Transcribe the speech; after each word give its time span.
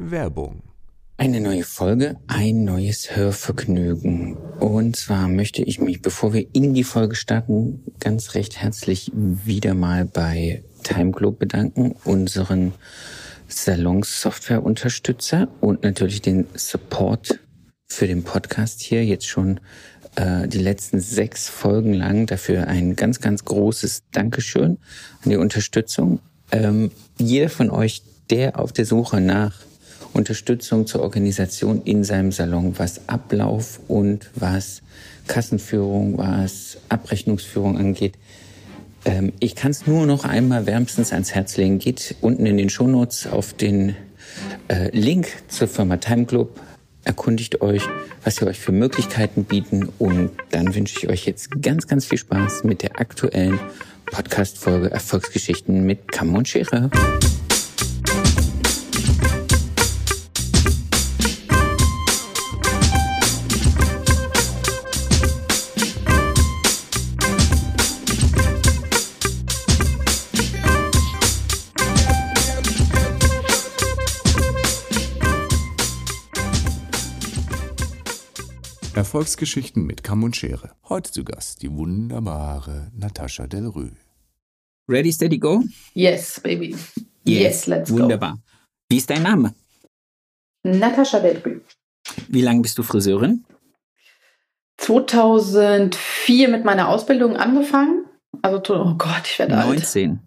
Werbung. 0.00 0.62
Eine 1.18 1.42
neue 1.42 1.64
Folge, 1.64 2.16
ein 2.26 2.64
neues 2.64 3.14
Hörvergnügen. 3.14 4.38
Und 4.58 4.96
zwar 4.96 5.28
möchte 5.28 5.62
ich 5.62 5.78
mich, 5.78 6.00
bevor 6.00 6.32
wir 6.32 6.46
in 6.54 6.72
die 6.72 6.84
Folge 6.84 7.14
starten, 7.14 7.84
ganz 8.00 8.34
recht 8.34 8.56
herzlich 8.56 9.12
wieder 9.14 9.74
mal 9.74 10.06
bei 10.06 10.64
TimeGlobe 10.84 11.36
bedanken, 11.36 11.96
unseren 12.04 12.72
Salon-Software-Unterstützer 13.48 15.48
und 15.60 15.82
natürlich 15.82 16.22
den 16.22 16.46
Support 16.54 17.38
für 17.86 18.06
den 18.06 18.24
Podcast 18.24 18.80
hier 18.80 19.04
jetzt 19.04 19.26
schon 19.26 19.60
äh, 20.16 20.48
die 20.48 20.60
letzten 20.60 21.00
sechs 21.00 21.50
Folgen 21.50 21.92
lang. 21.92 22.24
Dafür 22.24 22.68
ein 22.68 22.96
ganz, 22.96 23.20
ganz 23.20 23.44
großes 23.44 24.04
Dankeschön 24.12 24.78
an 25.22 25.30
die 25.30 25.36
Unterstützung. 25.36 26.20
Ähm, 26.52 26.90
jeder 27.18 27.50
von 27.50 27.68
euch, 27.68 28.02
der 28.30 28.58
auf 28.58 28.72
der 28.72 28.86
Suche 28.86 29.20
nach 29.20 29.60
Unterstützung 30.12 30.86
zur 30.86 31.02
Organisation 31.02 31.82
in 31.84 32.04
seinem 32.04 32.32
Salon, 32.32 32.74
was 32.78 33.08
Ablauf 33.08 33.80
und 33.88 34.30
was 34.34 34.82
Kassenführung, 35.26 36.18
was 36.18 36.78
Abrechnungsführung 36.88 37.78
angeht. 37.78 38.14
Ähm, 39.04 39.32
ich 39.40 39.54
kann 39.54 39.70
es 39.70 39.86
nur 39.86 40.06
noch 40.06 40.24
einmal 40.24 40.66
wärmstens 40.66 41.12
ans 41.12 41.34
Herz 41.34 41.56
legen. 41.56 41.78
Geht 41.78 42.16
unten 42.20 42.46
in 42.46 42.56
den 42.56 42.68
Shownotes 42.68 43.26
auf 43.26 43.54
den 43.54 43.96
äh, 44.68 44.96
Link 44.96 45.28
zur 45.48 45.68
Firma 45.68 45.96
TimeGlobe, 45.96 46.60
erkundigt 47.04 47.60
euch, 47.60 47.82
was 48.24 48.36
sie 48.36 48.46
euch 48.46 48.58
für 48.58 48.72
Möglichkeiten 48.72 49.44
bieten 49.44 49.88
und 49.98 50.30
dann 50.50 50.74
wünsche 50.74 50.98
ich 50.98 51.08
euch 51.08 51.26
jetzt 51.26 51.62
ganz, 51.62 51.86
ganz 51.86 52.04
viel 52.04 52.18
Spaß 52.18 52.64
mit 52.64 52.82
der 52.82 53.00
aktuellen 53.00 53.58
Podcast-Folge 54.06 54.90
Erfolgsgeschichten 54.90 55.84
mit 55.84 56.12
Kamm 56.12 56.34
und 56.34 56.48
Erfolgsgeschichten 79.00 79.86
mit 79.86 80.04
Kamm 80.04 80.24
und 80.24 80.36
Schere. 80.36 80.72
Heute 80.86 81.10
zu 81.10 81.24
Gast 81.24 81.62
die 81.62 81.72
wunderbare 81.72 82.90
Natascha 82.94 83.46
Delrue. 83.46 83.92
Ready, 84.90 85.10
steady, 85.10 85.38
go? 85.38 85.64
Yes, 85.94 86.38
baby. 86.38 86.76
Yes, 87.24 87.66
let's 87.66 87.90
Wunderbar. 87.90 88.36
Wie 88.90 88.98
ist 88.98 89.08
dein 89.08 89.22
Name? 89.22 89.54
go. 90.64 90.70
Natascha 90.70 91.18
Delbrü. 91.18 91.62
Wie 92.28 92.42
lange 92.42 92.60
bist 92.60 92.76
du 92.76 92.82
Friseurin? 92.82 93.46
2004 94.76 96.48
mit 96.48 96.66
meiner 96.66 96.90
Ausbildung 96.90 97.38
angefangen. 97.38 98.04
Also, 98.42 98.60
oh 98.74 98.94
Gott, 98.98 99.22
ich 99.24 99.38
werde 99.38 99.56
alt. 99.56 99.78
19. 99.78 100.20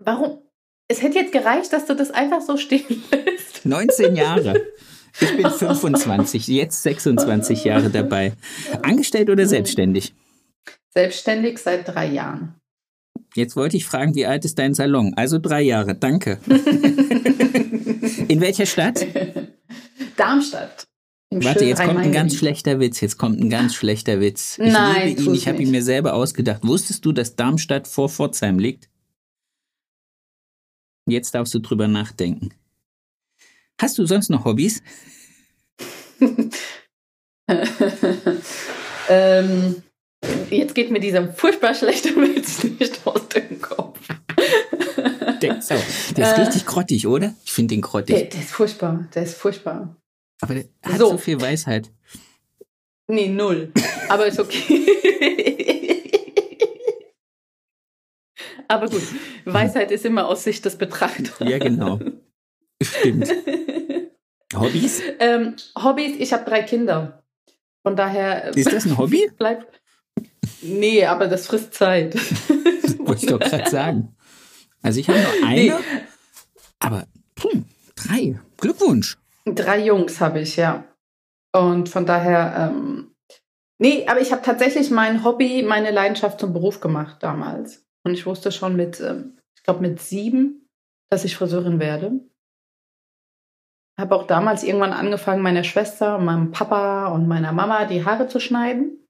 Warum? 0.00 0.42
Es 0.88 1.00
hätte 1.00 1.20
jetzt 1.20 1.32
gereicht, 1.32 1.72
dass 1.72 1.86
du 1.86 1.94
das 1.94 2.10
einfach 2.10 2.40
so 2.40 2.56
stehen 2.56 3.04
lässt. 3.12 3.64
19 3.64 4.16
Jahre. 4.16 4.60
Ich 5.20 5.36
bin 5.36 5.50
25, 5.50 6.48
jetzt 6.48 6.82
26 6.82 7.64
Jahre 7.64 7.90
dabei. 7.90 8.32
Angestellt 8.82 9.30
oder 9.30 9.46
selbstständig? 9.46 10.12
Selbstständig 10.92 11.58
seit 11.58 11.88
drei 11.88 12.06
Jahren. 12.06 12.54
Jetzt 13.34 13.56
wollte 13.56 13.76
ich 13.76 13.86
fragen, 13.86 14.14
wie 14.14 14.26
alt 14.26 14.44
ist 14.44 14.58
dein 14.58 14.74
Salon? 14.74 15.14
Also 15.16 15.38
drei 15.38 15.62
Jahre, 15.62 15.94
danke. 15.94 16.38
In 18.28 18.40
welcher 18.40 18.66
Stadt? 18.66 19.06
Darmstadt. 20.16 20.84
Warte, 21.32 21.64
jetzt 21.64 21.80
kommt 21.80 21.98
ein 21.98 22.10
ganz 22.10 22.34
schlechter 22.34 22.80
Witz. 22.80 23.00
Jetzt 23.00 23.16
kommt 23.16 23.40
ein 23.40 23.50
ganz 23.50 23.76
schlechter 23.76 24.20
Witz. 24.20 24.58
Ich 24.58 24.72
Nein, 24.72 25.08
liebe 25.08 25.22
ihn, 25.22 25.34
ich 25.34 25.46
habe 25.46 25.62
ihn 25.62 25.70
mir 25.70 25.84
selber 25.84 26.14
ausgedacht. 26.14 26.66
Wusstest 26.66 27.04
du, 27.04 27.12
dass 27.12 27.36
Darmstadt 27.36 27.86
vor 27.86 28.08
Pforzheim 28.08 28.58
liegt? 28.58 28.88
Jetzt 31.06 31.34
darfst 31.34 31.54
du 31.54 31.60
drüber 31.60 31.86
nachdenken. 31.86 32.50
Hast 33.80 33.96
du 33.98 34.04
sonst 34.06 34.28
noch 34.28 34.44
Hobbys? 34.44 34.82
ähm, 39.08 39.82
jetzt 40.50 40.74
geht 40.74 40.90
mir 40.90 41.00
dieser 41.00 41.32
furchtbar 41.32 41.74
schlechte 41.74 42.14
Witz 42.16 42.62
nicht 42.64 43.06
aus 43.06 43.28
dem 43.28 43.60
Kopf. 43.62 43.98
Der, 45.40 45.62
so, 45.62 45.74
der 46.16 46.30
ist 46.32 46.38
Äh. 46.38 46.42
richtig 46.42 46.66
grottig, 46.66 47.06
oder? 47.06 47.34
Ich 47.44 47.52
finde 47.52 47.74
den 47.74 47.80
grottig. 47.80 48.14
Der, 48.16 48.24
der 48.26 48.40
ist 48.40 48.50
furchtbar. 48.50 49.08
Der 49.14 49.22
ist 49.22 49.36
furchtbar. 49.38 49.96
Aber 50.42 50.54
der 50.54 50.64
hat 50.82 50.98
so, 50.98 51.10
So. 51.12 51.18
viel 51.18 51.40
Weisheit. 51.40 51.90
Nee, 53.08 53.28
null. 53.28 53.72
Aber 54.08 54.26
ist 54.26 54.38
okay. 54.38 54.86
Aber 58.68 58.88
gut, 58.88 59.02
Weisheit 59.46 59.90
ist 59.90 60.04
immer 60.04 60.28
aus 60.28 60.44
Sicht 60.44 60.64
des 60.64 60.76
Betrachters. 60.76 61.38
Ja, 61.40 61.58
genau. 61.58 61.98
Stimmt. 62.82 63.28
Hobbys? 64.54 65.02
ähm, 65.20 65.56
Hobbys, 65.78 66.16
ich 66.18 66.32
habe 66.32 66.44
drei 66.44 66.62
Kinder. 66.62 67.22
Von 67.82 67.96
daher 67.96 68.46
äh, 68.46 68.60
Ist 68.60 68.72
das 68.72 68.84
ein 68.86 68.98
Hobby? 68.98 69.30
bleibt. 69.38 69.80
Nee, 70.62 71.04
aber 71.06 71.28
das 71.28 71.46
frisst 71.46 71.74
Zeit. 71.74 72.14
Wollte 72.98 73.24
ich 73.24 73.30
doch 73.30 73.38
gerade 73.38 73.70
sagen. 73.70 74.16
Also 74.82 75.00
ich 75.00 75.08
habe 75.08 75.20
nur 75.20 75.48
eine, 75.48 75.60
Nee. 75.60 75.72
aber 76.78 77.06
hm, 77.40 77.64
drei. 77.94 78.40
Glückwunsch. 78.56 79.18
Drei 79.46 79.84
Jungs 79.84 80.20
habe 80.20 80.40
ich, 80.40 80.56
ja. 80.56 80.84
Und 81.52 81.88
von 81.88 82.06
daher, 82.06 82.70
ähm, 82.70 83.14
nee, 83.78 84.06
aber 84.06 84.20
ich 84.20 84.32
habe 84.32 84.42
tatsächlich 84.42 84.90
mein 84.90 85.24
Hobby, 85.24 85.62
meine 85.62 85.90
Leidenschaft 85.90 86.40
zum 86.40 86.52
Beruf 86.52 86.80
gemacht 86.80 87.22
damals. 87.22 87.84
Und 88.04 88.14
ich 88.14 88.26
wusste 88.26 88.52
schon 88.52 88.76
mit, 88.76 89.00
ähm, 89.00 89.38
ich 89.56 89.62
glaube 89.62 89.80
mit 89.80 90.00
sieben, 90.00 90.68
dass 91.10 91.24
ich 91.24 91.36
Friseurin 91.36 91.80
werde. 91.80 92.20
Habe 94.00 94.14
auch 94.16 94.26
damals 94.26 94.64
irgendwann 94.64 94.92
angefangen, 94.92 95.42
meiner 95.42 95.64
Schwester, 95.64 96.18
meinem 96.18 96.50
Papa 96.50 97.08
und 97.08 97.28
meiner 97.28 97.52
Mama 97.52 97.84
die 97.84 98.04
Haare 98.04 98.26
zu 98.28 98.40
schneiden. 98.40 99.06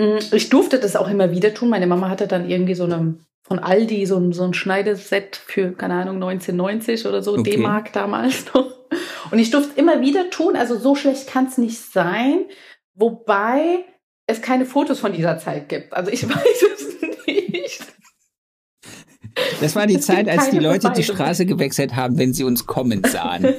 Mm, 0.00 0.18
Ich 0.32 0.48
durfte 0.48 0.78
das 0.80 0.96
auch 0.96 1.08
immer 1.08 1.30
wieder 1.30 1.54
tun. 1.54 1.68
Meine 1.68 1.86
Mama 1.86 2.08
hatte 2.08 2.26
dann 2.26 2.48
irgendwie 2.48 2.74
so 2.74 2.84
eine 2.84 3.18
von 3.46 3.58
Aldi 3.58 4.06
so 4.06 4.16
ein, 4.16 4.32
so 4.32 4.42
ein 4.44 4.54
Schneideset 4.54 5.36
für, 5.36 5.72
keine 5.72 5.94
Ahnung, 5.94 6.14
1990 6.16 7.06
oder 7.06 7.22
so, 7.22 7.34
Okay. 7.34 7.50
D-Mark 7.56 7.92
damals 7.92 8.46
noch. 8.54 8.74
Und 9.30 9.38
ich 9.38 9.50
durfte 9.50 9.78
immer 9.78 10.00
wieder 10.00 10.30
tun, 10.30 10.56
also 10.56 10.78
so 10.78 10.94
schlecht 10.94 11.26
kann 11.26 11.46
es 11.46 11.58
nicht 11.58 11.78
sein, 11.92 12.46
wobei 12.94 13.84
es 14.26 14.40
keine 14.40 14.64
Fotos 14.64 14.98
von 15.00 15.12
dieser 15.12 15.36
Zeit 15.36 15.68
gibt. 15.68 15.92
Also 15.92 16.10
ich 16.10 16.26
weiß 16.28 16.62
es. 16.74 16.83
Das 19.60 19.74
war 19.76 19.86
die 19.86 19.94
gibt 19.94 20.04
Zeit, 20.04 20.28
als 20.28 20.50
die 20.50 20.58
Leute 20.58 20.92
die. 20.94 21.02
Straße 21.02 21.46
gewechselt 21.46 21.96
haben, 21.96 22.18
wenn 22.18 22.32
sie 22.32 22.44
uns 22.44 22.66
kommen 22.66 23.02
sahen. 23.04 23.42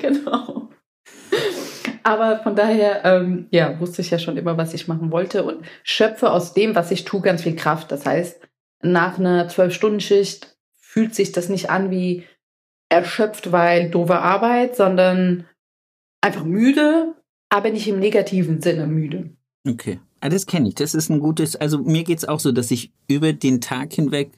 genau. 0.00 0.68
Aber 2.02 2.40
von 2.42 2.54
daher, 2.54 3.04
ähm, 3.04 3.46
ja, 3.50 3.80
wusste 3.80 4.02
ich 4.02 4.10
ja 4.10 4.18
schon 4.18 4.36
immer, 4.36 4.58
was 4.58 4.74
ich 4.74 4.88
machen 4.88 5.10
wollte 5.10 5.44
und 5.44 5.64
schöpfe 5.82 6.30
aus 6.30 6.52
dem, 6.52 6.74
was 6.74 6.90
ich 6.90 7.04
tue, 7.04 7.22
ganz 7.22 7.42
viel 7.42 7.56
Kraft. 7.56 7.90
Das 7.90 8.04
heißt, 8.04 8.40
nach 8.82 9.18
einer 9.18 9.48
Zwölf-Stunden-Schicht 9.48 10.56
fühlt 10.76 11.14
sich 11.14 11.32
das 11.32 11.48
nicht 11.48 11.70
an 11.70 11.90
wie 11.90 12.24
erschöpft, 12.90 13.52
weil 13.52 13.90
doofe 13.90 14.18
Arbeit, 14.18 14.76
sondern 14.76 15.46
einfach 16.20 16.44
müde, 16.44 17.14
aber 17.48 17.70
nicht 17.70 17.88
im 17.88 17.98
negativen 17.98 18.60
Sinne 18.60 18.86
müde. 18.86 19.30
Okay. 19.66 19.98
Ah, 20.24 20.30
das 20.30 20.46
kenne 20.46 20.68
ich. 20.70 20.74
Das 20.74 20.94
ist 20.94 21.10
ein 21.10 21.20
gutes, 21.20 21.54
also 21.54 21.76
mir 21.76 22.02
geht's 22.02 22.24
auch 22.24 22.40
so, 22.40 22.50
dass 22.50 22.70
ich 22.70 22.92
über 23.08 23.34
den 23.34 23.60
Tag 23.60 23.92
hinweg 23.92 24.32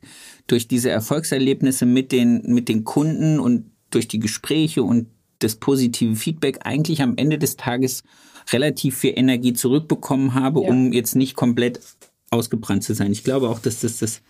durch 0.49 0.67
diese 0.67 0.91
Erfolgserlebnisse 0.91 1.87
mit 1.87 2.11
den, 2.11 2.43
mit 2.53 2.69
den 2.69 2.83
Kunden 2.83 3.39
und 3.39 3.71
durch 3.93 4.09
die 4.09 4.19
Gespräche 4.19 4.83
und 4.83 5.07
das 5.39 5.55
positive 5.55 6.17
Feedback 6.17 6.59
eigentlich 6.65 7.03
am 7.03 7.17
Ende 7.17 7.39
des 7.39 7.57
Tages 7.57 8.03
relativ 8.51 8.97
viel 8.99 9.13
Energie 9.15 9.53
zurückbekommen 9.53 10.35
habe, 10.35 10.63
Ja. 10.63 10.71
um 10.71 10.93
jetzt 10.93 11.15
nicht 11.15 11.37
komplett 11.37 11.79
ausgebrannt 12.31 12.83
zu 12.83 12.93
sein. 12.93 13.13
Ich 13.13 13.23
glaube 13.23 13.49
auch, 13.49 13.61
dass 13.61 13.83
das 13.83 13.99
das 13.99 14.23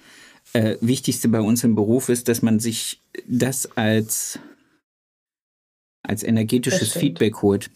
äh, 0.52 0.76
Wichtigste 0.82 1.28
bei 1.28 1.40
uns 1.40 1.64
im 1.64 1.74
Beruf 1.74 2.10
ist, 2.10 2.28
dass 2.28 2.42
man 2.42 2.60
sich 2.60 3.00
das 3.26 3.64
als, 3.78 4.38
als 6.02 6.22
energetisches. 6.22 6.92
Feedback 6.92 7.40
holt. 7.40 7.70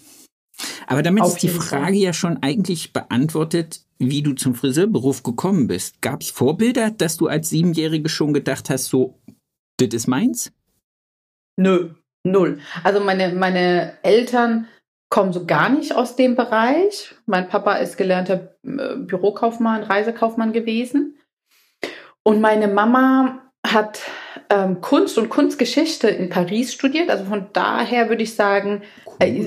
Aber 0.87 1.03
damit 1.03 1.23
Auf 1.23 1.35
ist 1.35 1.43
die 1.43 1.49
jeden 1.49 1.61
Fall. 1.61 1.81
Frage 1.81 1.97
ja 1.97 2.13
schon 2.13 2.43
eigentlich 2.43 2.93
beantwortet, 2.93 3.81
wie 3.99 4.23
du 4.23 4.33
zum 4.33 4.55
Friseurberuf 4.55 5.23
gekommen 5.23 5.67
bist. 5.67 6.01
Gab 6.01 6.23
es 6.23 6.31
Vorbilder, 6.31 6.91
dass 6.91 7.17
du 7.17 7.29
als 7.29 7.51
Siebenjährige 7.51 8.09
schon 8.09 8.33
gedacht 8.33 8.71
hast, 8.71 8.87
so, 8.87 9.19
das 9.79 9.89
ist 9.93 10.07
meins? 10.07 10.53
Nö, 11.57 11.91
null. 12.25 12.61
Also 12.83 13.01
meine, 13.01 13.35
meine 13.35 13.99
Eltern 14.03 14.67
kommen 15.11 15.33
so 15.33 15.45
gar 15.45 15.69
nicht 15.69 15.95
aus 15.95 16.17
dem 16.17 16.37
Bereich. 16.37 17.15
Mein 17.27 17.49
Papa 17.49 17.75
ist 17.75 17.99
gelernter 17.99 18.55
äh, 18.65 18.97
Bürokaufmann, 18.97 19.83
Reisekaufmann 19.83 20.53
gewesen. 20.53 21.19
Und 22.23 22.41
meine 22.41 22.69
Mama 22.69 23.43
hat 23.67 24.01
ähm, 24.49 24.81
Kunst 24.81 25.19
und 25.19 25.29
Kunstgeschichte 25.29 26.09
in 26.09 26.29
Paris 26.29 26.73
studiert. 26.73 27.11
Also 27.11 27.25
von 27.25 27.47
daher 27.53 28.09
würde 28.09 28.23
ich 28.23 28.35
sagen, 28.35 28.83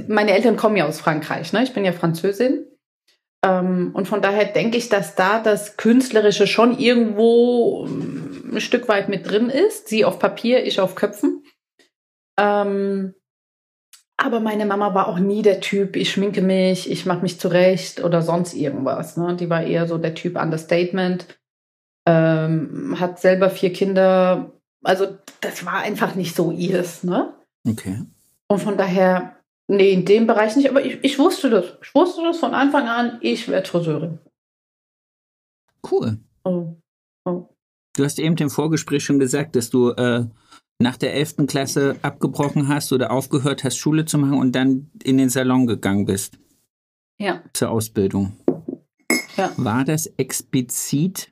meine 0.07 0.31
Eltern 0.31 0.57
kommen 0.57 0.77
ja 0.77 0.85
aus 0.85 0.99
Frankreich. 0.99 1.53
Ne? 1.53 1.63
Ich 1.63 1.73
bin 1.73 1.85
ja 1.85 1.91
Französin. 1.91 2.65
Ähm, 3.45 3.91
und 3.93 4.07
von 4.07 4.21
daher 4.21 4.45
denke 4.45 4.77
ich, 4.77 4.89
dass 4.89 5.15
da 5.15 5.39
das 5.39 5.77
Künstlerische 5.77 6.47
schon 6.47 6.77
irgendwo 6.77 7.85
ähm, 7.87 8.51
ein 8.53 8.61
Stück 8.61 8.87
weit 8.87 9.09
mit 9.09 9.29
drin 9.29 9.49
ist. 9.49 9.87
Sie 9.87 10.05
auf 10.05 10.19
Papier, 10.19 10.65
ich 10.65 10.79
auf 10.79 10.95
Köpfen. 10.95 11.43
Ähm, 12.39 13.13
aber 14.15 14.39
meine 14.39 14.65
Mama 14.65 14.93
war 14.93 15.07
auch 15.07 15.19
nie 15.19 15.41
der 15.41 15.59
Typ, 15.59 15.95
ich 15.95 16.11
schminke 16.11 16.41
mich, 16.41 16.89
ich 16.89 17.05
mache 17.05 17.21
mich 17.21 17.39
zurecht 17.39 18.03
oder 18.03 18.21
sonst 18.21 18.53
irgendwas. 18.53 19.17
Ne? 19.17 19.35
Die 19.35 19.49
war 19.49 19.63
eher 19.63 19.87
so 19.87 19.97
der 19.97 20.13
Typ 20.13 20.39
Understatement 20.39 21.27
ähm, 22.05 22.97
hat 22.99 23.19
selber 23.19 23.49
vier 23.49 23.73
Kinder. 23.73 24.51
Also 24.83 25.17
das 25.41 25.65
war 25.65 25.77
einfach 25.77 26.15
nicht 26.15 26.35
so 26.35 26.51
ihrs, 26.51 27.03
ne? 27.03 27.33
Okay. 27.67 28.01
Und 28.47 28.61
von 28.61 28.77
daher, 28.77 29.37
nee, 29.75 29.91
in 29.91 30.05
dem 30.05 30.27
Bereich 30.27 30.55
nicht, 30.55 30.69
aber 30.69 30.85
ich, 30.85 31.03
ich 31.03 31.19
wusste 31.19 31.49
das. 31.49 31.65
Ich 31.81 31.93
wusste 31.93 32.23
das 32.23 32.39
von 32.39 32.53
Anfang 32.53 32.87
an, 32.87 33.17
ich 33.21 33.47
werde 33.47 33.67
Friseurin. 33.67 34.19
Cool. 35.89 36.19
Oh. 36.43 36.75
Oh. 37.25 37.49
Du 37.95 38.03
hast 38.03 38.19
eben 38.19 38.35
im 38.37 38.49
Vorgespräch 38.49 39.03
schon 39.03 39.19
gesagt, 39.19 39.55
dass 39.55 39.69
du 39.69 39.89
äh, 39.91 40.25
nach 40.79 40.97
der 40.97 41.13
11. 41.13 41.47
Klasse 41.47 41.95
abgebrochen 42.01 42.67
hast 42.67 42.91
oder 42.93 43.11
aufgehört 43.11 43.63
hast, 43.63 43.77
Schule 43.77 44.05
zu 44.05 44.17
machen 44.17 44.39
und 44.39 44.53
dann 44.53 44.89
in 45.03 45.17
den 45.17 45.29
Salon 45.29 45.67
gegangen 45.67 46.05
bist. 46.05 46.39
Ja. 47.19 47.43
Zur 47.53 47.69
Ausbildung. 47.69 48.33
Ja. 49.37 49.51
War 49.57 49.83
das 49.83 50.07
explizit 50.17 51.31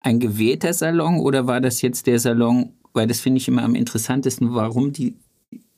ein 0.00 0.20
gewählter 0.20 0.72
Salon 0.72 1.20
oder 1.20 1.46
war 1.46 1.60
das 1.60 1.82
jetzt 1.82 2.06
der 2.06 2.18
Salon, 2.18 2.74
weil 2.92 3.06
das 3.06 3.20
finde 3.20 3.38
ich 3.38 3.48
immer 3.48 3.64
am 3.64 3.74
interessantesten, 3.74 4.54
warum 4.54 4.92
die, 4.92 5.16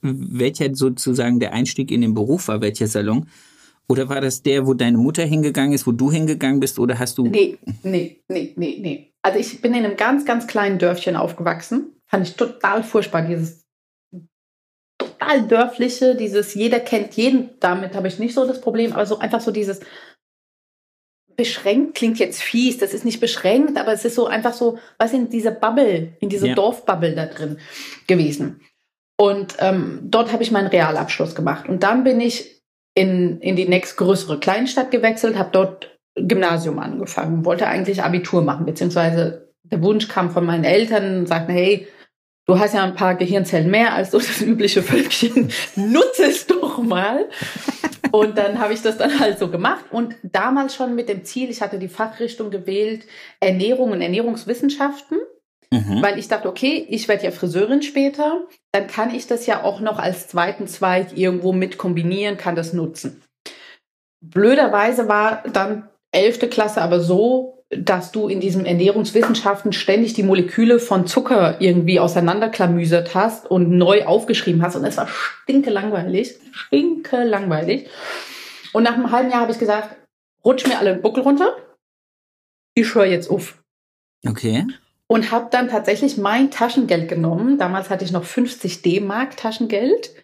welcher 0.03 0.75
sozusagen 0.75 1.41
der 1.41 1.53
Einstieg 1.53 1.91
in 1.91 2.01
den 2.01 2.15
Beruf 2.15 2.49
war, 2.49 2.61
welcher 2.61 2.87
Salon? 2.87 3.27
Oder 3.89 4.09
war 4.09 4.21
das 4.21 4.43
der, 4.43 4.67
wo 4.67 4.75
deine 4.75 4.99
Mutter 4.99 5.25
hingegangen 5.25 5.73
ist, 5.73 5.87
wo 5.87 5.93
du 5.93 6.13
hingegangen 6.13 6.61
bist 6.61 6.79
oder 6.79 6.99
hast 6.99 7.17
du. 7.17 7.27
Nee, 7.27 7.59
nee, 7.83 8.21
nee, 8.29 8.53
nee, 8.57 8.79
nee. 8.81 9.13
Also 9.23 9.39
ich 9.39 9.61
bin 9.63 9.75
in 9.75 9.85
einem 9.85 9.97
ganz, 9.97 10.25
ganz 10.25 10.47
kleinen 10.47 10.79
Dörfchen 10.79 11.17
aufgewachsen. 11.17 11.93
Fand 12.07 12.29
ich 12.29 12.37
total 12.37 12.83
furchtbar, 12.83 13.23
dieses 13.23 13.65
total 14.99 15.47
dörfliche, 15.47 16.17
dieses 16.17 16.55
jeder 16.55 16.81
kennt 16.81 17.15
jeden, 17.15 17.51
damit 17.61 17.95
habe 17.95 18.09
ich 18.09 18.19
nicht 18.19 18.35
so 18.35 18.47
das 18.47 18.61
Problem, 18.61 18.93
aber 18.93 19.07
so 19.07 19.19
einfach 19.19 19.41
so 19.41 19.51
dieses 19.51 19.81
beschränkt 21.37 21.95
klingt 21.95 22.19
jetzt 22.19 22.43
fies, 22.43 22.79
das 22.79 22.93
ist 22.93 23.05
nicht 23.05 23.21
beschränkt, 23.21 23.79
aber 23.79 23.93
es 23.93 24.05
ist 24.05 24.17
so 24.17 24.27
einfach 24.27 24.53
so, 24.53 24.79
was 24.99 25.13
in 25.13 25.31
dieser 25.31 25.53
Bubble, 25.53 26.15
in 26.19 26.29
dieser 26.29 26.49
ja. 26.49 26.55
Dorfbubble 26.57 27.15
da 27.15 27.27
drin 27.27 27.59
gewesen. 28.09 28.61
Und 29.21 29.57
ähm, 29.59 30.01
dort 30.05 30.33
habe 30.33 30.43
ich 30.43 30.53
meinen 30.53 30.69
Realabschluss 30.69 31.35
gemacht. 31.35 31.69
Und 31.69 31.83
dann 31.83 32.05
bin 32.05 32.21
ich 32.21 32.63
in, 32.95 33.41
in 33.41 33.57
die 33.57 33.69
nächstgrößere 33.69 34.39
Kleinstadt 34.39 34.91
gewechselt, 34.91 35.37
habe 35.37 35.51
dort 35.53 35.99
Gymnasium 36.15 36.79
angefangen, 36.79 37.45
wollte 37.45 37.67
eigentlich 37.67 38.03
Abitur 38.03 38.43
machen, 38.43 38.67
beziehungsweise 38.67 39.53
der 39.63 39.83
Wunsch 39.83 40.09
kam 40.09 40.31
von 40.31 40.45
meinen 40.45 40.65
Eltern, 40.65 41.27
sagten, 41.27 41.53
hey, 41.53 41.87
du 42.47 42.59
hast 42.59 42.75
ja 42.75 42.83
ein 42.83 42.95
paar 42.95 43.15
Gehirnzellen 43.15 43.71
mehr 43.71 43.95
als 43.95 44.11
so 44.11 44.19
das 44.19 44.41
übliche 44.41 44.83
Völkchen, 44.83 45.51
nutze 45.77 46.25
es 46.25 46.47
doch 46.47 46.79
mal. 46.79 47.29
Und 48.11 48.39
dann 48.39 48.59
habe 48.59 48.73
ich 48.73 48.83
das 48.83 48.97
dann 48.97 49.21
halt 49.21 49.39
so 49.39 49.49
gemacht 49.49 49.85
und 49.91 50.17
damals 50.23 50.75
schon 50.75 50.95
mit 50.95 51.09
dem 51.09 51.25
Ziel, 51.25 51.51
ich 51.51 51.61
hatte 51.61 51.79
die 51.79 51.89
Fachrichtung 51.89 52.51
gewählt, 52.51 53.05
Ernährung 53.39 53.93
und 53.93 54.01
Ernährungswissenschaften, 54.01 55.19
mhm. 55.73 56.03
weil 56.03 56.19
ich 56.19 56.29
dachte, 56.29 56.49
okay, 56.49 56.87
ich 56.89 57.09
werde 57.09 57.25
ja 57.25 57.31
Friseurin 57.31 57.83
später, 57.83 58.47
dann 58.73 58.87
kann 58.87 59.15
ich 59.15 59.27
das 59.27 59.47
ja 59.47 59.63
auch 59.63 59.81
noch 59.81 59.99
als 59.99 60.29
zweiten 60.29 60.67
Zweig 60.67 61.17
irgendwo 61.17 61.53
mit 61.53 61.79
kombinieren, 61.79 62.37
kann 62.37 62.57
das 62.57 62.73
nutzen. 62.73 63.23
Blöderweise 64.21 65.09
war 65.09 65.43
dann 65.53 65.89
elfte 66.13 66.49
Klasse 66.49 66.83
aber 66.83 67.01
so, 67.01 67.65
dass 67.71 68.13
du 68.13 68.29
in 68.29 68.41
diesen 68.41 68.65
Ernährungswissenschaften 68.65 69.73
ständig 69.73 70.15
die 70.15 70.23
Moleküle 70.23 70.79
von 70.79 71.07
Zucker 71.07 71.61
irgendwie 71.61 72.01
auseinanderklamüsert 72.01 73.15
hast 73.15 73.51
und 73.51 73.71
neu 73.71 74.07
aufgeschrieben 74.07 74.63
hast. 74.63 74.77
Und 74.77 74.85
es 74.85 74.97
war 74.97 75.07
stinke 75.07 75.69
langweilig. 75.69 76.37
Stinke 76.53 77.25
langweilig. 77.25 77.89
Und 78.73 78.85
nach 78.85 78.95
einem 78.95 79.11
halben 79.13 79.31
Jahr 79.31 79.43
habe 79.43 79.53
ich 79.53 79.59
gesagt, 79.59 79.97
rutsch 80.45 80.67
mir 80.67 80.79
alle 80.79 80.95
den 80.95 81.03
Buckel 81.03 81.23
runter. 81.23 81.57
Ich 82.75 82.95
höre 82.95 83.07
jetzt 83.07 83.31
auf. 83.31 83.63
Okay. 84.27 84.65
Und 85.11 85.31
habe 85.31 85.49
dann 85.51 85.69
tatsächlich 85.69 86.19
mein 86.19 86.51
Taschengeld 86.51 87.09
genommen. 87.09 87.59
Damals 87.59 87.89
hatte 87.89 88.05
ich 88.05 88.13
noch 88.13 88.25
50 88.25 88.83
D-Mark 88.83 89.37
Taschengeld. 89.37 90.15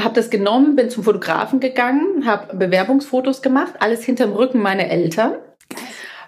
Habe 0.00 0.14
das 0.14 0.30
genommen, 0.30 0.76
bin 0.76 0.90
zum 0.90 1.04
Fotografen 1.04 1.60
gegangen, 1.60 2.26
habe 2.26 2.56
Bewerbungsfotos 2.56 3.42
gemacht, 3.42 3.74
alles 3.80 4.04
hinterm 4.04 4.32
Rücken 4.32 4.60
meiner 4.60 4.84
Eltern 4.84 5.34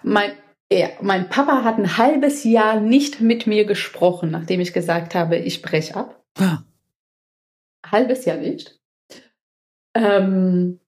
mein, 0.02 0.32
ja, 0.72 0.88
mein 1.00 1.28
Papa 1.28 1.64
hat 1.64 1.78
ein 1.78 1.96
halbes 1.98 2.44
Jahr 2.44 2.80
nicht 2.80 3.20
mit 3.20 3.46
mir 3.46 3.64
gesprochen, 3.64 4.30
nachdem 4.30 4.60
ich 4.60 4.72
gesagt 4.72 5.14
habe, 5.14 5.36
ich 5.36 5.62
breche 5.62 5.96
ab. 5.96 6.24
Ah. 6.38 6.62
Halbes 7.86 8.24
Jahr 8.24 8.38
nicht. 8.38 8.80
Ähm, 9.94 10.80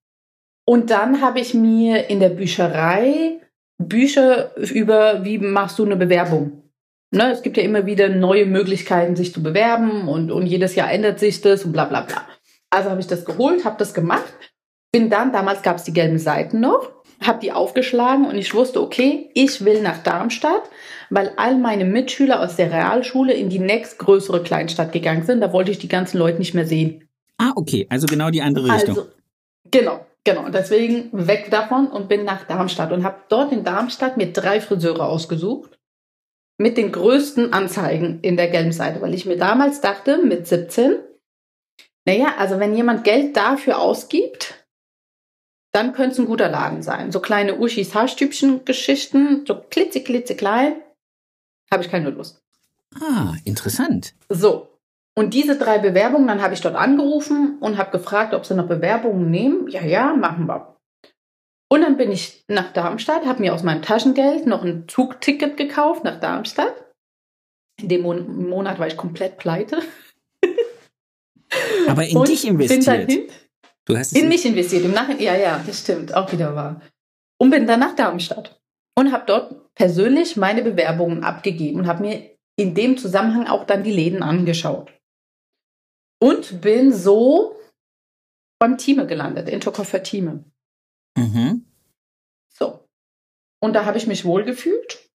und 0.66 0.90
dann 0.90 1.20
habe 1.20 1.40
ich 1.40 1.54
mir 1.54 2.08
in 2.08 2.20
der 2.20 2.30
Bücherei 2.30 3.40
Bücher 3.78 4.56
über, 4.56 5.24
wie 5.24 5.38
machst 5.38 5.78
du 5.78 5.84
eine 5.84 5.96
Bewerbung? 5.96 6.62
Ne, 7.10 7.30
es 7.30 7.42
gibt 7.42 7.56
ja 7.56 7.62
immer 7.62 7.86
wieder 7.86 8.08
neue 8.08 8.46
Möglichkeiten, 8.46 9.14
sich 9.14 9.32
zu 9.32 9.42
bewerben 9.42 10.08
und, 10.08 10.32
und 10.32 10.46
jedes 10.46 10.74
Jahr 10.74 10.90
ändert 10.90 11.20
sich 11.20 11.40
das 11.40 11.64
und 11.64 11.72
bla 11.72 11.84
bla 11.84 12.00
bla. 12.00 12.26
Also 12.70 12.90
habe 12.90 13.00
ich 13.00 13.06
das 13.06 13.24
geholt, 13.24 13.64
habe 13.64 13.76
das 13.78 13.94
gemacht, 13.94 14.32
bin 14.90 15.10
dann, 15.10 15.32
damals 15.32 15.62
gab 15.62 15.76
es 15.76 15.84
die 15.84 15.92
gelben 15.92 16.18
Seiten 16.18 16.58
noch, 16.60 16.90
habe 17.20 17.38
die 17.40 17.52
aufgeschlagen 17.52 18.26
und 18.26 18.36
ich 18.36 18.52
wusste, 18.54 18.80
okay, 18.82 19.30
ich 19.34 19.64
will 19.64 19.80
nach 19.80 20.02
Darmstadt, 20.02 20.62
weil 21.10 21.32
all 21.36 21.56
meine 21.56 21.84
Mitschüler 21.84 22.40
aus 22.40 22.56
der 22.56 22.72
Realschule 22.72 23.32
in 23.32 23.48
die 23.48 23.60
nächstgrößere 23.60 24.42
Kleinstadt 24.42 24.92
gegangen 24.92 25.24
sind. 25.24 25.40
Da 25.40 25.52
wollte 25.52 25.70
ich 25.70 25.78
die 25.78 25.88
ganzen 25.88 26.18
Leute 26.18 26.38
nicht 26.38 26.54
mehr 26.54 26.66
sehen. 26.66 27.08
Ah, 27.38 27.52
okay, 27.54 27.86
also 27.90 28.06
genau 28.06 28.30
die 28.30 28.42
andere 28.42 28.72
Richtung. 28.72 28.98
Also, 28.98 29.08
genau, 29.70 30.04
genau. 30.24 30.48
Deswegen 30.48 31.10
weg 31.12 31.50
davon 31.50 31.88
und 31.88 32.08
bin 32.08 32.24
nach 32.24 32.44
Darmstadt 32.44 32.92
und 32.92 33.04
habe 33.04 33.20
dort 33.28 33.52
in 33.52 33.64
Darmstadt 33.64 34.16
mir 34.16 34.32
drei 34.32 34.60
Friseure 34.60 35.06
ausgesucht 35.06 35.78
mit 36.58 36.76
den 36.76 36.92
größten 36.92 37.52
Anzeigen 37.52 38.20
in 38.20 38.36
der 38.36 38.48
gelben 38.48 38.72
Seite, 38.72 39.00
weil 39.00 39.14
ich 39.14 39.26
mir 39.26 39.36
damals 39.36 39.80
dachte, 39.80 40.18
mit 40.18 40.46
17, 40.46 40.96
naja, 42.06 42.34
also 42.38 42.60
wenn 42.60 42.76
jemand 42.76 43.04
Geld 43.04 43.36
dafür 43.36 43.78
ausgibt, 43.78 44.66
dann 45.72 45.92
könnte 45.92 46.12
es 46.12 46.18
ein 46.18 46.26
guter 46.26 46.48
Laden 46.48 46.82
sein. 46.82 47.10
So 47.10 47.20
kleine 47.20 47.58
Uschis 47.58 47.94
Haarstübchen-Geschichten, 47.94 49.44
so 49.46 49.60
klitze, 49.60 50.02
klein, 50.02 50.76
habe 51.72 51.82
ich 51.82 51.90
keine 51.90 52.10
Lust. 52.10 52.40
Ah, 53.00 53.34
interessant. 53.44 54.14
So. 54.28 54.68
Und 55.16 55.34
diese 55.34 55.56
drei 55.56 55.78
Bewerbungen, 55.78 56.26
dann 56.26 56.42
habe 56.42 56.54
ich 56.54 56.60
dort 56.60 56.74
angerufen 56.74 57.58
und 57.60 57.78
habe 57.78 57.96
gefragt, 57.96 58.34
ob 58.34 58.44
sie 58.44 58.54
noch 58.54 58.66
Bewerbungen 58.66 59.30
nehmen. 59.30 59.68
Ja, 59.68 59.82
ja, 59.82 60.14
machen 60.14 60.46
wir. 60.46 60.76
Und 61.70 61.82
dann 61.82 61.96
bin 61.96 62.10
ich 62.10 62.44
nach 62.48 62.72
Darmstadt, 62.72 63.24
habe 63.24 63.40
mir 63.40 63.54
aus 63.54 63.62
meinem 63.62 63.82
Taschengeld 63.82 64.46
noch 64.46 64.64
ein 64.64 64.86
Zugticket 64.88 65.56
gekauft 65.56 66.04
nach 66.04 66.20
Darmstadt. 66.20 66.74
In 67.80 67.88
dem 67.88 68.02
Mon 68.02 68.48
Monat 68.48 68.78
war 68.78 68.86
ich 68.86 68.96
komplett 68.96 69.38
pleite. 69.38 69.78
Aber 71.88 72.04
in 72.04 72.16
und 72.16 72.28
dich 72.28 72.46
investiert. 72.46 73.06
Bin 73.06 73.06
dahin, 73.06 73.28
Du 73.84 73.96
hast 73.96 74.16
in 74.16 74.28
mich 74.28 74.46
investiert. 74.46 74.84
Im 74.84 74.92
Nachhinein, 74.92 75.22
ja, 75.22 75.36
ja, 75.36 75.62
das 75.64 75.80
stimmt, 75.80 76.14
auch 76.14 76.32
wieder 76.32 76.54
wahr. 76.54 76.80
Und 77.38 77.50
bin 77.50 77.66
dann 77.66 77.80
nach 77.80 77.94
Darmstadt 77.94 78.60
und 78.96 79.12
habe 79.12 79.24
dort 79.26 79.74
persönlich 79.74 80.36
meine 80.36 80.62
Bewerbungen 80.62 81.22
abgegeben 81.22 81.80
und 81.80 81.86
habe 81.86 82.02
mir 82.02 82.30
in 82.56 82.74
dem 82.74 82.96
Zusammenhang 82.96 83.46
auch 83.46 83.64
dann 83.64 83.82
die 83.82 83.92
Läden 83.92 84.22
angeschaut. 84.22 84.93
Und 86.24 86.62
bin 86.62 86.90
so 86.90 87.54
beim 88.58 88.78
Team 88.78 89.06
gelandet, 89.06 89.46
in 89.46 89.60
Tokoffer 89.60 90.02
Team. 90.02 90.50
Mhm. 91.18 91.66
So. 92.48 92.88
Und 93.60 93.74
da 93.74 93.84
habe 93.84 93.98
ich 93.98 94.06
mich 94.06 94.24
wohlgefühlt. 94.24 95.10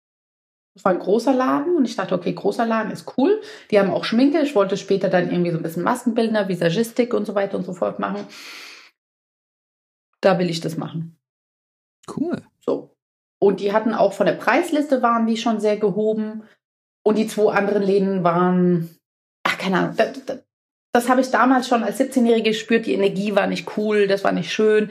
Es 0.74 0.84
war 0.84 0.90
ein 0.90 0.98
großer 0.98 1.32
Laden 1.32 1.76
und 1.76 1.84
ich 1.84 1.94
dachte, 1.94 2.12
okay, 2.12 2.32
großer 2.32 2.66
Laden 2.66 2.90
ist 2.90 3.16
cool. 3.16 3.40
Die 3.70 3.78
haben 3.78 3.92
auch 3.92 4.04
Schminke. 4.04 4.40
Ich 4.40 4.56
wollte 4.56 4.76
später 4.76 5.08
dann 5.08 5.30
irgendwie 5.30 5.52
so 5.52 5.58
ein 5.58 5.62
bisschen 5.62 5.84
Maskenbildner, 5.84 6.48
Visagistik 6.48 7.14
und 7.14 7.24
so 7.24 7.36
weiter 7.36 7.56
und 7.56 7.64
so 7.64 7.72
fort 7.72 8.00
machen. 8.00 8.26
Da 10.20 10.40
will 10.40 10.50
ich 10.50 10.60
das 10.60 10.76
machen. 10.76 11.16
Cool. 12.16 12.42
So. 12.58 12.96
Und 13.38 13.60
die 13.60 13.72
hatten 13.72 13.94
auch 13.94 14.12
von 14.12 14.26
der 14.26 14.32
Preisliste 14.32 15.02
waren 15.02 15.28
die 15.28 15.36
schon 15.36 15.60
sehr 15.60 15.76
gehoben. 15.76 16.42
Und 17.04 17.16
die 17.16 17.28
zwei 17.28 17.52
anderen 17.52 17.84
Läden 17.84 18.24
waren, 18.24 18.90
ach, 19.44 19.56
keine 19.56 19.78
Ahnung, 19.78 19.96
das, 19.96 20.24
das, 20.26 20.45
das 20.96 21.08
habe 21.08 21.20
ich 21.20 21.30
damals 21.30 21.68
schon 21.68 21.84
als 21.84 22.00
17-Jährige 22.00 22.50
gespürt. 22.50 22.86
Die 22.86 22.94
Energie 22.94 23.36
war 23.36 23.46
nicht 23.46 23.76
cool, 23.76 24.06
das 24.06 24.24
war 24.24 24.32
nicht 24.32 24.50
schön. 24.50 24.90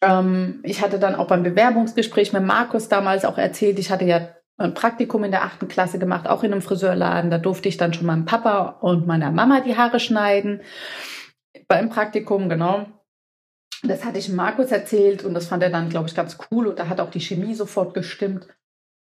Ähm, 0.00 0.60
ich 0.62 0.80
hatte 0.82 0.98
dann 0.98 1.14
auch 1.14 1.26
beim 1.26 1.42
Bewerbungsgespräch 1.42 2.32
mit 2.32 2.42
Markus 2.42 2.88
damals 2.88 3.24
auch 3.24 3.36
erzählt, 3.36 3.78
ich 3.78 3.90
hatte 3.90 4.04
ja 4.06 4.28
ein 4.56 4.74
Praktikum 4.74 5.22
in 5.24 5.30
der 5.30 5.44
achten 5.44 5.68
Klasse 5.68 5.98
gemacht, 5.98 6.26
auch 6.26 6.42
in 6.42 6.52
einem 6.52 6.62
Friseurladen. 6.62 7.30
Da 7.30 7.38
durfte 7.38 7.68
ich 7.68 7.76
dann 7.76 7.92
schon 7.92 8.06
meinem 8.06 8.24
Papa 8.24 8.78
und 8.80 9.06
meiner 9.06 9.30
Mama 9.30 9.60
die 9.60 9.76
Haare 9.76 10.00
schneiden. 10.00 10.62
Beim 11.68 11.90
Praktikum, 11.90 12.48
genau. 12.48 12.86
Das 13.84 14.04
hatte 14.04 14.18
ich 14.18 14.28
Markus 14.30 14.72
erzählt 14.72 15.24
und 15.24 15.34
das 15.34 15.46
fand 15.46 15.62
er 15.62 15.70
dann, 15.70 15.90
glaube 15.90 16.08
ich, 16.08 16.14
ganz 16.14 16.38
cool. 16.50 16.66
Und 16.66 16.78
da 16.78 16.88
hat 16.88 17.00
auch 17.00 17.10
die 17.10 17.20
Chemie 17.20 17.54
sofort 17.54 17.94
gestimmt. 17.94 18.48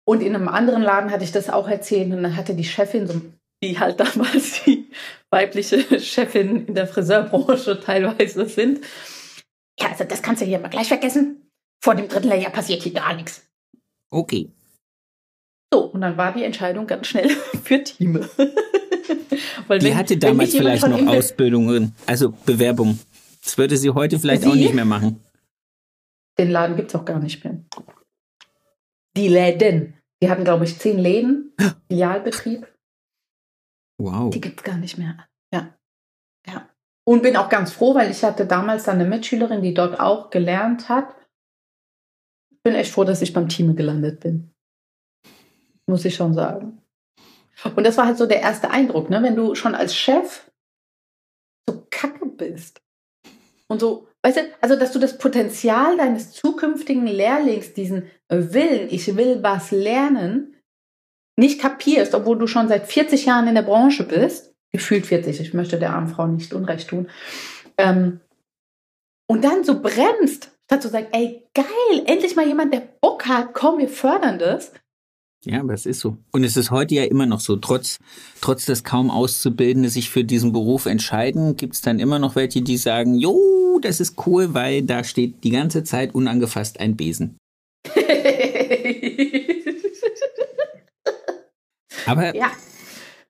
Und 0.06 0.22
in 0.22 0.34
einem 0.34 0.48
anderen 0.48 0.82
Laden 0.82 1.10
hatte 1.10 1.24
ich 1.24 1.32
das 1.32 1.50
auch 1.50 1.68
erzählt 1.68 2.12
und 2.12 2.22
dann 2.22 2.36
hatte 2.36 2.54
die 2.54 2.64
Chefin, 2.64 3.06
so, 3.06 3.20
die 3.62 3.78
halt 3.78 4.00
damals 4.16 4.64
die 4.64 4.90
weibliche 5.34 6.00
Chefin 6.00 6.66
in 6.66 6.74
der 6.74 6.86
Friseurbranche 6.86 7.80
teilweise 7.80 8.46
sind. 8.46 8.80
Ja, 9.78 9.88
also 9.88 10.04
das 10.04 10.22
kannst 10.22 10.40
du 10.40 10.46
hier 10.46 10.60
mal 10.60 10.68
gleich 10.68 10.88
vergessen. 10.88 11.50
Vor 11.82 11.96
dem 11.96 12.08
dritten 12.08 12.28
Layer 12.28 12.50
passiert 12.50 12.82
hier 12.84 12.92
gar 12.92 13.14
nichts. 13.14 13.42
Okay. 14.10 14.48
So, 15.72 15.86
und 15.86 16.02
dann 16.02 16.16
war 16.16 16.32
die 16.32 16.44
Entscheidung 16.44 16.86
ganz 16.86 17.08
schnell 17.08 17.28
für 17.64 17.82
Team. 17.82 18.14
Weil 19.66 19.80
die 19.80 19.86
wenn, 19.86 19.96
hatte 19.96 20.16
damals 20.16 20.54
vielleicht 20.54 20.86
noch 20.86 21.06
Ausbildungen, 21.08 21.94
also 22.06 22.32
Bewerbung. 22.46 23.00
Das 23.42 23.58
würde 23.58 23.76
sie 23.76 23.90
heute 23.90 24.18
vielleicht 24.20 24.42
sie? 24.42 24.48
auch 24.48 24.54
nicht 24.54 24.72
mehr 24.72 24.84
machen. 24.84 25.20
Den 26.38 26.50
Laden 26.50 26.76
gibt 26.76 26.90
es 26.90 26.94
auch 26.94 27.04
gar 27.04 27.18
nicht 27.18 27.44
mehr. 27.44 27.58
Die 29.16 29.28
Läden. 29.28 29.94
Die 30.22 30.30
hatten, 30.30 30.44
glaube 30.44 30.64
ich, 30.64 30.78
zehn 30.78 30.98
Läden, 30.98 31.52
Filialbetrieb. 31.88 32.66
Wow. 33.98 34.30
Die 34.30 34.40
gibt 34.40 34.60
es 34.60 34.64
gar 34.64 34.76
nicht 34.76 34.98
mehr. 34.98 35.16
Ja. 35.52 35.76
Ja. 36.46 36.68
Und 37.06 37.22
bin 37.22 37.36
auch 37.36 37.48
ganz 37.48 37.72
froh, 37.72 37.94
weil 37.94 38.10
ich 38.10 38.24
hatte 38.24 38.46
damals 38.46 38.84
dann 38.84 39.00
eine 39.00 39.08
Mitschülerin, 39.08 39.62
die 39.62 39.74
dort 39.74 40.00
auch 40.00 40.30
gelernt 40.30 40.88
hat. 40.88 41.14
Bin 42.62 42.74
echt 42.74 42.92
froh, 42.92 43.04
dass 43.04 43.22
ich 43.22 43.32
beim 43.32 43.48
Team 43.48 43.76
gelandet 43.76 44.20
bin. 44.20 44.54
Muss 45.86 46.04
ich 46.04 46.14
schon 46.14 46.32
sagen. 46.34 46.80
Und 47.76 47.84
das 47.84 47.96
war 47.96 48.06
halt 48.06 48.18
so 48.18 48.26
der 48.26 48.40
erste 48.40 48.70
Eindruck, 48.70 49.10
ne? 49.10 49.22
Wenn 49.22 49.36
du 49.36 49.54
schon 49.54 49.74
als 49.74 49.94
Chef 49.94 50.50
so 51.68 51.86
kacke 51.90 52.26
bist 52.26 52.82
und 53.68 53.80
so, 53.80 54.08
weißt 54.22 54.38
du, 54.38 54.40
also 54.60 54.76
dass 54.76 54.92
du 54.92 54.98
das 54.98 55.18
Potenzial 55.18 55.96
deines 55.96 56.32
zukünftigen 56.32 57.06
Lehrlings, 57.06 57.74
diesen 57.74 58.10
Willen, 58.28 58.88
ich 58.90 59.14
will 59.14 59.42
was 59.42 59.70
lernen, 59.70 60.53
nicht 61.36 61.60
kapierst, 61.60 62.14
obwohl 62.14 62.38
du 62.38 62.46
schon 62.46 62.68
seit 62.68 62.86
40 62.86 63.26
Jahren 63.26 63.48
in 63.48 63.54
der 63.54 63.62
Branche 63.62 64.04
bist, 64.04 64.54
gefühlt 64.72 65.06
40, 65.06 65.40
ich 65.40 65.54
möchte 65.54 65.78
der 65.78 65.92
armen 65.92 66.08
Frau 66.08 66.26
nicht 66.26 66.52
Unrecht 66.52 66.88
tun, 66.88 67.08
ähm, 67.78 68.20
und 69.26 69.42
dann 69.42 69.64
so 69.64 69.80
bremst, 69.80 70.50
statt 70.66 70.82
zu 70.82 70.88
sagen, 70.88 71.06
ey, 71.12 71.42
geil, 71.54 72.02
endlich 72.06 72.36
mal 72.36 72.46
jemand, 72.46 72.74
der 72.74 72.82
Bock 73.00 73.26
hat, 73.26 73.54
komm, 73.54 73.78
wir 73.78 73.88
fördern 73.88 74.38
das. 74.38 74.72
Ja, 75.44 75.60
aber 75.60 75.74
es 75.74 75.86
ist 75.86 76.00
so. 76.00 76.16
Und 76.32 76.44
es 76.44 76.56
ist 76.56 76.70
heute 76.70 76.94
ja 76.94 77.04
immer 77.04 77.26
noch 77.26 77.40
so. 77.40 77.56
Trotz, 77.56 77.98
trotz 78.40 78.64
des 78.64 78.82
kaum 78.82 79.10
Auszubildenden 79.10 79.90
sich 79.90 80.08
für 80.08 80.24
diesen 80.24 80.52
Beruf 80.52 80.86
entscheiden, 80.86 81.56
gibt 81.56 81.74
es 81.74 81.82
dann 81.82 81.98
immer 81.98 82.18
noch 82.18 82.34
welche, 82.34 82.62
die 82.62 82.78
sagen, 82.78 83.14
jo, 83.14 83.78
das 83.82 84.00
ist 84.00 84.26
cool, 84.26 84.54
weil 84.54 84.82
da 84.82 85.04
steht 85.04 85.44
die 85.44 85.50
ganze 85.50 85.84
Zeit 85.84 86.14
unangefasst 86.14 86.80
ein 86.80 86.96
Besen. 86.96 87.36
Aber 92.06 92.34
ja. 92.34 92.50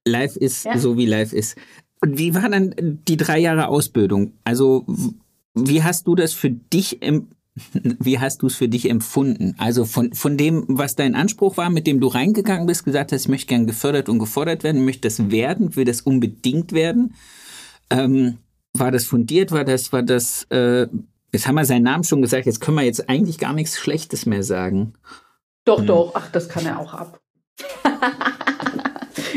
live 0.05 0.37
ist 0.37 0.65
ja. 0.65 0.79
so, 0.79 0.97
wie 0.97 1.07
live 1.07 1.33
ist. 1.33 1.57
Und 2.01 2.19
wie 2.19 2.35
war 2.35 2.49
dann 2.49 2.75
die 2.77 3.17
drei 3.17 3.39
Jahre 3.39 3.69
Ausbildung? 3.69 4.35
Also, 4.45 4.85
wie 5.55 5.83
hast 5.83 6.07
du 6.07 6.15
das 6.15 6.33
für 6.33 6.51
dich 6.51 7.03
im, 7.03 7.29
wie 7.83 8.19
hast 8.19 8.43
du 8.43 8.49
es 8.49 8.57
für 8.57 8.69
dich 8.69 8.91
empfunden? 8.91 9.55
Also 9.59 9.85
von, 9.85 10.13
von 10.13 10.37
dem, 10.37 10.65
was 10.69 10.97
dein 10.97 11.15
Anspruch 11.15 11.57
war, 11.57 11.71
mit 11.71 11.87
dem 11.87 12.01
du 12.01 12.09
reingegangen 12.09 12.67
bist, 12.67 12.85
gesagt 12.85 13.13
hast, 13.13 13.23
ich 13.23 13.29
möchte 13.29 13.47
gern 13.47 13.67
gefördert 13.67 14.09
und 14.09 14.19
gefordert 14.19 14.65
werden, 14.65 14.85
möchte 14.85 15.09
das 15.09 15.31
werden, 15.31 15.77
will 15.77 15.85
das 15.85 16.03
unbedingt 16.03 16.73
werden. 16.73 17.15
Ähm, 17.91 18.39
war 18.75 18.91
das 18.91 19.07
fundiert? 19.07 19.53
War 19.53 19.65
das, 19.65 19.93
war 19.93 20.03
das, 20.03 20.45
äh, 20.51 20.89
jetzt 21.33 21.47
haben 21.47 21.55
wir 21.55 21.65
seinen 21.65 21.85
Namen 21.85 22.05
schon 22.05 22.23
gesagt, 22.23 22.47
jetzt 22.47 22.61
können 22.61 22.77
wir 22.77 22.85
jetzt 22.85 23.09
eigentlich 23.09 23.39
gar 23.39 23.53
nichts 23.53 23.79
Schlechtes 23.79 24.27
mehr 24.27 24.43
sagen. 24.43 24.95
Doch, 25.65 25.79
hm. 25.79 25.87
doch, 25.87 26.13
ach, 26.15 26.31
das 26.31 26.49
kann 26.49 26.67
er 26.67 26.81
auch 26.81 26.93
ab. 26.93 27.21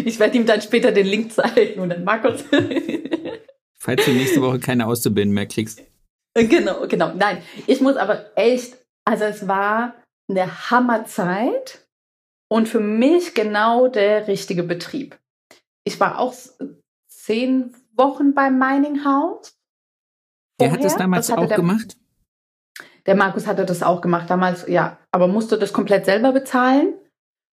ich 0.05 0.19
werde 0.19 0.37
ihm 0.37 0.45
dann 0.45 0.61
später 0.61 0.91
den 0.91 1.07
Link 1.07 1.31
zeigen 1.31 1.79
und 1.79 1.89
dann 1.89 2.03
Markus. 2.03 2.43
Falls 3.79 4.05
du 4.05 4.11
nächste 4.11 4.41
Woche 4.41 4.59
keine 4.59 4.87
Auszubildenden 4.87 5.35
mehr 5.35 5.47
kriegst. 5.47 5.81
Genau, 6.33 6.87
genau. 6.87 7.13
Nein, 7.13 7.41
ich 7.65 7.81
muss 7.81 7.95
aber 7.95 8.37
echt, 8.37 8.77
also 9.05 9.25
es 9.25 9.47
war 9.47 9.95
eine 10.29 10.69
Hammerzeit 10.69 11.87
und 12.49 12.67
für 12.67 12.79
mich 12.79 13.33
genau 13.33 13.87
der 13.87 14.27
richtige 14.27 14.63
Betrieb. 14.63 15.17
Ich 15.83 15.99
war 15.99 16.19
auch 16.19 16.35
zehn 17.07 17.75
Wochen 17.95 18.33
beim 18.33 18.59
Mining 18.59 19.03
House. 19.03 19.57
Der 20.59 20.71
hat 20.71 20.83
das 20.83 20.95
damals 20.95 21.27
das 21.27 21.37
auch 21.37 21.47
der, 21.47 21.57
gemacht? 21.57 21.97
Der 23.05 23.15
Markus 23.15 23.47
hatte 23.47 23.65
das 23.65 23.83
auch 23.83 24.01
gemacht 24.01 24.29
damals, 24.29 24.67
ja, 24.67 24.97
aber 25.11 25.27
musste 25.27 25.57
das 25.57 25.73
komplett 25.73 26.05
selber 26.05 26.31
bezahlen. 26.33 26.93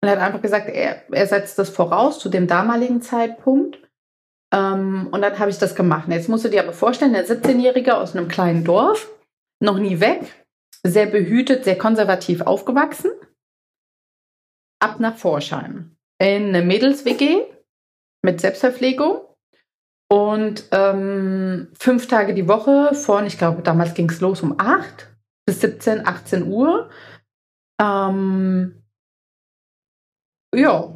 Und 0.01 0.09
er 0.09 0.15
hat 0.15 0.21
einfach 0.21 0.41
gesagt, 0.41 0.67
er, 0.67 1.03
er 1.11 1.27
setzt 1.27 1.59
das 1.59 1.69
voraus 1.69 2.19
zu 2.19 2.29
dem 2.29 2.47
damaligen 2.47 3.01
Zeitpunkt. 3.01 3.79
Ähm, 4.53 5.07
und 5.11 5.21
dann 5.21 5.37
habe 5.37 5.51
ich 5.51 5.59
das 5.59 5.75
gemacht. 5.75 6.09
jetzt 6.09 6.27
musst 6.27 6.43
du 6.45 6.49
dir 6.49 6.63
aber 6.63 6.73
vorstellen, 6.73 7.13
der 7.13 7.27
17-Jährige 7.27 7.97
aus 7.97 8.15
einem 8.15 8.27
kleinen 8.27 8.63
Dorf, 8.63 9.09
noch 9.61 9.77
nie 9.77 9.99
weg, 9.99 10.45
sehr 10.83 11.05
behütet, 11.05 11.63
sehr 11.63 11.77
konservativ 11.77 12.41
aufgewachsen, 12.41 13.11
ab 14.79 14.99
nach 14.99 15.15
Forschheim. 15.15 15.95
In 16.19 16.49
eine 16.49 16.63
Mädels-WG 16.63 17.45
mit 18.23 18.41
Selbstverpflegung 18.41 19.21
und 20.11 20.65
ähm, 20.71 21.69
fünf 21.79 22.07
Tage 22.07 22.33
die 22.33 22.47
Woche 22.47 22.93
von, 22.95 23.25
ich 23.25 23.37
glaube, 23.37 23.61
damals 23.61 23.93
ging 23.93 24.09
es 24.09 24.19
los 24.19 24.41
um 24.41 24.55
acht 24.59 25.07
bis 25.45 25.61
17, 25.61 26.05
18 26.05 26.47
Uhr. 26.47 26.89
Ähm, 27.79 28.80
ja, 30.53 30.93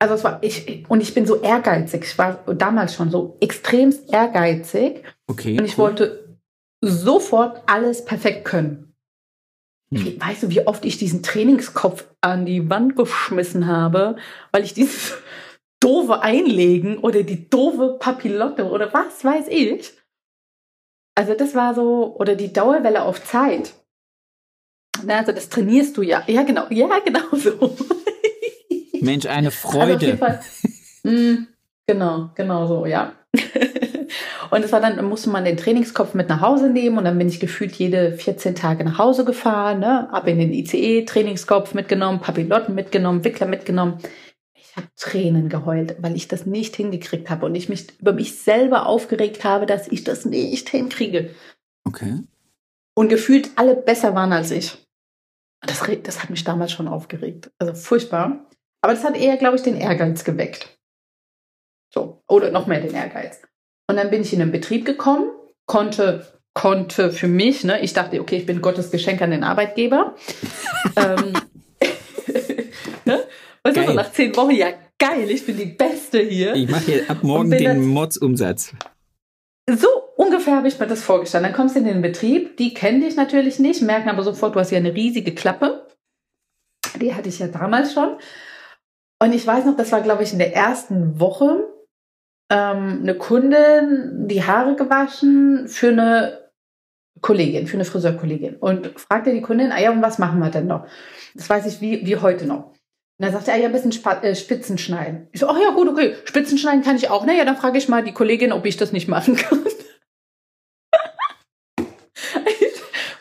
also 0.00 0.14
es 0.14 0.24
war 0.24 0.38
ich 0.42 0.88
und 0.88 1.00
ich 1.00 1.12
bin 1.12 1.26
so 1.26 1.40
ehrgeizig. 1.40 2.04
Ich 2.04 2.18
war 2.18 2.44
damals 2.54 2.94
schon 2.94 3.10
so 3.10 3.36
extremst 3.40 4.12
ehrgeizig. 4.12 5.02
Okay. 5.26 5.58
Und 5.58 5.64
ich 5.64 5.76
cool. 5.76 5.84
wollte 5.84 6.38
sofort 6.80 7.62
alles 7.66 8.04
perfekt 8.04 8.44
können. 8.44 8.94
Hm. 9.92 10.20
Weißt 10.20 10.44
du, 10.44 10.50
wie 10.50 10.66
oft 10.66 10.84
ich 10.84 10.98
diesen 10.98 11.22
Trainingskopf 11.22 12.04
an 12.20 12.46
die 12.46 12.70
Wand 12.70 12.94
geschmissen 12.94 13.66
habe, 13.66 14.16
weil 14.52 14.62
ich 14.62 14.74
dieses 14.74 15.14
doofe 15.80 16.22
Einlegen 16.22 16.98
oder 16.98 17.22
die 17.24 17.48
doofe 17.48 17.96
Papillotte 17.98 18.68
oder 18.70 18.92
was 18.92 19.24
weiß 19.24 19.48
ich. 19.48 19.92
Also 21.16 21.34
das 21.34 21.56
war 21.56 21.74
so, 21.74 22.14
oder 22.16 22.36
die 22.36 22.52
Dauerwelle 22.52 23.02
auf 23.02 23.24
Zeit. 23.24 23.74
Also 25.08 25.32
das 25.32 25.48
trainierst 25.48 25.96
du 25.96 26.02
ja. 26.02 26.22
Ja, 26.28 26.44
genau, 26.44 26.66
ja, 26.70 27.00
genau 27.00 27.28
so. 27.32 27.76
Mensch, 29.02 29.26
eine 29.26 29.50
Freude. 29.50 30.18
Also 30.20 30.38
mm, 31.04 31.46
genau, 31.86 32.30
genau 32.34 32.66
so, 32.66 32.86
ja. 32.86 33.12
und 34.50 34.64
es 34.64 34.72
war 34.72 34.80
dann, 34.80 35.04
musste 35.04 35.30
man 35.30 35.44
den 35.44 35.56
Trainingskopf 35.56 36.14
mit 36.14 36.28
nach 36.28 36.40
Hause 36.40 36.70
nehmen 36.70 36.98
und 36.98 37.04
dann 37.04 37.18
bin 37.18 37.28
ich 37.28 37.40
gefühlt 37.40 37.74
jede 37.74 38.12
14 38.12 38.54
Tage 38.54 38.84
nach 38.84 38.98
Hause 38.98 39.24
gefahren, 39.24 39.80
ne? 39.80 40.12
Ab 40.12 40.26
in 40.26 40.38
den 40.38 40.52
ICE, 40.52 41.04
Trainingskopf 41.04 41.74
mitgenommen, 41.74 42.20
Papillotten 42.20 42.74
mitgenommen, 42.74 43.24
Wickler 43.24 43.46
mitgenommen. 43.46 43.98
Ich 44.54 44.76
habe 44.76 44.88
Tränen 44.96 45.48
geheult, 45.48 45.96
weil 46.00 46.16
ich 46.16 46.28
das 46.28 46.46
nicht 46.46 46.76
hingekriegt 46.76 47.30
habe 47.30 47.46
und 47.46 47.54
ich 47.54 47.68
mich 47.68 47.86
über 48.00 48.12
mich 48.12 48.38
selber 48.38 48.86
aufgeregt 48.86 49.44
habe, 49.44 49.66
dass 49.66 49.88
ich 49.88 50.04
das 50.04 50.24
nicht 50.24 50.68
hinkriege. 50.68 51.30
Okay. 51.84 52.20
Und 52.94 53.08
gefühlt 53.08 53.50
alle 53.56 53.76
besser 53.76 54.14
waren 54.14 54.32
als 54.32 54.50
ich. 54.50 54.78
Das, 55.60 55.82
das 56.02 56.22
hat 56.22 56.30
mich 56.30 56.44
damals 56.44 56.72
schon 56.72 56.88
aufgeregt. 56.88 57.50
Also 57.58 57.74
furchtbar. 57.74 58.46
Aber 58.82 58.94
das 58.94 59.04
hat 59.04 59.16
eher, 59.16 59.36
glaube 59.36 59.56
ich, 59.56 59.62
den 59.62 59.76
Ehrgeiz 59.76 60.24
geweckt. 60.24 60.78
So, 61.92 62.22
oder 62.28 62.50
noch 62.50 62.66
mehr 62.66 62.80
den 62.80 62.94
Ehrgeiz. 62.94 63.40
Und 63.88 63.96
dann 63.96 64.10
bin 64.10 64.22
ich 64.22 64.32
in 64.32 64.40
den 64.40 64.52
Betrieb 64.52 64.84
gekommen, 64.84 65.30
konnte, 65.66 66.26
konnte 66.54 67.10
für 67.10 67.28
mich, 67.28 67.64
ne, 67.64 67.80
ich 67.80 67.94
dachte, 67.94 68.20
okay, 68.20 68.36
ich 68.36 68.46
bin 68.46 68.60
Gottes 68.60 68.90
Geschenk 68.90 69.22
an 69.22 69.30
den 69.30 69.42
Arbeitgeber. 69.42 70.14
ähm, 70.96 71.32
ne? 73.04 73.24
Du, 73.64 73.86
so 73.86 73.92
nach 73.92 74.12
zehn 74.12 74.34
Wochen, 74.36 74.52
ja, 74.52 74.68
geil, 74.98 75.30
ich 75.30 75.44
bin 75.44 75.56
die 75.56 75.66
Beste 75.66 76.20
hier. 76.20 76.54
Ich 76.54 76.68
mache 76.68 76.84
hier 76.84 77.10
ab 77.10 77.22
morgen 77.22 77.50
den 77.50 77.86
Mods-Umsatz. 77.86 78.74
So 79.70 79.88
ungefähr 80.16 80.56
habe 80.56 80.68
ich 80.68 80.78
mir 80.78 80.86
das 80.86 81.02
vorgestellt. 81.02 81.44
Dann 81.44 81.52
kommst 81.52 81.74
du 81.74 81.80
in 81.80 81.86
den 81.86 82.02
Betrieb, 82.02 82.56
die 82.56 82.72
kennen 82.72 83.00
dich 83.00 83.16
natürlich 83.16 83.58
nicht, 83.58 83.82
merken 83.82 84.08
aber 84.08 84.22
sofort, 84.22 84.54
du 84.54 84.60
hast 84.60 84.70
ja 84.70 84.78
eine 84.78 84.94
riesige 84.94 85.34
Klappe. 85.34 85.86
Die 87.00 87.14
hatte 87.14 87.28
ich 87.28 87.38
ja 87.38 87.48
damals 87.48 87.92
schon. 87.92 88.16
Und 89.20 89.32
ich 89.32 89.46
weiß 89.46 89.64
noch, 89.64 89.76
das 89.76 89.92
war, 89.92 90.00
glaube 90.00 90.22
ich, 90.22 90.32
in 90.32 90.38
der 90.38 90.54
ersten 90.54 91.18
Woche 91.18 91.68
ähm, 92.50 93.00
eine 93.02 93.16
Kundin 93.16 94.28
die 94.28 94.44
Haare 94.44 94.76
gewaschen 94.76 95.68
für 95.68 95.88
eine 95.88 96.50
Kollegin, 97.20 97.66
für 97.66 97.76
eine 97.76 97.84
Friseurkollegin. 97.84 98.56
Und 98.56 98.98
fragte 98.98 99.32
die 99.32 99.42
Kundin, 99.42 99.72
ah 99.72 99.80
ja, 99.80 99.90
und 99.90 100.02
was 100.02 100.18
machen 100.18 100.38
wir 100.38 100.50
denn 100.50 100.66
noch? 100.66 100.86
Das 101.34 101.50
weiß 101.50 101.66
ich 101.66 101.80
wie, 101.80 102.06
wie 102.06 102.16
heute 102.16 102.46
noch. 102.46 102.66
Und 102.66 103.24
dann 103.24 103.32
sagt 103.32 103.48
er, 103.48 103.56
ja, 103.56 103.66
ein 103.66 103.72
bisschen 103.72 103.90
Spa 103.90 104.20
äh, 104.22 104.36
Spitzen. 104.36 104.78
Ich 105.32 105.40
so, 105.40 105.48
ach 105.48 105.58
ja, 105.60 105.70
gut, 105.70 105.88
okay, 105.88 106.14
Spitzen 106.24 106.56
schneiden 106.56 106.82
kann 106.82 106.96
ich 106.96 107.10
auch. 107.10 107.26
Naja, 107.26 107.44
dann 107.44 107.56
frage 107.56 107.78
ich 107.78 107.88
mal 107.88 108.04
die 108.04 108.12
Kollegin, 108.12 108.52
ob 108.52 108.64
ich 108.64 108.76
das 108.76 108.92
nicht 108.92 109.08
machen 109.08 109.34
kann. 109.36 109.58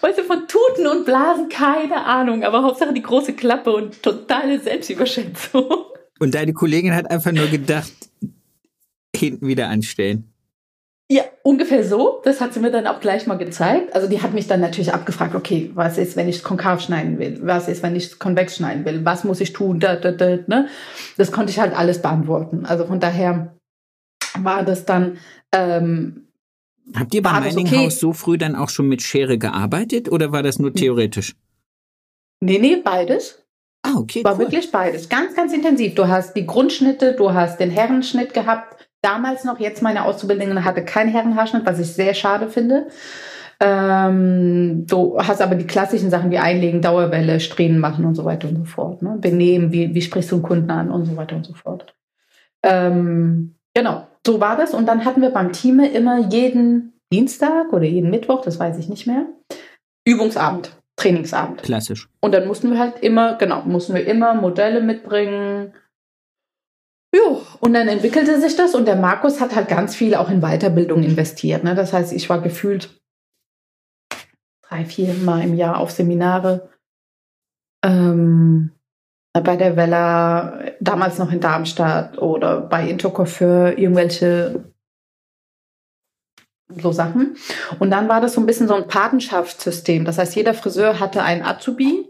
Weißt 0.07 0.19
du, 0.19 0.23
von 0.23 0.47
Tuten 0.47 0.87
und 0.87 1.05
Blasen 1.05 1.49
keine 1.49 2.05
Ahnung, 2.05 2.43
aber 2.43 2.63
Hauptsache 2.63 2.93
die 2.93 3.01
große 3.01 3.33
Klappe 3.33 3.73
und 3.73 4.01
totale 4.01 4.59
Selbstüberschätzung. 4.59 5.65
Und 6.19 6.33
deine 6.33 6.51
Kollegin 6.51 6.95
hat 6.95 7.11
einfach 7.11 7.31
nur 7.31 7.45
gedacht, 7.45 7.93
hinten 9.15 9.45
wieder 9.45 9.69
anstellen. 9.69 10.33
Ja, 11.11 11.21
ungefähr 11.43 11.83
so. 11.83 12.21
Das 12.23 12.41
hat 12.41 12.55
sie 12.55 12.59
mir 12.59 12.71
dann 12.71 12.87
auch 12.87 12.99
gleich 12.99 13.27
mal 13.27 13.37
gezeigt. 13.37 13.93
Also 13.93 14.09
die 14.09 14.19
hat 14.23 14.33
mich 14.33 14.47
dann 14.47 14.59
natürlich 14.59 14.91
abgefragt, 14.91 15.35
okay, 15.35 15.69
was 15.75 15.99
ist, 15.99 16.15
wenn 16.15 16.27
ich 16.27 16.43
konkav 16.43 16.81
schneiden 16.81 17.19
will? 17.19 17.39
Was 17.43 17.67
ist, 17.67 17.83
wenn 17.83 17.95
ich 17.95 18.17
konvex 18.17 18.55
schneiden 18.55 18.83
will? 18.83 19.05
Was 19.05 19.25
muss 19.25 19.41
ich 19.41 19.53
tun? 19.53 19.79
Da, 19.79 19.95
da, 19.95 20.11
da, 20.11 20.39
ne? 20.47 20.69
Das 21.17 21.31
konnte 21.31 21.51
ich 21.51 21.59
halt 21.59 21.77
alles 21.77 22.01
beantworten. 22.01 22.65
Also 22.65 22.87
von 22.87 22.99
daher 22.99 23.55
war 24.39 24.63
das 24.63 24.85
dann. 24.85 25.19
Ähm, 25.53 26.26
Habt 26.96 27.13
ihr 27.13 27.22
beim 27.22 27.44
Mining 27.44 27.67
okay. 27.67 27.77
House 27.77 28.00
so 28.00 28.13
früh 28.13 28.38
dann 28.38 28.56
auch 28.56 28.70
schon 28.70 28.88
mit 28.88 29.01
Schere 29.01 29.38
gearbeitet 29.38 30.10
oder 30.12 30.32
war 30.32 30.44
das 30.44 30.60
nur 30.60 30.74
theoretisch? 30.74 31.36
Nee, 32.39 32.60
nee, 32.60 32.77
beides. 32.77 33.44
Ah, 33.84 33.96
okay. 33.98 34.24
War 34.24 34.34
cool. 34.34 34.39
wirklich 34.39 34.72
beides. 34.72 35.10
Ganz, 35.10 35.36
ganz 35.36 35.53
intensiv. 35.53 35.96
Du 35.96 36.08
hast 36.08 36.36
die 36.36 36.46
Grundschnitte, 36.46 37.13
du 37.13 37.34
hast 37.34 37.60
den 37.60 37.72
Herrenschnitt 37.72 38.34
gehabt, 38.34 38.89
damals 39.01 39.44
noch, 39.44 39.60
jetzt 39.60 39.82
meine 39.82 40.06
Auszubildende 40.06 40.63
hatte 40.63 40.84
keinen 40.84 41.10
Herrenhaarschnitt, 41.10 41.65
was 41.65 41.79
ich 41.79 41.94
sehr 41.94 42.13
schade 42.13 42.50
finde. 42.50 42.88
Ähm, 43.60 44.86
du 44.86 45.17
hast 45.17 45.41
aber 45.41 45.56
die 45.56 45.65
klassischen 45.65 46.12
Sachen 46.12 46.29
wie 46.29 46.38
Einlegen, 46.38 46.82
Dauerwelle, 46.82 47.39
Strähnen 47.39 47.79
machen 47.79 48.06
und 48.06 48.15
so 48.15 48.24
weiter 48.24 48.48
und 48.48 48.58
so 48.58 48.65
fort. 48.65 49.01
Ne? 49.01 49.17
Benehmen, 49.20 49.72
wie, 49.72 49.96
wie 49.96 50.01
sprichst 50.01 50.32
du 50.32 50.36
einen 50.36 50.44
Kunden 50.44 50.70
an 50.70 50.91
und 50.91 51.06
so 51.06 51.15
weiter 51.15 51.36
und 51.36 51.46
so 51.46 51.53
fort. 51.53 51.96
Ähm, 52.63 53.56
genau, 53.74 54.08
so 54.27 54.39
war 54.39 54.55
das. 54.55 54.75
Und 54.75 54.86
dann 54.86 55.05
hatten 55.05 55.24
wir 55.24 55.31
beim 55.31 55.51
Team 55.51 55.79
immer 55.79 56.29
jeden 56.29 56.93
Dienstag 57.12 57.74
oder 57.74 57.86
jeden 57.86 58.12
Mittwoch, 58.12 58.41
das 58.41 58.60
weiß 58.60 58.77
ich 58.77 58.89
nicht 58.89 59.07
mehr, 59.07 59.25
Übungsabend, 60.05 60.77
Trainingsabend. 60.98 61.63
Klassisch. 61.63 62.07
Und 62.22 62.34
dann 62.34 62.48
mussten 62.48 62.69
wir 62.69 62.77
halt 62.77 63.00
immer, 63.00 63.36
genau, 63.38 63.63
mussten 63.63 63.96
wir 63.96 64.05
immer 64.05 64.36
Modelle 64.36 64.81
mitbringen, 64.81 65.74
Jo, 67.15 67.41
und 67.62 67.74
dann 67.74 67.88
entwickelte 67.88 68.39
sich 68.39 68.55
das 68.57 68.75
und 68.75 68.86
der 68.86 68.98
Markus 68.98 69.39
hat 69.39 69.55
halt 69.55 69.69
ganz 69.69 69.96
viel 69.96 70.13
auch 70.15 70.29
in 70.29 70.41
Weiterbildung 70.41 71.03
investiert. 71.03 71.63
Ne? 71.63 71.74
Das 71.74 71.93
heißt, 71.93 72.12
ich 72.12 72.29
war 72.29 72.41
gefühlt 72.41 73.01
drei, 74.62 74.84
vier 74.84 75.13
Mal 75.13 75.41
im 75.43 75.55
Jahr 75.55 75.77
auf 75.77 75.91
Seminare. 75.91 76.69
Ähm, 77.84 78.72
bei 79.41 79.56
der 79.56 79.75
Vella, 79.75 80.60
damals 80.79 81.17
noch 81.17 81.32
in 81.32 81.39
Darmstadt 81.39 82.17
oder 82.17 82.62
bei 82.62 82.88
Intercoiffeur, 82.88 83.77
irgendwelche 83.77 84.63
so 86.70 86.91
Sachen. 86.91 87.38
Und 87.79 87.91
dann 87.91 88.10
war 88.10 88.22
das 88.22 88.34
so 88.34 88.41
ein 88.41 88.46
bisschen 88.46 88.67
so 88.67 88.75
ein 88.75 88.88
Patenschaftssystem. 88.88 90.06
Das 90.06 90.17
heißt, 90.17 90.36
jeder 90.36 90.53
Friseur 90.53 91.00
hatte 91.00 91.24
einen 91.24 91.44
Azubi, 91.44 92.08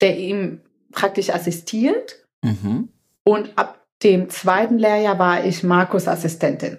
der 0.00 0.18
ihm 0.18 0.60
praktisch 0.92 1.30
assistiert. 1.30 2.26
Mhm. 2.42 2.88
Und 3.24 3.52
ab 3.56 3.86
dem 4.02 4.28
zweiten 4.28 4.78
Lehrjahr 4.78 5.18
war 5.18 5.44
ich 5.44 5.62
Markus 5.62 6.06
Assistentin. 6.06 6.78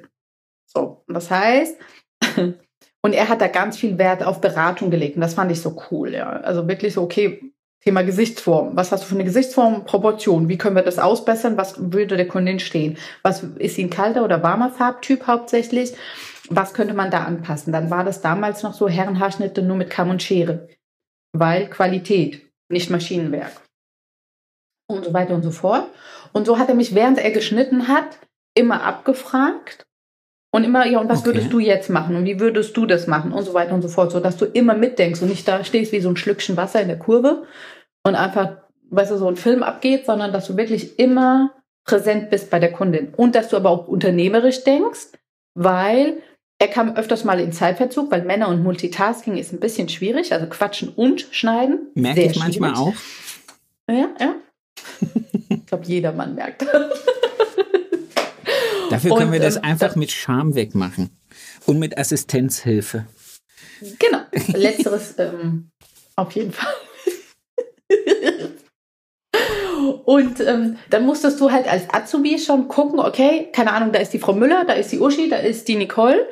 So, 0.65 1.03
das 1.08 1.32
heißt, 1.32 1.77
und 3.01 3.13
er 3.13 3.29
hat 3.29 3.41
da 3.41 3.48
ganz 3.48 3.77
viel 3.77 3.98
Wert 3.98 4.24
auf 4.24 4.41
Beratung 4.41 4.91
gelegt 4.91 5.15
und 5.15 5.22
das 5.22 5.34
fand 5.34 5.51
ich 5.51 5.62
so 5.62 5.82
cool, 5.89 6.13
ja. 6.13 6.29
Also 6.29 6.67
wirklich 6.67 6.94
so, 6.94 7.01
okay, 7.01 7.51
Thema 7.88 8.03
Gesichtsform. 8.03 8.75
Was 8.75 8.91
hast 8.91 9.03
du 9.03 9.08
für 9.08 9.15
eine 9.15 9.24
Gesichtsform? 9.24 9.86
Proportion. 9.86 10.50
Wie 10.50 10.58
können 10.58 10.75
wir 10.75 10.84
das 10.84 11.00
ausbessern? 11.00 11.56
Was 11.56 11.75
würde 11.94 12.17
der 12.17 12.27
Kundin 12.27 12.60
stehen? 12.60 12.98
Was 13.24 13.44
ist 13.44 13.79
ein 13.79 13.89
kalter 13.89 14.25
oder 14.25 14.44
warmer 14.44 14.72
Farbtyp 14.72 15.25
hauptsächlich? 15.25 15.94
Was 16.50 16.73
könnte 16.73 16.93
man 16.93 17.12
da 17.12 17.23
anpassen? 17.23 17.71
Dann 17.71 17.89
war 17.89 18.04
das 18.04 18.19
damals 18.19 18.62
noch 18.62 18.73
so 18.73 18.89
Herrenhaarschnitte 18.89 19.62
nur 19.62 19.78
mit 19.78 19.89
Kamm 19.89 20.10
und 20.10 20.21
Schere. 20.21 20.67
Weil 21.32 21.69
Qualität, 21.69 22.41
nicht 22.67 22.89
Maschinenwerk. 22.89 23.54
Und 24.88 25.06
so 25.06 25.13
weiter 25.13 25.34
und 25.34 25.43
so 25.43 25.52
fort. 25.52 25.88
Und 26.34 26.45
so 26.45 26.60
hat 26.60 26.67
er 26.67 26.76
mich, 26.76 26.93
während 26.93 27.19
er 27.19 27.32
geschnitten 27.32 27.88
hat, 27.88 28.19
immer 28.54 28.84
abgefragt 28.84 29.86
und 30.52 30.65
immer, 30.65 30.86
ja, 30.88 31.00
und 31.00 31.08
was 31.08 31.19
okay. 31.19 31.28
würdest 31.28 31.54
du 31.54 31.60
jetzt 31.60 31.89
machen 31.89 32.17
und 32.17 32.26
wie 32.26 32.41
würdest 32.41 32.76
du 32.76 32.86
das 32.86 33.08
machen 33.08 33.32
und 33.32 33.45
so 33.45 33.54
weiter 33.54 33.73
und 33.73 33.82
so 33.82 33.88
fort, 33.88 34.12
so 34.12 34.19
dass 34.19 34.36
du 34.36 34.43
immer 34.43 34.73
mitdenkst 34.73 35.21
und 35.21 35.30
nicht 35.30 35.47
da 35.47 35.63
stehst 35.63 35.93
wie 35.93 36.02
so 36.02 36.10
ein 36.10 36.17
Schlückchen 36.17 36.58
Wasser 36.58 36.82
in 36.82 36.89
der 36.89 37.00
Kurve 37.00 37.45
und 38.08 38.15
einfach, 38.15 38.58
weißt 38.89 39.12
du, 39.12 39.17
so 39.17 39.28
ein 39.28 39.36
Film 39.36 39.63
abgeht, 39.63 40.06
sondern 40.06 40.32
dass 40.32 40.48
du 40.48 40.58
wirklich 40.58 40.98
immer 40.98 41.54
präsent 41.84 42.30
bist 42.30 42.50
bei 42.50 42.60
der 42.60 42.72
Kundin 42.72 43.13
und 43.15 43.36
dass 43.36 43.50
du 43.50 43.58
aber 43.58 43.70
auch 43.70 43.88
unternehmerisch 43.88 44.63
denkst, 44.63 45.08
weil 45.54 46.22
er 46.60 46.67
kam 46.67 46.96
öfters 46.96 47.24
mal 47.24 47.39
in 47.39 47.52
Zeitverzug, 47.52 48.10
weil 48.10 48.24
Männer 48.24 48.48
und 48.48 48.63
Multitasking 48.63 49.38
ist 49.38 49.54
ein 49.54 49.60
bisschen 49.60 49.89
schwierig, 49.89 50.34
also 50.34 50.48
quatschen 50.48 50.89
und 50.89 51.28
schneiden. 51.32 51.91
Merke 51.93 52.24
ich 52.24 52.39
manchmal 52.39 52.74
auch. 52.74 52.93
Ja, 53.89 54.10
ja. 54.20 54.36
ich 55.50 55.65
glaube, 55.65 55.86
jeder 55.86 56.12
Mann 56.13 56.36
merkt 56.36 56.63
das. 56.63 57.06
Dafür 58.89 59.15
können 59.15 59.28
und, 59.28 59.34
wir 59.34 59.39
das 59.39 59.58
ähm, 59.58 59.63
einfach 59.63 59.96
mit 59.96 60.12
Charme 60.12 60.56
wegmachen. 60.56 61.10
Und 61.65 61.80
mit 61.80 61.98
Assistenzhilfe. 61.98 63.06
Genau. 64.00 64.20
Letzteres 64.54 65.15
ähm, 65.20 65.70
auf 66.15 66.32
jeden 66.32 66.54
Fall. 66.54 66.74
Und 70.06 70.39
ähm, 70.39 70.78
dann 70.89 71.06
musstest 71.06 71.39
du 71.39 71.52
halt 71.52 71.67
als 71.67 71.93
Azubi 71.93 72.39
schon 72.39 72.67
gucken, 72.67 73.00
okay, 73.00 73.50
keine 73.52 73.73
Ahnung, 73.73 73.91
da 73.91 74.00
ist 74.00 74.13
die 74.13 74.19
Frau 74.19 74.34
Müller, 74.34 74.65
da 74.65 74.73
ist 74.73 74.91
die 74.91 75.00
Uschi, 75.00 75.30
da 75.30 75.38
ist 75.38 75.67
die 75.67 75.76
Nicole. 75.76 76.28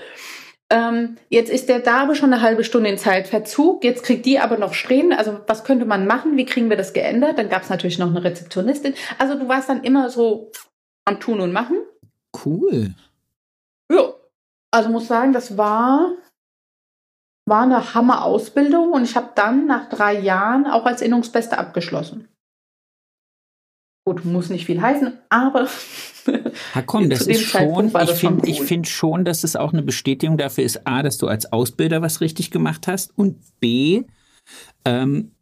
Ähm, 0.70 1.18
jetzt 1.30 1.52
ist 1.52 1.70
der 1.70 1.80
Dame 1.80 2.16
schon 2.16 2.34
eine 2.34 2.42
halbe 2.42 2.64
Stunde 2.64 2.90
in 2.90 2.98
Zeitverzug. 2.98 3.84
Jetzt 3.84 4.04
kriegt 4.04 4.26
die 4.26 4.40
aber 4.40 4.58
noch 4.58 4.74
Strähnen. 4.74 5.14
Also 5.14 5.40
was 5.48 5.64
könnte 5.64 5.86
man 5.86 6.08
machen? 6.08 6.38
Wie 6.38 6.46
kriegen 6.46 6.70
wir 6.70 6.78
das 6.78 6.94
geändert? 6.94 7.38
Dann 7.38 7.50
gab 7.50 7.64
es 7.64 7.70
natürlich 7.70 8.00
noch 8.00 8.10
eine 8.10 8.24
Rezeptionistin. 8.24 8.96
Also 9.20 9.38
du 9.38 9.48
warst 9.48 9.70
dann 9.70 9.84
immer 9.84 10.10
so 10.10 10.52
am 11.06 11.20
Tun 11.20 11.40
und 11.40 11.54
Machen. 11.54 11.78
Cool. 12.46 12.96
Ja. 13.92 14.14
Also 14.72 14.90
muss 14.90 15.08
sagen, 15.08 15.34
das 15.34 15.58
war 15.58 16.12
war 17.46 17.64
eine 17.64 17.94
Hammer-Ausbildung 17.94 18.92
und 18.92 19.04
ich 19.04 19.16
habe 19.16 19.30
dann 19.36 19.68
nach 19.68 19.90
drei 19.90 20.20
Jahren 20.20 20.66
auch 20.66 20.86
als 20.86 21.02
Innungsbeste 21.02 21.58
abgeschlossen. 21.58 22.28
Gut, 24.08 24.24
muss 24.24 24.50
nicht 24.50 24.66
viel 24.66 24.82
heißen, 24.82 25.18
aber. 25.30 25.68
Ja, 26.74 26.82
komm, 26.82 27.08
das 27.12 27.28
ist 27.28 27.44
schon, 27.44 27.92
ich 27.96 28.14
finde 28.18 28.48
cool. 28.48 28.66
find 28.66 28.88
schon, 28.88 29.26
dass 29.26 29.44
es 29.44 29.56
auch 29.56 29.74
eine 29.74 29.84
Bestätigung 29.84 30.40
dafür 30.40 30.64
ist, 30.64 30.88
A, 30.88 31.04
dass 31.04 31.20
du 31.20 31.28
als 31.28 31.54
Ausbilder 31.54 32.02
was 32.02 32.20
richtig 32.20 32.50
gemacht 32.50 32.88
hast 32.88 33.16
und 33.16 33.44
B, 33.60 34.06
ähm, 34.86 35.36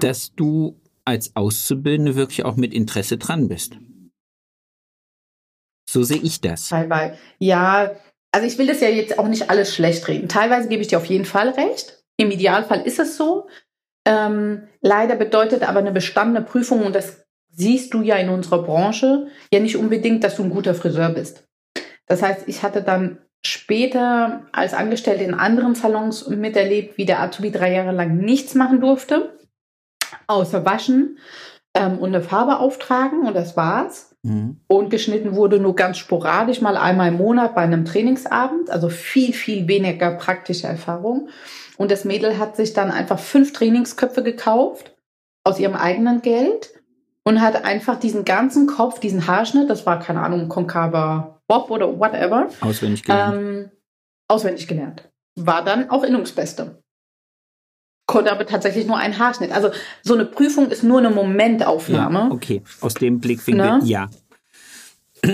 dass 0.00 0.34
du 0.34 0.80
als 1.04 1.36
Auszubildende 1.36 2.16
wirklich 2.16 2.44
auch 2.44 2.56
mit 2.56 2.74
Interesse 2.74 3.16
dran 3.16 3.46
bist. 3.46 3.78
So 5.88 6.02
sehe 6.02 6.20
ich 6.20 6.40
das. 6.40 6.68
Teilweise. 6.68 7.16
Ja, 7.38 7.92
also 8.34 8.48
ich 8.48 8.58
will 8.58 8.66
das 8.66 8.80
ja 8.80 8.88
jetzt 8.88 9.20
auch 9.20 9.28
nicht 9.28 9.48
alles 9.48 9.72
schlecht 9.72 10.08
reden. 10.08 10.28
Teilweise 10.28 10.68
gebe 10.68 10.82
ich 10.82 10.88
dir 10.88 10.98
auf 10.98 11.06
jeden 11.06 11.24
Fall 11.24 11.50
recht. 11.50 12.02
Im 12.16 12.32
Idealfall 12.32 12.80
ist 12.84 12.98
es 12.98 13.16
so. 13.16 13.46
Ähm, 14.04 14.66
leider 14.80 15.14
bedeutet 15.14 15.62
aber 15.62 15.78
eine 15.78 15.92
bestandene 15.92 16.44
Prüfung, 16.44 16.82
und 16.84 16.96
das 16.96 17.24
siehst 17.50 17.94
du 17.94 18.02
ja 18.02 18.16
in 18.16 18.30
unserer 18.30 18.64
Branche 18.64 19.28
ja 19.52 19.60
nicht 19.60 19.76
unbedingt, 19.76 20.24
dass 20.24 20.34
du 20.34 20.42
ein 20.42 20.50
guter 20.50 20.74
Friseur 20.74 21.10
bist. 21.10 21.46
Das 22.06 22.22
heißt, 22.22 22.48
ich 22.48 22.64
hatte 22.64 22.82
dann 22.82 23.18
später 23.46 24.46
als 24.50 24.74
Angestellte 24.74 25.22
in 25.22 25.34
anderen 25.34 25.76
Salons 25.76 26.26
miterlebt, 26.26 26.98
wie 26.98 27.04
der 27.04 27.20
Azubi 27.20 27.52
drei 27.52 27.72
Jahre 27.72 27.92
lang 27.92 28.16
nichts 28.16 28.56
machen 28.56 28.80
durfte, 28.80 29.38
außer 30.26 30.64
waschen 30.64 31.18
ähm, 31.72 32.00
und 32.00 32.08
eine 32.08 32.20
Farbe 32.20 32.58
auftragen 32.58 33.28
und 33.28 33.34
das 33.34 33.56
war's. 33.56 34.13
Mhm. 34.24 34.56
Und 34.66 34.88
geschnitten 34.88 35.36
wurde 35.36 35.60
nur 35.60 35.76
ganz 35.76 35.98
sporadisch, 35.98 36.60
mal 36.60 36.76
einmal 36.76 37.08
im 37.08 37.18
Monat 37.18 37.54
bei 37.54 37.60
einem 37.60 37.84
Trainingsabend, 37.84 38.70
also 38.70 38.88
viel, 38.88 39.32
viel 39.34 39.68
weniger 39.68 40.12
praktische 40.12 40.66
Erfahrung. 40.66 41.28
Und 41.76 41.90
das 41.90 42.04
Mädel 42.04 42.38
hat 42.38 42.56
sich 42.56 42.72
dann 42.72 42.90
einfach 42.90 43.18
fünf 43.18 43.52
Trainingsköpfe 43.52 44.22
gekauft 44.22 44.96
aus 45.44 45.60
ihrem 45.60 45.74
eigenen 45.74 46.22
Geld 46.22 46.72
und 47.24 47.42
hat 47.42 47.64
einfach 47.64 48.00
diesen 48.00 48.24
ganzen 48.24 48.66
Kopf, 48.66 48.98
diesen 48.98 49.26
Haarschnitt, 49.26 49.68
das 49.68 49.84
war 49.84 49.98
keine 49.98 50.22
Ahnung, 50.22 50.48
konkaver 50.48 51.40
Bob 51.46 51.70
oder 51.70 51.98
whatever, 51.98 52.48
auswendig 52.62 53.02
gelernt. 53.02 53.36
Ähm, 53.36 53.70
auswendig 54.28 54.66
gelernt. 54.66 55.10
War 55.36 55.62
dann 55.62 55.90
auch 55.90 56.02
Innungsbeste. 56.02 56.82
Konnte 58.06 58.30
aber 58.30 58.46
tatsächlich 58.46 58.86
nur 58.86 58.98
einen 58.98 59.18
Haarschnitt. 59.18 59.50
Also 59.50 59.70
so 60.02 60.14
eine 60.14 60.26
Prüfung 60.26 60.70
ist 60.70 60.82
nur 60.82 60.98
eine 60.98 61.10
Momentaufnahme. 61.10 62.18
Ja, 62.18 62.30
okay, 62.30 62.62
aus 62.80 62.94
dem 62.94 63.20
Blickwinkel, 63.20 63.78
ne? 63.78 63.80
ja. 63.84 64.08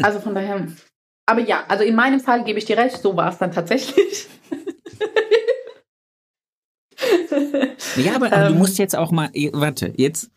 Also 0.03 0.21
von 0.21 0.37
daher, 0.37 0.69
aber 1.27 1.41
ja, 1.41 1.65
also 1.67 1.83
in 1.83 1.97
meinem 1.97 2.21
Fall 2.21 2.45
gebe 2.45 2.61
ich 2.61 2.65
dir 2.65 2.77
recht, 2.77 3.03
so 3.03 3.17
war 3.17 3.31
es 3.31 3.39
dann 3.39 3.51
tatsächlich. 3.51 4.29
ja, 7.97 8.15
aber, 8.15 8.27
aber 8.27 8.47
ähm, 8.47 8.53
du 8.53 8.59
musst 8.59 8.79
jetzt 8.79 8.97
auch 8.97 9.11
mal, 9.11 9.31
warte, 9.53 9.93
jetzt 9.97 10.31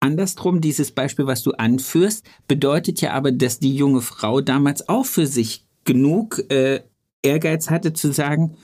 andersrum, 0.00 0.60
dieses 0.60 0.92
Beispiel, 0.92 1.26
was 1.26 1.42
du 1.42 1.52
anführst, 1.52 2.24
bedeutet 2.46 3.00
ja 3.00 3.12
aber, 3.12 3.32
dass 3.32 3.58
die 3.58 3.74
junge 3.74 4.00
Frau 4.00 4.40
damals 4.40 4.88
auch 4.88 5.06
für 5.06 5.26
sich 5.26 5.64
genug 5.84 6.38
äh, 6.50 6.82
Ehrgeiz 7.22 7.70
hatte 7.70 7.92
zu 7.92 8.12
sagen, 8.12 8.56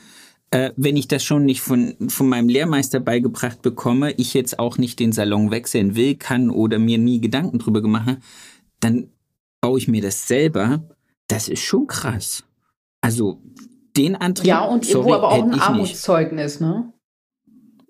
äh, 0.54 0.72
wenn 0.76 0.96
ich 0.96 1.08
das 1.08 1.24
schon 1.24 1.44
nicht 1.44 1.62
von, 1.62 1.96
von 2.08 2.28
meinem 2.28 2.48
Lehrmeister 2.48 3.00
beigebracht 3.00 3.60
bekomme, 3.60 4.12
ich 4.12 4.34
jetzt 4.34 4.60
auch 4.60 4.78
nicht 4.78 5.00
den 5.00 5.10
Salon 5.10 5.50
wechseln 5.50 5.96
will, 5.96 6.14
kann 6.14 6.48
oder 6.48 6.78
mir 6.78 6.96
nie 6.96 7.20
Gedanken 7.20 7.58
drüber 7.58 7.82
gemacht 7.82 8.06
habe, 8.06 8.20
dann 8.78 9.10
baue 9.60 9.78
ich 9.78 9.88
mir 9.88 10.00
das 10.00 10.28
selber. 10.28 10.84
Das 11.26 11.48
ist 11.48 11.62
schon 11.62 11.88
krass. 11.88 12.44
Also 13.00 13.42
den 13.96 14.14
Antrieb. 14.14 14.46
Ja, 14.46 14.62
und 14.64 14.84
sorry, 14.84 15.10
irgendwo 15.10 15.14
aber 15.14 15.28
auch 15.32 15.42
ein 15.42 15.58
Armutszeugnis, 15.58 16.60
ne? 16.60 16.92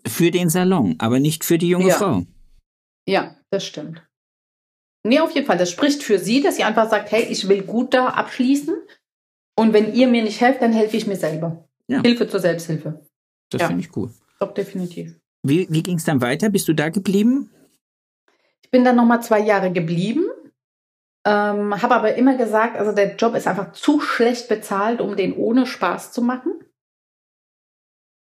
Für 0.07 0.31
den 0.31 0.49
Salon, 0.49 0.95
aber 0.99 1.21
nicht 1.21 1.45
für 1.45 1.59
die 1.59 1.69
junge 1.69 1.89
ja. 1.89 1.97
Frau. 1.97 2.23
Ja, 3.07 3.37
das 3.51 3.67
stimmt. 3.67 4.03
Nee, 5.07 5.21
auf 5.21 5.33
jeden 5.33 5.47
Fall. 5.47 5.59
Das 5.59 5.71
spricht 5.71 6.03
für 6.03 6.19
sie, 6.19 6.41
dass 6.41 6.57
sie 6.57 6.65
einfach 6.65 6.89
sagt, 6.89 7.13
hey, 7.13 7.25
ich 7.25 7.47
will 7.47 7.63
gut 7.63 7.93
da 7.93 8.07
abschließen. 8.09 8.75
Und 9.55 9.75
wenn 9.75 9.93
ihr 9.93 10.09
mir 10.09 10.23
nicht 10.23 10.41
helft, 10.41 10.63
dann 10.63 10.73
helfe 10.73 10.97
ich 10.97 11.07
mir 11.07 11.17
selber. 11.17 11.69
Ja. 11.89 12.01
Hilfe 12.03 12.29
zur 12.29 12.41
Selbsthilfe. 12.41 13.05
Das 13.51 13.63
ja. 13.63 13.69
finde 13.69 13.83
ich 13.83 13.97
cool. 13.97 14.11
Doch, 14.41 14.55
definitiv. 14.55 15.15
Wie, 15.43 15.67
wie 15.71 15.83
ging 15.83 15.97
es 15.97 16.05
dann 16.05 16.21
weiter? 16.21 16.49
Bist 16.49 16.69
du 16.69 16.73
da 16.73 16.89
geblieben? 16.89 17.51
Ich 18.63 18.71
bin 18.71 18.85
dann 18.85 18.97
nochmal 18.97 19.23
zwei 19.23 19.41
Jahre 19.41 19.73
geblieben. 19.73 20.25
Ähm, 21.27 21.81
habe 21.81 21.95
aber 21.95 22.15
immer 22.17 22.37
gesagt, 22.37 22.77
also 22.77 22.93
der 22.93 23.17
Job 23.17 23.35
ist 23.35 23.47
einfach 23.47 23.73
zu 23.73 24.01
schlecht 24.01 24.49
bezahlt, 24.49 25.01
um 25.01 25.17
den 25.17 25.35
ohne 25.35 25.67
Spaß 25.67 26.13
zu 26.13 26.23
machen. 26.23 26.53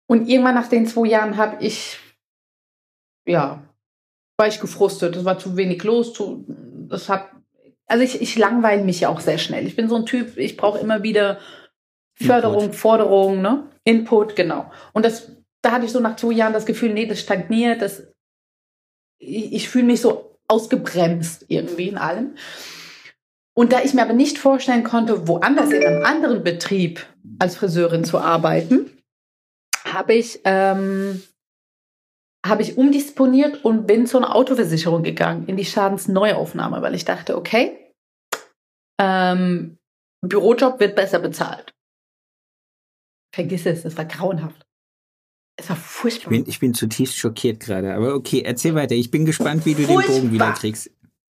Und 0.07 0.27
irgendwann 0.27 0.55
nach 0.55 0.69
den 0.69 0.87
zwei 0.87 1.07
Jahren 1.07 1.37
habe 1.37 1.63
ich, 1.63 1.99
ja, 3.27 3.63
war 4.37 4.47
ich 4.47 4.59
gefrustet. 4.59 5.15
Es 5.15 5.25
war 5.25 5.37
zu 5.37 5.57
wenig 5.57 5.83
los. 5.83 6.13
Zu, 6.13 6.45
das 6.89 7.09
hat, 7.09 7.29
also 7.87 8.03
ich, 8.03 8.21
ich 8.21 8.37
langweile 8.37 8.83
mich 8.83 9.01
ja 9.01 9.09
auch 9.09 9.19
sehr 9.19 9.37
schnell. 9.37 9.67
Ich 9.67 9.75
bin 9.75 9.89
so 9.89 9.95
ein 9.95 10.05
Typ, 10.05 10.37
ich 10.37 10.55
brauche 10.55 10.79
immer 10.79 11.03
wieder 11.03 11.39
Förderung, 12.19 12.63
Input. 12.63 12.75
Forderung, 12.75 13.41
ne? 13.41 13.69
Input, 13.83 14.35
genau. 14.35 14.71
Und 14.93 15.05
das, 15.05 15.31
da 15.61 15.71
hatte 15.71 15.85
ich 15.85 15.91
so 15.91 15.99
nach 15.99 16.15
zwei 16.15 16.33
Jahren 16.33 16.53
das 16.53 16.65
Gefühl, 16.65 16.93
nee, 16.93 17.05
das 17.05 17.19
stagniert, 17.19 17.81
das, 17.81 18.03
ich, 19.19 19.53
ich 19.53 19.69
fühle 19.69 19.85
mich 19.85 20.01
so 20.01 20.39
ausgebremst 20.47 21.45
irgendwie 21.47 21.89
in 21.89 21.97
allem. 21.97 22.35
Und 23.55 23.73
da 23.73 23.81
ich 23.81 23.93
mir 23.93 24.03
aber 24.03 24.13
nicht 24.13 24.37
vorstellen 24.37 24.83
konnte, 24.83 25.27
woanders 25.27 25.71
in 25.71 25.83
einem 25.83 26.05
anderen 26.05 26.43
Betrieb 26.43 27.05
als 27.39 27.55
Friseurin 27.55 28.03
zu 28.03 28.19
arbeiten, 28.19 28.91
habe 29.85 30.13
ich, 30.13 30.41
ähm, 30.43 31.23
habe 32.45 32.61
ich 32.61 32.77
umdisponiert 32.77 33.63
und 33.65 33.87
bin 33.87 34.05
zu 34.05 34.17
einer 34.17 34.35
Autoversicherung 34.35 35.03
gegangen, 35.03 35.47
in 35.47 35.57
die 35.57 35.65
Schadensneuaufnahme, 35.65 36.81
weil 36.81 36.93
ich 36.93 37.05
dachte, 37.05 37.35
okay, 37.35 37.93
ähm, 38.99 39.77
Bürojob 40.21 40.79
wird 40.79 40.95
besser 40.95 41.19
bezahlt. 41.19 41.73
Vergiss 43.37 43.67
es, 43.67 43.83
das 43.83 43.95
war 43.95 44.05
grauenhaft. 44.05 44.65
Es 45.59 45.69
war 45.69 45.75
furchtbar. 45.75 46.31
Ich 46.31 46.39
bin, 46.39 46.49
ich 46.49 46.59
bin 46.59 46.73
zutiefst 46.73 47.15
schockiert 47.15 47.59
gerade, 47.59 47.93
aber 47.93 48.15
okay, 48.15 48.41
erzähl 48.43 48.73
weiter. 48.73 48.95
Ich 48.95 49.11
bin 49.11 49.25
gespannt, 49.25 49.63
wie 49.67 49.75
du 49.75 49.83
furchtbar. 49.83 50.15
den 50.15 50.21
Bogen 50.21 50.33
wieder 50.33 50.53
kriegst. 50.53 50.89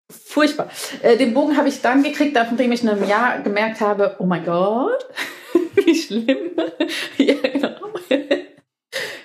Furchtbar. 0.08 0.70
Äh, 1.02 1.16
den 1.16 1.34
Bogen 1.34 1.56
habe 1.56 1.68
ich 1.68 1.82
dann 1.82 2.04
gekriegt, 2.04 2.36
nachdem 2.36 2.70
ich 2.70 2.84
in 2.84 2.90
einem 2.90 3.08
Jahr 3.08 3.40
gemerkt 3.40 3.80
habe, 3.80 4.14
oh 4.20 4.24
mein 4.24 4.44
Gott, 4.44 5.04
wie 5.74 5.96
schlimm. 5.96 6.52
ja, 7.18 7.34
genau. 7.34 7.90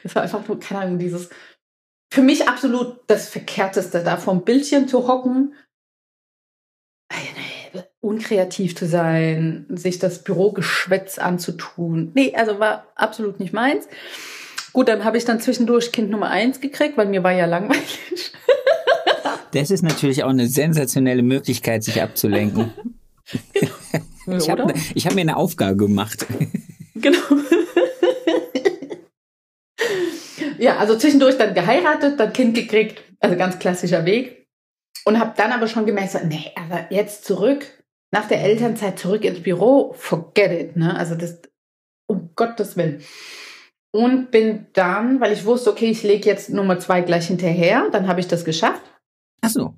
Das 0.01 0.15
war 0.15 0.23
einfach 0.23 0.47
nur, 0.47 0.59
keine 0.59 0.81
Ahnung, 0.81 0.97
dieses, 0.97 1.29
für 2.11 2.23
mich 2.23 2.49
absolut 2.49 2.99
das 3.05 3.29
Verkehrteste, 3.29 4.03
da 4.03 4.17
vom 4.17 4.43
Bildchen 4.43 4.87
zu 4.87 5.07
hocken, 5.07 5.53
unkreativ 8.01 8.75
zu 8.75 8.87
sein, 8.87 9.65
sich 9.69 9.99
das 9.99 10.23
Bürogeschwätz 10.23 11.19
anzutun. 11.19 12.11
Nee, 12.15 12.33
also 12.35 12.59
war 12.59 12.87
absolut 12.95 13.39
nicht 13.39 13.53
meins. 13.53 13.87
Gut, 14.73 14.87
dann 14.87 15.03
habe 15.03 15.17
ich 15.17 15.25
dann 15.25 15.39
zwischendurch 15.39 15.91
Kind 15.91 16.09
Nummer 16.09 16.29
eins 16.29 16.61
gekriegt, 16.61 16.97
weil 16.97 17.07
mir 17.07 17.23
war 17.23 17.31
ja 17.31 17.45
langweilig. 17.45 18.33
Das 19.53 19.69
ist 19.69 19.83
natürlich 19.83 20.23
auch 20.23 20.29
eine 20.29 20.47
sensationelle 20.47 21.23
Möglichkeit, 21.23 21.83
sich 21.83 22.01
abzulenken. 22.01 22.73
Genau. 24.25 24.37
Ich 24.37 24.49
habe 24.49 24.73
hab 24.73 25.13
mir 25.13 25.21
eine 25.21 25.35
Aufgabe 25.35 25.75
gemacht. 25.75 26.25
Genau. 26.95 27.19
ja, 30.59 30.77
also 30.77 30.97
zwischendurch 30.97 31.37
dann 31.37 31.53
geheiratet, 31.53 32.19
dann 32.19 32.31
Kind 32.31 32.55
gekriegt, 32.55 33.01
also 33.19 33.35
ganz 33.35 33.59
klassischer 33.59 34.05
Weg. 34.05 34.47
Und 35.03 35.19
habe 35.19 35.33
dann 35.35 35.51
aber 35.51 35.67
schon 35.67 35.85
gemerkt, 35.85 36.11
so, 36.11 36.19
nee, 36.23 36.51
aber 36.55 36.85
jetzt 36.91 37.25
zurück, 37.25 37.65
nach 38.11 38.27
der 38.27 38.43
Elternzeit 38.43 38.99
zurück 38.99 39.23
ins 39.23 39.41
Büro, 39.41 39.93
forget 39.93 40.51
it, 40.51 40.75
ne? 40.75 40.95
Also 40.95 41.15
das, 41.15 41.41
um 42.07 42.31
Gottes 42.35 42.77
Willen. 42.77 43.01
Und 43.93 44.31
bin 44.31 44.67
dann, 44.73 45.19
weil 45.19 45.33
ich 45.33 45.45
wusste, 45.45 45.71
okay, 45.71 45.89
ich 45.89 46.03
lege 46.03 46.29
jetzt 46.29 46.49
Nummer 46.49 46.79
zwei 46.79 47.01
gleich 47.01 47.27
hinterher, 47.27 47.89
dann 47.91 48.07
habe 48.07 48.19
ich 48.19 48.27
das 48.27 48.45
geschafft. 48.45 48.81
Ach 49.41 49.49
so. 49.49 49.73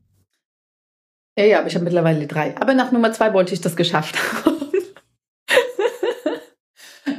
Ja, 1.38 1.46
ja, 1.46 1.60
aber 1.60 1.68
ich 1.68 1.76
habe 1.76 1.86
mittlerweile 1.86 2.28
drei. 2.28 2.56
Aber 2.58 2.74
nach 2.76 2.92
Nummer 2.92 3.12
zwei 3.12 3.34
wollte 3.34 3.54
ich 3.54 3.62
das 3.62 3.76
geschafft 3.76 4.16
haben. 4.46 4.53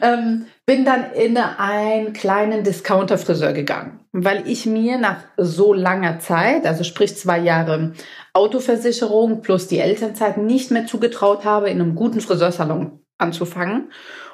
Ähm, 0.04 0.46
bin 0.66 0.84
dann 0.84 1.12
in 1.12 1.36
einen 1.36 2.12
kleinen 2.12 2.62
Discounter-Friseur 2.62 3.54
gegangen, 3.54 4.00
weil 4.12 4.46
ich 4.46 4.66
mir 4.66 4.98
nach 4.98 5.24
so 5.38 5.72
langer 5.72 6.20
Zeit, 6.20 6.66
also 6.66 6.84
sprich 6.84 7.16
zwei 7.16 7.38
Jahre 7.38 7.92
Autoversicherung 8.34 9.40
plus 9.40 9.66
die 9.66 9.78
Elternzeit, 9.78 10.36
nicht 10.36 10.70
mehr 10.70 10.86
zugetraut 10.86 11.44
habe, 11.44 11.70
in 11.70 11.80
einem 11.80 11.94
guten 11.94 12.20
Friseursalon 12.20 13.00
anzufangen 13.18 13.90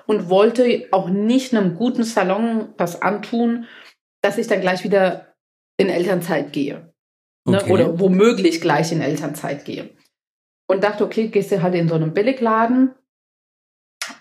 und 0.07 0.29
wollte 0.29 0.89
auch 0.91 1.09
nicht 1.09 1.55
einem 1.55 1.77
guten 1.77 2.03
Salon 2.03 2.75
das 2.77 3.01
antun, 3.01 3.67
dass 4.23 4.39
ich 4.39 4.49
dann 4.49 4.61
gleich 4.61 4.83
wieder 4.83 5.35
in 5.77 5.89
Elternzeit 5.89 6.53
gehe. 6.53 6.93
Ne? 7.47 7.59
Okay. 7.63 7.73
Oder 7.73 8.01
womöglich 8.01 8.61
gleich 8.61 8.91
in 8.91 9.01
Elternzeit 9.01 9.65
gehe. 9.65 9.91
Und 10.69 10.85
dachte, 10.85 11.05
okay, 11.05 11.29
gehst 11.29 11.53
du 11.53 11.63
halt 11.63 11.75
in 11.75 11.89
so 11.89 11.95
einem 11.95 12.13
Billigladen, 12.13 12.95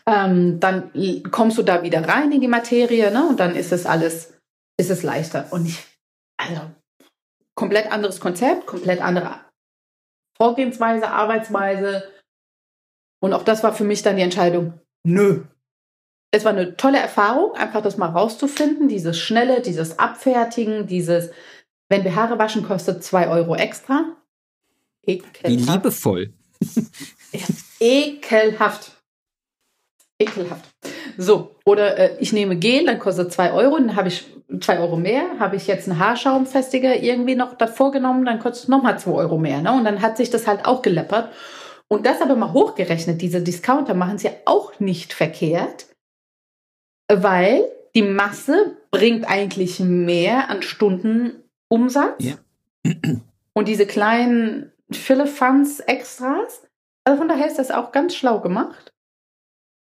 ähm, 0.10 0.60
dann 0.60 0.92
kommst 1.32 1.58
du 1.58 1.64
da 1.64 1.84
wieder 1.84 2.08
rein 2.08 2.32
in 2.32 2.42
die 2.42 2.48
Materie, 2.48 3.12
ne? 3.12 3.28
Und 3.28 3.40
dann 3.40 3.56
ist 3.56 3.72
es 3.72 3.86
alles, 3.86 4.34
ist 4.78 4.90
es 4.90 5.04
leichter. 5.04 5.48
Und 5.52 5.68
ich, 5.68 5.84
also, 6.38 6.62
komplett 7.56 7.92
anderes 7.92 8.20
Konzept, 8.20 8.66
komplett 8.66 9.02
andere 9.02 9.36
Vorgehensweise, 10.38 11.10
Arbeitsweise. 11.10 12.10
Und 13.22 13.34
auch 13.34 13.44
das 13.44 13.64
war 13.64 13.74
für 13.74 13.84
mich 13.84 14.02
dann 14.02 14.16
die 14.16 14.22
Entscheidung, 14.22 14.80
nö. 15.04 15.44
Es 16.32 16.46
war 16.46 16.52
eine 16.52 16.78
tolle 16.78 17.00
Erfahrung, 17.00 17.54
einfach 17.54 17.82
das 17.82 17.98
mal 17.98 18.10
rauszufinden, 18.10 18.88
dieses 18.88 19.18
Schnelle, 19.20 19.62
dieses 19.62 19.98
Abfertigen, 19.98 20.88
dieses, 20.88 21.32
wenn 21.90 22.04
wir 22.04 22.16
Haare 22.16 22.38
waschen, 22.38 22.64
kostet 22.64 23.04
zwei 23.04 23.28
Euro 23.28 23.56
extra. 23.56 24.16
Ekelhaft. 25.02 25.48
Wie 25.48 25.56
liebevoll. 25.56 26.34
ja, 27.32 27.46
ekelhaft. 27.80 28.99
Ekelhaft. 30.20 30.70
So, 31.18 31.56
oder 31.66 31.98
äh, 31.98 32.18
ich 32.20 32.34
nehme 32.34 32.56
Gel, 32.58 32.86
dann 32.86 33.00
kostet 33.00 33.32
zwei 33.32 33.52
Euro, 33.52 33.78
dann 33.78 33.96
habe 33.96 34.10
ich 34.10 34.26
zwei 34.60 34.80
Euro 34.80 34.98
mehr. 34.98 35.24
Habe 35.40 35.56
ich 35.56 35.68
jetzt 35.68 35.90
einen 35.90 36.00
Haarschaumfestiger 36.00 37.02
irgendwie 37.02 37.36
noch 37.36 37.56
davor 37.56 37.92
genommen, 37.92 38.26
dann 38.26 38.40
kostet 38.40 38.64
es 38.64 38.68
nochmal 38.68 39.00
zwei 39.00 39.12
Euro 39.12 39.38
mehr. 39.38 39.62
Ne? 39.62 39.72
Und 39.72 39.86
dann 39.86 40.02
hat 40.02 40.18
sich 40.18 40.30
das 40.30 40.48
halt 40.48 40.66
auch 40.66 40.82
geleppert. 40.82 41.32
Und 41.88 42.06
das 42.06 42.22
aber 42.22 42.36
mal 42.36 42.54
hochgerechnet, 42.54 43.22
diese 43.22 43.42
Discounter 43.42 43.96
machen 43.96 44.16
es 44.16 44.24
ja 44.24 44.32
auch 44.46 44.80
nicht 44.80 45.14
verkehrt, 45.14 45.88
weil 47.12 47.66
die 47.96 48.04
Masse 48.04 48.78
bringt 48.92 49.28
eigentlich 49.28 49.80
mehr 49.80 50.50
an 50.50 50.62
Stunden 50.62 51.44
Umsatz. 51.68 52.24
Ja. 52.24 52.36
Und 53.54 53.68
diese 53.68 53.88
kleinen 53.88 54.72
Fille-Funds 54.92 55.80
Extras. 55.82 56.64
Also 57.04 57.18
von 57.18 57.28
daher 57.28 57.48
ist 57.48 57.58
das 57.58 57.72
auch 57.72 57.92
ganz 57.92 58.16
schlau 58.16 58.40
gemacht. 58.40 58.89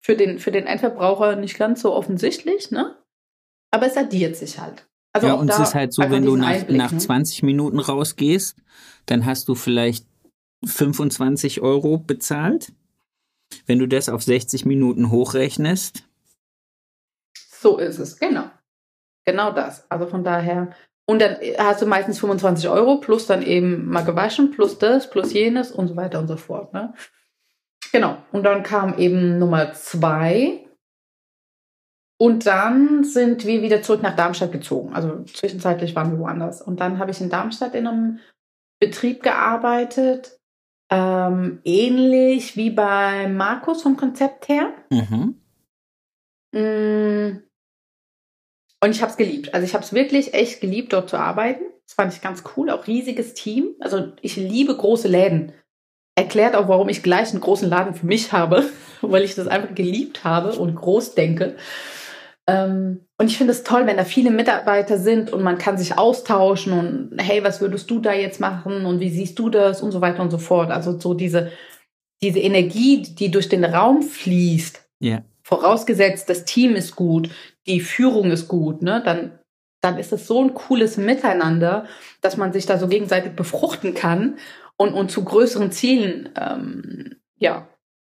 Für 0.04 0.16
den, 0.16 0.38
für 0.38 0.52
den 0.52 0.66
Endverbraucher 0.66 1.36
nicht 1.36 1.56
ganz 1.56 1.80
so 1.80 1.94
offensichtlich, 1.94 2.70
ne? 2.70 2.96
Aber 3.70 3.86
es 3.86 3.96
addiert 3.96 4.36
sich 4.36 4.58
halt. 4.58 4.86
Also 5.14 5.28
ja, 5.28 5.34
und 5.34 5.48
es 5.48 5.58
ist 5.58 5.74
halt 5.74 5.92
so, 5.92 6.02
wenn 6.02 6.24
du 6.24 6.36
nach, 6.36 6.48
Einblick, 6.48 6.76
nach 6.76 6.96
20 6.96 7.42
ne? 7.42 7.46
Minuten 7.46 7.78
rausgehst, 7.78 8.56
dann 9.06 9.24
hast 9.24 9.48
du 9.48 9.54
vielleicht 9.54 10.06
25 10.64 11.60
Euro 11.62 11.98
bezahlt. 11.98 12.72
Wenn 13.66 13.78
du 13.78 13.86
das 13.86 14.08
auf 14.08 14.22
60 14.22 14.66
Minuten 14.66 15.10
hochrechnest. 15.10 16.04
So 17.60 17.78
ist 17.78 17.98
es, 17.98 18.18
genau. 18.18 18.50
Genau 19.24 19.52
das. 19.52 19.90
Also 19.90 20.06
von 20.06 20.24
daher 20.24 20.74
und 21.06 21.20
dann 21.20 21.36
hast 21.58 21.82
du 21.82 21.86
meistens 21.86 22.18
25 22.18 22.68
Euro 22.68 22.96
plus 22.96 23.26
dann 23.26 23.42
eben 23.42 23.86
mal 23.86 24.04
gewaschen, 24.04 24.50
plus 24.50 24.78
das, 24.78 25.10
plus 25.10 25.32
jenes 25.32 25.70
und 25.70 25.88
so 25.88 25.96
weiter 25.96 26.18
und 26.18 26.28
so 26.28 26.36
fort. 26.36 26.72
Ne? 26.72 26.94
Genau. 27.94 28.16
Und 28.32 28.42
dann 28.42 28.64
kam 28.64 28.98
eben 28.98 29.38
Nummer 29.38 29.72
zwei. 29.72 30.66
Und 32.18 32.44
dann 32.44 33.04
sind 33.04 33.46
wir 33.46 33.62
wieder 33.62 33.82
zurück 33.82 34.02
nach 34.02 34.16
Darmstadt 34.16 34.50
gezogen. 34.50 34.92
Also 34.92 35.22
zwischenzeitlich 35.22 35.94
waren 35.94 36.10
wir 36.10 36.18
woanders. 36.18 36.60
Und 36.60 36.80
dann 36.80 36.98
habe 36.98 37.12
ich 37.12 37.20
in 37.20 37.30
Darmstadt 37.30 37.76
in 37.76 37.86
einem 37.86 38.18
Betrieb 38.80 39.22
gearbeitet, 39.22 40.40
ähm, 40.90 41.60
ähnlich 41.62 42.56
wie 42.56 42.70
bei 42.70 43.28
Markus 43.28 43.82
vom 43.82 43.96
Konzept 43.96 44.48
her. 44.48 44.72
Mhm. 44.90 45.40
Mm. 46.50 47.44
Und 48.82 48.90
ich 48.90 49.02
habe 49.02 49.12
es 49.12 49.16
geliebt. 49.16 49.54
Also 49.54 49.64
ich 49.64 49.74
habe 49.74 49.84
es 49.84 49.92
wirklich 49.92 50.34
echt 50.34 50.60
geliebt, 50.60 50.92
dort 50.92 51.10
zu 51.10 51.16
arbeiten. 51.16 51.62
Das 51.86 51.94
fand 51.94 52.12
ich 52.12 52.20
ganz 52.20 52.42
cool. 52.56 52.70
Auch 52.70 52.88
riesiges 52.88 53.34
Team. 53.34 53.76
Also 53.78 54.14
ich 54.20 54.34
liebe 54.34 54.76
große 54.76 55.06
Läden. 55.06 55.52
Erklärt 56.16 56.54
auch, 56.54 56.68
warum 56.68 56.88
ich 56.88 57.02
gleich 57.02 57.30
einen 57.30 57.40
großen 57.40 57.68
Laden 57.68 57.94
für 57.94 58.06
mich 58.06 58.32
habe, 58.32 58.64
weil 59.02 59.24
ich 59.24 59.34
das 59.34 59.48
einfach 59.48 59.74
geliebt 59.74 60.24
habe 60.24 60.52
und 60.52 60.74
groß 60.74 61.14
denke. 61.14 61.56
Ähm, 62.46 63.00
und 63.18 63.28
ich 63.28 63.38
finde 63.38 63.52
es 63.52 63.64
toll, 63.64 63.86
wenn 63.86 63.96
da 63.96 64.04
viele 64.04 64.30
Mitarbeiter 64.30 64.98
sind 64.98 65.32
und 65.32 65.42
man 65.42 65.58
kann 65.58 65.78
sich 65.78 65.96
austauschen 65.96 66.72
und 66.72 67.18
hey, 67.18 67.42
was 67.42 67.60
würdest 67.60 67.90
du 67.90 68.00
da 68.00 68.12
jetzt 68.12 68.38
machen 68.38 68.84
und 68.84 69.00
wie 69.00 69.08
siehst 69.08 69.38
du 69.38 69.48
das 69.48 69.82
und 69.82 69.92
so 69.92 70.00
weiter 70.00 70.22
und 70.22 70.30
so 70.30 70.38
fort. 70.38 70.70
Also 70.70 70.98
so 70.98 71.14
diese, 71.14 71.50
diese 72.22 72.40
Energie, 72.40 73.02
die 73.02 73.30
durch 73.30 73.48
den 73.48 73.64
Raum 73.64 74.02
fließt. 74.02 74.84
Ja. 75.00 75.22
Vorausgesetzt, 75.42 76.28
das 76.28 76.44
Team 76.44 76.74
ist 76.74 76.96
gut, 76.96 77.30
die 77.66 77.80
Führung 77.80 78.30
ist 78.30 78.48
gut, 78.48 78.82
ne, 78.82 79.02
dann, 79.04 79.38
dann 79.82 79.98
ist 79.98 80.12
es 80.12 80.26
so 80.26 80.42
ein 80.42 80.54
cooles 80.54 80.96
Miteinander, 80.96 81.86
dass 82.20 82.36
man 82.36 82.52
sich 82.52 82.66
da 82.66 82.78
so 82.78 82.88
gegenseitig 82.88 83.32
befruchten 83.36 83.94
kann 83.94 84.38
und, 84.76 84.94
und 84.94 85.10
zu 85.10 85.24
größeren 85.24 85.72
Zielen 85.72 86.30
ähm, 86.36 87.16
ja, 87.36 87.68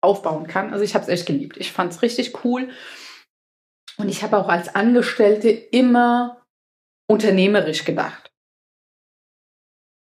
aufbauen 0.01 0.47
kann. 0.47 0.73
Also 0.73 0.85
ich 0.85 0.95
habe 0.95 1.03
es 1.05 1.09
echt 1.09 1.27
geliebt. 1.27 1.57
Ich 1.57 1.73
fand 1.73 1.93
es 1.93 2.03
richtig 2.03 2.45
cool. 2.45 2.69
Und 3.97 4.09
ich 4.09 4.23
habe 4.23 4.37
auch 4.37 4.49
als 4.49 4.75
Angestellte 4.75 5.51
immer 5.51 6.45
unternehmerisch 7.09 7.85
gedacht. 7.85 8.31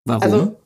Warum? 0.04 0.22
Also, 0.22 0.62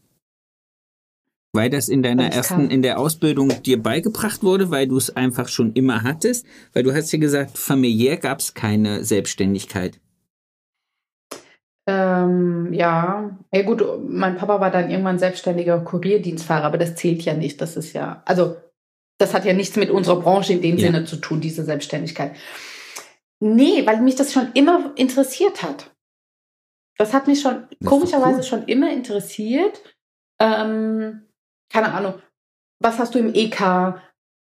weil 1.53 1.71
das 1.71 1.89
in 1.89 2.03
deiner 2.03 2.33
ersten, 2.33 2.55
kann. 2.55 2.71
in 2.71 2.83
der 2.83 2.99
Ausbildung 2.99 3.63
dir 3.63 3.83
beigebracht 3.83 4.43
wurde, 4.43 4.71
weil 4.71 4.87
du 4.87 4.97
es 4.97 5.17
einfach 5.17 5.49
schon 5.49 5.73
immer 5.73 6.03
hattest? 6.03 6.47
Weil 6.75 6.83
du 6.83 6.95
hast 6.95 7.11
ja 7.13 7.19
gesagt, 7.19 7.57
familiär 7.57 8.19
gab 8.19 8.41
es 8.41 8.55
keine 8.55 9.05
Selbstständigkeit. 9.05 10.01
Ähm, 11.89 12.73
ja, 12.73 13.39
ja 13.53 13.63
gut, 13.63 13.85
mein 14.09 14.37
Papa 14.37 14.61
war 14.61 14.71
dann 14.71 14.91
irgendwann 14.91 15.21
selbstständiger 15.21 15.79
Kurierdienstfahrer, 15.81 16.65
aber 16.65 16.79
das 16.79 16.97
zählt 16.97 17.23
ja 17.23 17.35
nicht. 17.35 17.61
Das 17.61 17.77
ist 17.77 17.93
ja, 17.93 18.23
also 18.25 18.57
das 19.19 19.35
hat 19.35 19.45
ja 19.45 19.53
nichts 19.53 19.77
mit 19.77 19.91
unserer 19.91 20.21
Branche 20.21 20.53
in 20.55 20.63
dem 20.63 20.77
ja. 20.77 20.87
Sinne 20.87 21.05
zu 21.05 21.17
tun, 21.17 21.41
diese 21.41 21.65
Selbstständigkeit. 21.65 22.37
Nee, 23.41 23.87
weil 23.87 24.01
mich 24.01 24.17
das 24.17 24.33
schon 24.33 24.51
immer 24.55 24.93
interessiert 24.97 25.63
hat. 25.63 25.91
Das 26.99 27.13
hat 27.13 27.27
mich 27.27 27.41
schon 27.41 27.67
komischerweise 27.85 28.39
cool. 28.39 28.43
schon 28.43 28.65
immer 28.65 28.91
interessiert. 28.91 29.83
Ähm, 30.41 31.27
keine 31.71 31.93
Ahnung, 31.93 32.15
was 32.81 32.99
hast 32.99 33.15
du 33.15 33.19
im 33.19 33.35
EK, 33.35 34.01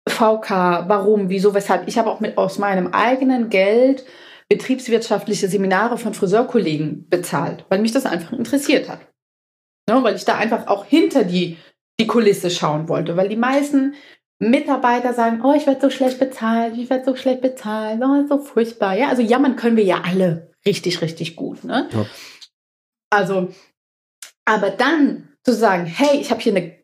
VK, 0.07 0.49
warum, 0.87 1.29
wieso, 1.29 1.53
weshalb? 1.53 1.87
Ich 1.87 1.97
habe 1.97 2.09
auch 2.09 2.19
mit 2.19 2.37
aus 2.37 2.59
meinem 2.59 2.87
eigenen 2.87 3.49
Geld 3.49 4.05
betriebswirtschaftliche 4.49 5.47
Seminare 5.47 5.97
von 5.97 6.13
Friseurkollegen 6.13 7.09
bezahlt, 7.09 7.65
weil 7.69 7.79
mich 7.79 7.91
das 7.91 8.05
einfach 8.05 8.33
interessiert 8.33 8.89
hat. 8.89 8.99
Ja, 9.89 10.03
weil 10.03 10.15
ich 10.15 10.25
da 10.25 10.35
einfach 10.35 10.67
auch 10.67 10.85
hinter 10.85 11.23
die, 11.23 11.57
die 11.99 12.07
Kulisse 12.07 12.49
schauen 12.49 12.87
wollte, 12.87 13.17
weil 13.17 13.29
die 13.29 13.35
meisten 13.35 13.95
Mitarbeiter 14.39 15.13
sagen, 15.13 15.41
oh, 15.43 15.53
ich 15.53 15.65
werde 15.65 15.81
so 15.81 15.89
schlecht 15.89 16.19
bezahlt, 16.19 16.77
ich 16.77 16.89
werde 16.89 17.05
so 17.05 17.15
schlecht 17.15 17.41
bezahlt, 17.41 18.01
oh, 18.03 18.27
so 18.27 18.37
furchtbar. 18.39 18.95
Ja, 18.95 19.09
also 19.09 19.21
jammern 19.21 19.55
können 19.55 19.77
wir 19.77 19.83
ja 19.83 20.01
alle 20.05 20.51
richtig, 20.65 21.01
richtig 21.01 21.35
gut. 21.35 21.63
Ne? 21.63 21.89
Ja. 21.91 22.05
Also, 23.09 23.53
aber 24.45 24.69
dann 24.69 25.29
zu 25.43 25.53
sagen, 25.53 25.85
hey, 25.85 26.19
ich 26.19 26.29
habe 26.29 26.41
hier 26.41 26.55
eine 26.55 26.77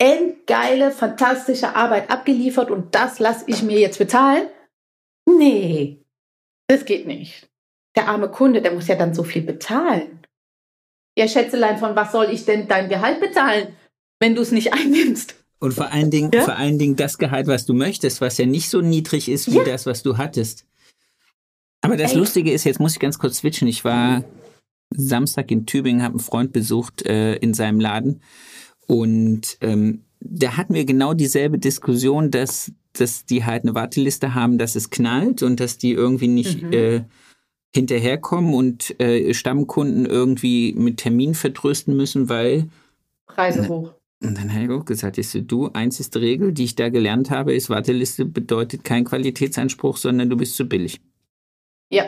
endgeile, 0.00 0.92
fantastische 0.92 1.74
Arbeit 1.74 2.10
abgeliefert 2.10 2.70
und 2.70 2.94
das 2.94 3.18
lasse 3.18 3.44
ich 3.48 3.62
mir 3.62 3.78
jetzt 3.80 3.98
bezahlen. 3.98 4.48
Nee, 5.26 6.04
das 6.68 6.84
geht 6.84 7.06
nicht. 7.06 7.48
Der 7.96 8.08
arme 8.08 8.28
Kunde, 8.30 8.62
der 8.62 8.72
muss 8.72 8.86
ja 8.86 8.94
dann 8.94 9.14
so 9.14 9.24
viel 9.24 9.42
bezahlen. 9.42 10.20
Ja, 11.16 11.26
Schätzelein, 11.26 11.78
von 11.78 11.96
was 11.96 12.12
soll 12.12 12.28
ich 12.30 12.44
denn 12.44 12.68
dein 12.68 12.88
Gehalt 12.88 13.20
bezahlen, 13.20 13.74
wenn 14.20 14.34
du 14.34 14.42
es 14.42 14.52
nicht 14.52 14.72
einnimmst? 14.72 15.34
Und 15.58 15.74
vor 15.74 15.90
allen 15.90 16.10
Dingen, 16.10 16.30
ja? 16.32 16.42
vor 16.42 16.54
allen 16.54 16.78
Dingen 16.78 16.94
das 16.94 17.18
Gehalt, 17.18 17.48
was 17.48 17.66
du 17.66 17.74
möchtest, 17.74 18.20
was 18.20 18.38
ja 18.38 18.46
nicht 18.46 18.70
so 18.70 18.80
niedrig 18.80 19.28
ist 19.28 19.50
wie 19.50 19.56
ja. 19.56 19.64
das, 19.64 19.86
was 19.86 20.04
du 20.04 20.16
hattest. 20.16 20.64
Aber 21.80 21.96
das 21.96 22.12
Ey. 22.12 22.18
Lustige 22.18 22.52
ist, 22.52 22.64
jetzt 22.64 22.78
muss 22.78 22.92
ich 22.92 23.00
ganz 23.00 23.18
kurz 23.18 23.38
switchen. 23.38 23.66
Ich 23.66 23.84
war 23.84 24.22
Samstag 24.90 25.50
in 25.50 25.66
Tübingen, 25.66 26.02
habe 26.02 26.14
einen 26.14 26.20
Freund 26.20 26.52
besucht 26.52 27.04
äh, 27.06 27.34
in 27.36 27.54
seinem 27.54 27.80
Laden 27.80 28.22
und 28.86 29.58
ähm, 29.60 30.04
da 30.20 30.56
hatten 30.56 30.74
wir 30.74 30.84
genau 30.84 31.14
dieselbe 31.14 31.58
Diskussion, 31.58 32.30
dass, 32.30 32.72
dass 33.00 33.24
die 33.24 33.44
halt 33.44 33.64
eine 33.64 33.74
Warteliste 33.74 34.34
haben, 34.34 34.58
dass 34.58 34.76
es 34.76 34.90
knallt 34.90 35.42
und 35.42 35.60
dass 35.60 35.78
die 35.78 35.92
irgendwie 35.92 36.28
nicht 36.28 36.62
mhm. 36.62 36.72
äh, 36.72 37.04
hinterherkommen 37.74 38.54
und 38.54 38.98
äh, 39.00 39.32
Stammkunden 39.34 40.06
irgendwie 40.06 40.74
mit 40.76 40.98
Termin 40.98 41.34
vertrösten 41.34 41.96
müssen, 41.96 42.28
weil 42.28 42.68
Preise 43.26 43.68
hoch. 43.68 43.94
Und 44.20 44.36
dann 44.36 44.52
habe 44.52 44.64
ich 44.64 44.70
auch 44.70 44.84
gesagt, 44.84 45.16
ist 45.16 45.38
du, 45.46 45.70
einzigste 45.72 46.20
Regel, 46.20 46.52
die 46.52 46.64
ich 46.64 46.74
da 46.74 46.88
gelernt 46.88 47.30
habe, 47.30 47.54
ist, 47.54 47.70
Warteliste 47.70 48.24
bedeutet 48.24 48.82
kein 48.82 49.04
Qualitätsanspruch, 49.04 49.96
sondern 49.96 50.28
du 50.28 50.36
bist 50.36 50.56
zu 50.56 50.68
billig. 50.68 51.00
Ja. 51.90 52.04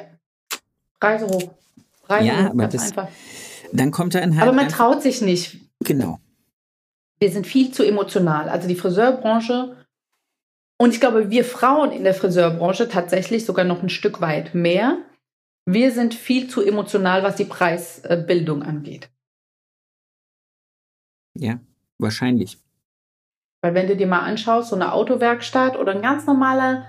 Preise 0.98 1.26
hoch. 1.26 1.54
Preise 2.02 2.26
ja, 2.26 2.44
hoch, 2.46 2.50
aber 2.50 2.66
das, 2.66 2.88
einfach. 2.88 3.08
dann 3.72 3.92
kommt 3.92 4.14
dann 4.14 4.36
halt. 4.36 4.48
Aber 4.48 4.56
man 4.56 4.68
traut 4.68 5.02
sich 5.02 5.20
nicht. 5.20 5.60
Genau. 5.84 6.18
Wir 7.20 7.30
sind 7.30 7.46
viel 7.46 7.70
zu 7.70 7.84
emotional. 7.84 8.48
Also 8.48 8.66
die 8.66 8.74
Friseurbranche 8.74 9.76
und 10.80 10.94
ich 10.94 11.00
glaube, 11.00 11.30
wir 11.30 11.44
Frauen 11.44 11.92
in 11.92 12.04
der 12.04 12.14
Friseurbranche 12.14 12.88
tatsächlich 12.88 13.44
sogar 13.44 13.64
noch 13.64 13.82
ein 13.82 13.88
Stück 13.88 14.20
weit 14.20 14.54
mehr. 14.54 14.98
Wir 15.66 15.92
sind 15.92 16.14
viel 16.14 16.48
zu 16.48 16.62
emotional, 16.62 17.22
was 17.22 17.36
die 17.36 17.44
Preisbildung 17.44 18.62
angeht. 18.62 19.08
Ja, 21.34 21.60
Wahrscheinlich. 22.00 22.58
Weil 23.62 23.74
wenn 23.74 23.86
du 23.86 23.94
dir 23.94 24.06
mal 24.06 24.20
anschaust, 24.20 24.70
so 24.70 24.74
eine 24.74 24.94
Autowerkstatt 24.94 25.76
oder 25.76 25.92
ein 25.92 26.00
ganz 26.00 26.26
normaler 26.26 26.86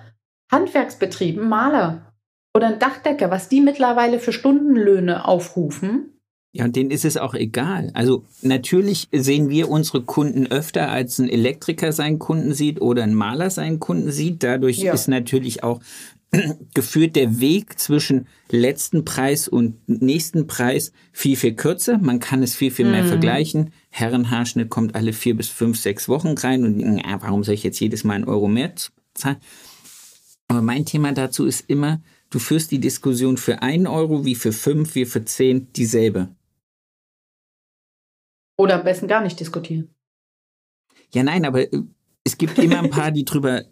Handwerksbetrieb, 0.49 1.37
ein 1.37 1.49
Maler 1.49 2.13
oder 2.55 2.67
ein 2.67 2.79
Dachdecker, 2.79 3.29
was 3.29 3.49
die 3.49 3.59
mittlerweile 3.59 4.19
für 4.19 4.31
Stundenlöhne 4.31 5.25
aufrufen. 5.25 6.20
Ja, 6.53 6.65
und 6.65 6.75
denen 6.75 6.91
ist 6.91 7.05
es 7.05 7.15
auch 7.15 7.33
egal. 7.33 7.91
Also 7.93 8.25
natürlich 8.41 9.07
sehen 9.13 9.49
wir 9.49 9.69
unsere 9.69 10.01
Kunden 10.01 10.47
öfter, 10.47 10.89
als 10.89 11.17
ein 11.17 11.29
Elektriker 11.29 11.93
seinen 11.93 12.19
Kunden 12.19 12.53
sieht 12.53 12.81
oder 12.81 13.03
ein 13.03 13.13
Maler 13.13 13.49
seinen 13.49 13.79
Kunden 13.79 14.11
sieht. 14.11 14.43
Dadurch 14.43 14.79
ja. 14.79 14.93
ist 14.93 15.07
natürlich 15.07 15.63
auch 15.63 15.79
geführt 16.73 17.15
der 17.15 17.39
Weg 17.39 17.79
zwischen 17.79 18.27
letzten 18.49 19.05
Preis 19.05 19.47
und 19.47 19.77
nächsten 19.87 20.45
Preis 20.47 20.91
viel, 21.13 21.37
viel 21.37 21.53
kürzer. 21.53 21.99
Man 21.99 22.19
kann 22.19 22.43
es 22.43 22.53
viel, 22.53 22.71
viel 22.71 22.85
mehr 22.85 23.03
mhm. 23.03 23.09
vergleichen. 23.09 23.73
Herrenhaarschnitt 23.89 24.69
kommt 24.69 24.95
alle 24.95 25.13
vier 25.13 25.37
bis 25.37 25.47
fünf, 25.47 25.79
sechs 25.79 26.09
Wochen 26.09 26.37
rein 26.37 26.65
und 26.65 26.79
ja, 26.79 27.21
warum 27.21 27.45
soll 27.45 27.55
ich 27.55 27.63
jetzt 27.63 27.79
jedes 27.79 28.03
Mal 28.03 28.15
einen 28.15 28.25
Euro 28.25 28.49
mehr 28.49 28.73
zahlen? 29.13 29.37
Aber 30.49 30.61
mein 30.61 30.85
Thema 30.85 31.13
dazu 31.13 31.45
ist 31.45 31.69
immer, 31.69 32.01
du 32.29 32.39
führst 32.39 32.71
die 32.71 32.79
Diskussion 32.79 33.37
für 33.37 33.61
einen 33.61 33.87
Euro 33.87 34.25
wie 34.25 34.35
für 34.35 34.51
fünf, 34.51 34.95
wie 34.95 35.05
für 35.05 35.23
zehn 35.23 35.71
dieselbe. 35.73 36.27
Oder 38.57 38.75
am 38.75 38.83
besten 38.83 39.07
gar 39.07 39.21
nicht 39.21 39.39
diskutieren. 39.39 39.93
Ja, 41.13 41.23
nein, 41.23 41.45
aber 41.45 41.61
äh, 41.61 41.81
es 42.23 42.37
gibt 42.37 42.57
immer 42.59 42.79
ein 42.79 42.89
paar, 42.89 43.11
die 43.11 43.25
drüber 43.25 43.63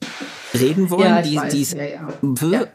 reden 0.53 0.89
wollen, 0.89 1.25
ja, 1.25 1.47
die 1.47 1.61
es 1.61 1.73
ja, 1.73 1.83
ja. 1.83 2.67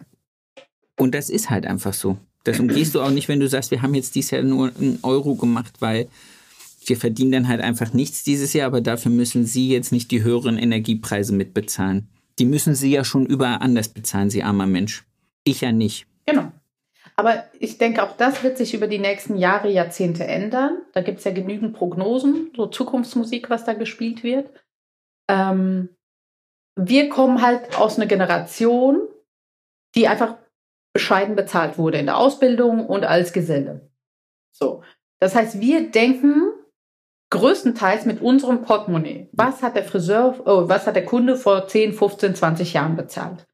und 0.96 1.14
das 1.14 1.30
ist 1.30 1.50
halt 1.50 1.66
einfach 1.66 1.94
so. 1.94 2.18
Das 2.44 2.60
umgehst 2.60 2.94
du 2.94 3.00
auch 3.00 3.10
nicht, 3.10 3.28
wenn 3.28 3.40
du 3.40 3.48
sagst, 3.48 3.70
wir 3.70 3.82
haben 3.82 3.94
jetzt 3.94 4.14
dieses 4.14 4.30
Jahr 4.30 4.42
nur 4.42 4.70
einen 4.78 4.98
Euro 5.02 5.34
gemacht, 5.34 5.76
weil 5.80 6.08
wir 6.86 6.96
verdienen 6.98 7.32
dann 7.32 7.48
halt 7.48 7.62
einfach 7.62 7.94
nichts 7.94 8.22
dieses 8.22 8.52
Jahr, 8.52 8.66
aber 8.66 8.82
dafür 8.82 9.10
müssen 9.10 9.46
sie 9.46 9.70
jetzt 9.70 9.92
nicht 9.92 10.10
die 10.10 10.22
höheren 10.22 10.58
Energiepreise 10.58 11.32
mitbezahlen. 11.32 12.08
Die 12.38 12.44
müssen 12.44 12.74
sie 12.74 12.90
ja 12.90 13.04
schon 13.04 13.26
überall 13.26 13.58
anders 13.58 13.88
bezahlen, 13.88 14.28
sie 14.28 14.42
armer 14.42 14.66
Mensch. 14.66 15.04
Ich 15.44 15.62
ja 15.62 15.72
nicht. 15.72 16.06
Genau. 16.26 16.52
Aber 17.16 17.44
ich 17.58 17.78
denke, 17.78 18.02
auch 18.02 18.16
das 18.16 18.42
wird 18.42 18.58
sich 18.58 18.74
über 18.74 18.88
die 18.88 18.98
nächsten 18.98 19.36
Jahre, 19.36 19.70
Jahrzehnte 19.70 20.24
ändern. 20.24 20.82
Da 20.92 21.00
gibt 21.00 21.18
es 21.18 21.24
ja 21.24 21.32
genügend 21.32 21.74
Prognosen, 21.74 22.52
so 22.56 22.66
Zukunftsmusik, 22.66 23.50
was 23.50 23.64
da 23.64 23.74
gespielt 23.74 24.24
wird. 24.24 24.50
Ähm, 25.30 25.90
wir 26.76 27.08
kommen 27.08 27.40
halt 27.40 27.78
aus 27.78 27.96
einer 27.96 28.06
Generation, 28.06 29.08
die 29.94 30.08
einfach 30.08 30.36
bescheiden 30.92 31.36
bezahlt 31.36 31.78
wurde 31.78 31.98
in 31.98 32.06
der 32.06 32.16
Ausbildung 32.16 32.86
und 32.86 33.04
als 33.04 33.32
Geselle. 33.32 33.90
So. 34.52 34.82
Das 35.20 35.34
heißt, 35.34 35.60
wir 35.60 35.90
denken 35.90 36.52
größtenteils 37.30 38.06
mit 38.06 38.20
unserem 38.20 38.62
Portemonnaie. 38.62 39.28
Was 39.32 39.62
hat 39.62 39.76
der 39.76 39.84
Friseur, 39.84 40.40
oh, 40.46 40.68
was 40.68 40.86
hat 40.86 40.96
der 40.96 41.04
Kunde 41.04 41.36
vor 41.36 41.66
10, 41.66 41.92
15, 41.92 42.34
20 42.34 42.72
Jahren 42.74 42.96
bezahlt? 42.96 43.46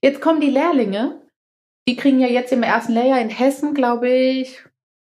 Jetzt 0.00 0.20
kommen 0.20 0.40
die 0.40 0.50
Lehrlinge, 0.50 1.21
die 1.88 1.96
kriegen 1.96 2.20
ja 2.20 2.28
jetzt 2.28 2.52
im 2.52 2.62
ersten 2.62 2.92
Lehrjahr 2.92 3.20
in 3.20 3.30
Hessen, 3.30 3.74
glaube 3.74 4.08
ich, 4.08 4.62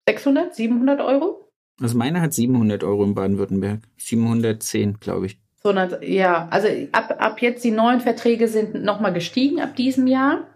600, 0.08 0.54
700 0.54 1.00
Euro 1.00 1.50
Also 1.80 1.98
meine 1.98 2.20
hat 2.20 2.32
700 2.32 2.84
Euro 2.84 3.04
in 3.04 3.14
Baden-Württemberg. 3.14 3.80
710, 3.98 5.00
glaube 5.00 5.26
ich. 5.26 5.38
So, 5.62 5.72
ja, 5.72 6.48
also 6.50 6.68
ab, 6.92 7.16
ab 7.18 7.42
jetzt 7.42 7.64
die 7.64 7.72
neuen 7.72 8.00
Verträge 8.00 8.48
sind 8.48 8.82
nochmal 8.82 9.12
gestiegen 9.12 9.60
ab 9.60 9.74
diesem 9.76 10.06
Jahr. 10.06 10.46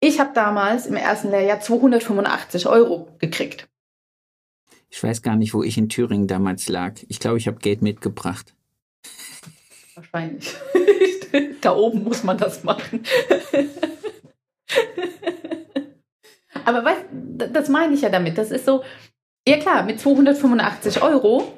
Ich 0.00 0.18
habe 0.18 0.32
damals 0.34 0.86
im 0.86 0.96
ersten 0.96 1.30
Lehrjahr 1.30 1.60
285 1.60 2.66
Euro 2.66 3.08
gekriegt. 3.18 3.68
Ich 4.90 5.02
weiß 5.02 5.22
gar 5.22 5.36
nicht, 5.36 5.54
wo 5.54 5.62
ich 5.62 5.76
in 5.76 5.88
Thüringen 5.88 6.26
damals 6.26 6.68
lag. 6.68 6.94
Ich 7.08 7.20
glaube, 7.20 7.38
ich 7.38 7.46
habe 7.46 7.58
Geld 7.58 7.82
mitgebracht. 7.82 8.54
Wahrscheinlich. 9.94 10.54
da 11.60 11.74
oben 11.74 12.04
muss 12.04 12.24
man 12.24 12.38
das 12.38 12.64
machen. 12.64 13.02
Aber 16.64 16.84
weißt, 16.84 17.04
das 17.52 17.68
meine 17.68 17.94
ich 17.94 18.02
ja 18.02 18.08
damit. 18.08 18.38
Das 18.38 18.50
ist 18.50 18.66
so, 18.66 18.82
ja 19.46 19.58
klar, 19.58 19.82
mit 19.84 20.00
285 20.00 21.02
Euro. 21.02 21.52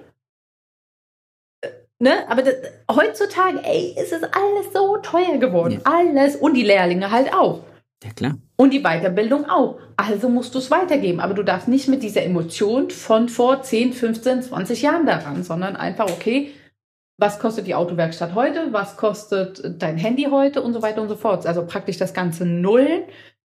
Äh, 1.61 1.69
ne? 1.99 2.29
Aber 2.29 2.43
das, 2.43 2.55
heutzutage, 2.91 3.63
ey, 3.65 3.95
ist 4.01 4.13
es 4.13 4.23
alles 4.23 4.73
so 4.73 4.99
teuer 4.99 5.39
geworden. 5.39 5.83
Ja. 5.85 5.93
Alles. 5.93 6.37
Und 6.37 6.55
die 6.55 6.65
Lehrlinge 6.65 7.11
halt 7.11 7.33
auch. 7.33 7.65
Ja, 8.05 8.11
klar. 8.11 8.35
Und 8.57 8.73
die 8.73 8.83
Weiterbildung 8.83 9.49
auch. 9.49 9.79
Also 9.97 10.29
musst 10.29 10.55
du 10.55 10.59
es 10.59 10.71
weitergeben. 10.71 11.21
Aber 11.21 11.35
du 11.35 11.43
darfst 11.43 11.69
nicht 11.69 11.89
mit 11.89 12.03
dieser 12.03 12.23
Emotion 12.23 12.91
von 12.91 13.29
vor 13.29 13.63
10, 13.63 13.93
15, 13.93 14.43
20 14.43 14.83
Jahren 14.83 15.07
daran, 15.07 15.43
sondern 15.43 15.77
einfach, 15.77 16.11
okay, 16.11 16.53
was 17.19 17.39
kostet 17.39 17.67
die 17.67 17.75
Autowerkstatt 17.75 18.35
heute? 18.35 18.73
Was 18.73 18.97
kostet 18.97 19.63
dein 19.83 19.97
Handy 19.97 20.25
heute? 20.31 20.63
Und 20.63 20.75
so 20.75 20.83
weiter 20.83 21.01
und 21.01 21.09
so 21.09 21.17
fort. 21.17 21.47
Also 21.47 21.65
praktisch 21.67 21.97
das 21.97 22.13
Ganze 22.13 22.45
null, 22.45 23.05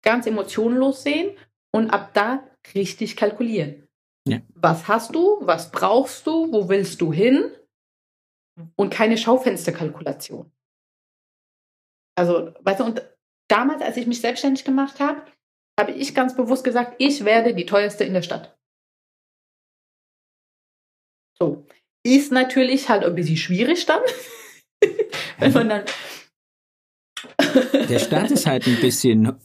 ganz 0.03 0.25
emotionlos 0.27 1.03
sehen 1.03 1.37
und 1.71 1.89
ab 1.89 2.13
da 2.13 2.43
richtig 2.75 3.15
kalkulieren. 3.15 3.87
Ja. 4.27 4.41
Was 4.53 4.87
hast 4.87 5.15
du? 5.15 5.39
Was 5.41 5.71
brauchst 5.71 6.27
du? 6.27 6.51
Wo 6.51 6.69
willst 6.69 7.01
du 7.01 7.11
hin? 7.11 7.51
Und 8.75 8.93
keine 8.93 9.17
Schaufensterkalkulation. 9.17 10.51
Also, 12.15 12.53
weißt 12.61 12.81
du, 12.81 12.83
und 12.83 13.01
damals, 13.47 13.81
als 13.81 13.97
ich 13.97 14.05
mich 14.05 14.21
selbstständig 14.21 14.63
gemacht 14.63 14.99
habe, 14.99 15.23
habe 15.79 15.91
ich 15.93 16.13
ganz 16.13 16.35
bewusst 16.35 16.63
gesagt, 16.63 16.95
ich 16.99 17.25
werde 17.25 17.55
die 17.55 17.65
teuerste 17.65 18.03
in 18.03 18.13
der 18.13 18.21
Stadt. 18.21 18.57
So. 21.39 21.65
Ist 22.03 22.31
natürlich 22.31 22.89
halt 22.89 23.03
ein 23.03 23.15
bisschen 23.15 23.37
schwierig 23.37 23.85
dann. 23.85 24.01
wenn 25.39 25.53
man 25.53 25.69
dann. 25.69 25.85
der 27.89 27.99
Stadt 27.99 28.31
ist 28.31 28.45
halt 28.45 28.67
ein 28.67 28.79
bisschen. 28.79 29.39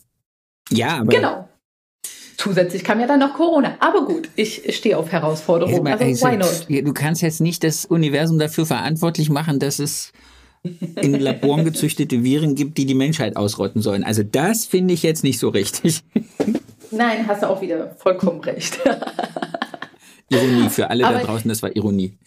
Ja, 0.70 0.98
aber. 0.98 1.07
Genau. 1.07 1.48
Zusätzlich 2.37 2.85
kam 2.85 3.00
ja 3.00 3.07
dann 3.07 3.20
noch 3.20 3.35
Corona. 3.35 3.76
Aber 3.81 4.05
gut, 4.05 4.29
ich 4.37 4.76
stehe 4.76 4.98
auf 4.98 5.11
Herausforderungen. 5.11 5.87
Also, 5.87 6.05
also 6.05 6.26
why 6.26 6.37
not? 6.37 6.87
Du 6.87 6.92
kannst 6.92 7.22
jetzt 7.22 7.40
nicht 7.40 7.64
das 7.64 7.87
Universum 7.87 8.38
dafür 8.38 8.66
verantwortlich 8.66 9.31
machen, 9.31 9.59
dass 9.59 9.79
es 9.79 10.12
in 10.62 11.14
Laboren 11.20 11.64
gezüchtete 11.64 12.22
Viren 12.22 12.55
gibt, 12.55 12.76
die 12.79 12.87
die 12.87 12.94
Menschheit 12.94 13.37
ausrotten 13.37 13.81
sollen. 13.81 14.05
Also 14.05 14.22
das 14.22 14.66
finde 14.66 14.94
ich 14.94 15.02
jetzt 15.02 15.24
nicht 15.24 15.38
so 15.38 15.48
richtig. 15.48 16.02
Nein, 16.90 17.26
hast 17.26 17.42
du 17.42 17.48
auch 17.48 17.61
wieder 17.62 17.94
vollkommen 17.96 18.40
recht. 18.40 18.79
Ironie 20.29 20.68
für 20.68 20.90
alle 20.90 21.07
Aber 21.07 21.18
da 21.18 21.24
draußen, 21.24 21.48
das 21.48 21.62
war 21.62 21.74
Ironie. 21.74 22.18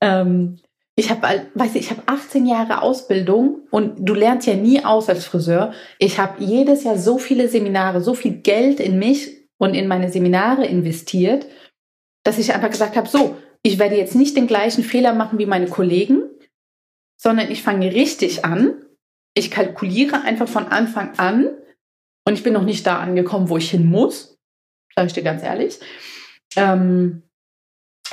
ähm, 0.00 0.58
ich 0.94 1.10
habe, 1.10 1.46
weiß 1.54 1.74
ich, 1.74 1.82
ich 1.82 1.90
habe 1.90 2.02
18 2.06 2.46
Jahre 2.46 2.82
Ausbildung 2.82 3.62
und 3.70 3.96
du 3.98 4.14
lernst 4.14 4.46
ja 4.46 4.54
nie 4.54 4.84
aus 4.84 5.08
als 5.08 5.24
Friseur. 5.24 5.72
Ich 5.98 6.18
habe 6.18 6.42
jedes 6.42 6.84
Jahr 6.84 6.98
so 6.98 7.18
viele 7.18 7.48
Seminare, 7.48 8.02
so 8.02 8.14
viel 8.14 8.34
Geld 8.34 8.78
in 8.78 8.98
mich 8.98 9.48
und 9.58 9.74
in 9.74 9.88
meine 9.88 10.10
Seminare 10.10 10.66
investiert, 10.66 11.46
dass 12.24 12.38
ich 12.38 12.54
einfach 12.54 12.70
gesagt 12.70 12.96
habe, 12.96 13.08
so, 13.08 13.36
ich 13.62 13.78
werde 13.78 13.96
jetzt 13.96 14.14
nicht 14.14 14.36
den 14.36 14.46
gleichen 14.46 14.84
Fehler 14.84 15.14
machen 15.14 15.38
wie 15.38 15.46
meine 15.46 15.68
Kollegen, 15.68 16.24
sondern 17.16 17.50
ich 17.50 17.62
fange 17.62 17.94
richtig 17.94 18.44
an. 18.44 18.74
Ich 19.34 19.50
kalkuliere 19.50 20.22
einfach 20.22 20.48
von 20.48 20.66
Anfang 20.66 21.18
an 21.18 21.48
und 22.26 22.34
ich 22.34 22.42
bin 22.42 22.52
noch 22.52 22.64
nicht 22.64 22.86
da 22.86 22.98
angekommen, 22.98 23.48
wo 23.48 23.56
ich 23.56 23.70
hin 23.70 23.86
muss, 23.86 24.36
sage 24.94 25.06
ich 25.06 25.14
dir 25.14 25.22
ganz 25.22 25.42
ehrlich. 25.42 25.78
Ähm, 26.56 27.22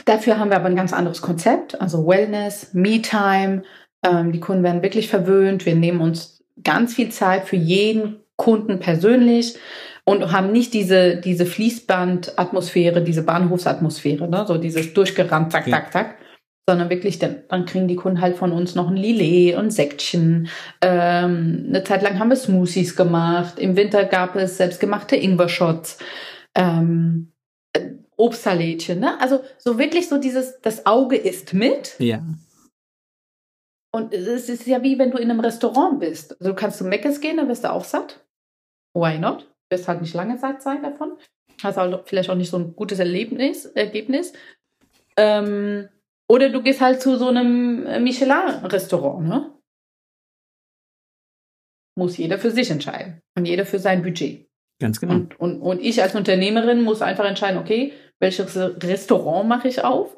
Dafür 0.06 0.40
haben 0.40 0.50
wir 0.50 0.58
aber 0.58 0.68
ein 0.68 0.76
ganz 0.76 0.94
anderes 0.94 1.22
Konzept, 1.22 1.80
also 1.80 2.08
Wellness, 2.08 2.74
Me-Time. 2.74 3.64
Ähm, 4.04 4.32
die 4.32 4.40
Kunden 4.40 4.64
werden 4.64 4.82
wirklich 4.82 5.10
verwöhnt. 5.10 5.66
Wir 5.66 5.76
nehmen 5.76 6.02
uns 6.02 6.44
ganz 6.64 6.94
viel 6.96 7.10
Zeit 7.10 7.46
für 7.46 7.56
jeden 7.56 8.22
Kunden 8.36 8.80
persönlich 8.80 9.58
und 10.06 10.32
haben 10.32 10.52
nicht 10.52 10.74
diese, 10.74 11.18
diese 11.18 11.46
Fließbandatmosphäre, 11.46 13.04
diese 13.04 13.24
Bahnhofsatmosphäre, 13.24 14.28
ne? 14.28 14.46
so 14.48 14.58
dieses 14.58 14.94
durchgerannt, 14.94 15.52
zack, 15.52 15.70
zack, 15.70 15.94
zack. 15.94 16.16
Sondern 16.68 16.90
wirklich, 16.90 17.20
dann, 17.20 17.44
dann 17.50 17.66
kriegen 17.66 17.88
die 17.88 17.96
Kunden 17.96 18.22
halt 18.22 18.38
von 18.38 18.52
uns 18.52 18.76
noch 18.76 18.90
ein 18.90 18.96
Lillet 18.96 19.58
und 19.58 19.72
Säckchen. 19.72 20.50
Ähm, 20.82 21.66
eine 21.68 21.84
Zeit 21.84 22.04
lang 22.04 22.20
haben 22.20 22.30
wir 22.30 22.36
Smoothies 22.36 22.96
gemacht. 22.96 23.58
Im 23.60 23.76
Winter 23.76 24.06
gab 24.06 24.36
es 24.36 24.58
selbstgemachte 24.58 25.16
Ingwer-Shots. 25.16 25.98
Ähm, 26.56 27.32
Obstsalätchen, 28.20 29.00
ne? 29.00 29.20
Also 29.22 29.44
so 29.58 29.80
wirklich 29.80 30.10
so 30.10 30.18
dieses, 30.18 30.60
das 30.62 30.86
Auge 30.86 31.16
isst 31.16 31.54
mit. 31.54 31.96
Ja. 32.00 32.22
Und 33.92 34.14
es 34.14 34.50
ist 34.50 34.68
ja 34.68 34.84
wie 34.84 35.00
wenn 35.00 35.12
du 35.12 35.18
in 35.18 35.32
einem 35.32 35.40
Restaurant 35.40 36.00
bist. 36.00 36.34
Also 36.40 36.52
du 36.52 36.56
kannst 36.56 36.78
zu 36.78 36.84
Meckes 36.84 37.22
gehen, 37.22 37.38
dann 37.38 37.48
wirst 37.48 37.64
du 37.64 37.72
auch 37.72 37.86
satt. 37.86 38.26
Why 38.94 39.18
not? 39.18 39.44
Du 39.70 39.78
wirst 39.78 39.88
halt 39.88 40.02
nicht 40.02 40.14
lange 40.14 40.38
satt 40.38 40.62
sein 40.62 40.84
davon. 40.84 41.14
Hast 41.64 41.78
halt 41.78 42.08
vielleicht 42.08 42.30
auch 42.30 42.36
nicht 42.36 42.50
so 42.50 42.58
ein 42.58 42.76
gutes 42.76 43.00
Erlebnis, 43.00 43.66
Ergebnis. 43.66 44.34
Ähm, 45.18 45.90
oder 46.30 46.50
du 46.50 46.62
gehst 46.62 46.82
halt 46.82 47.02
zu 47.02 47.18
so 47.18 47.30
einem 47.30 48.04
Michelin-Restaurant, 48.04 49.28
ne? 49.28 49.54
Muss 51.98 52.18
jeder 52.18 52.38
für 52.38 52.52
sich 52.52 52.70
entscheiden. 52.70 53.22
Und 53.36 53.46
jeder 53.46 53.66
für 53.66 53.80
sein 53.80 54.04
Budget. 54.04 54.48
Ganz 54.80 55.00
genau. 55.00 55.14
Und, 55.16 55.40
und, 55.40 55.62
und 55.62 55.80
ich 55.82 56.02
als 56.02 56.16
Unternehmerin 56.16 56.84
muss 56.84 57.02
einfach 57.02 57.26
entscheiden, 57.26 57.60
okay, 57.60 57.94
welches 58.20 58.56
Restaurant 58.56 59.48
mache 59.48 59.68
ich 59.68 59.84
auf 59.84 60.18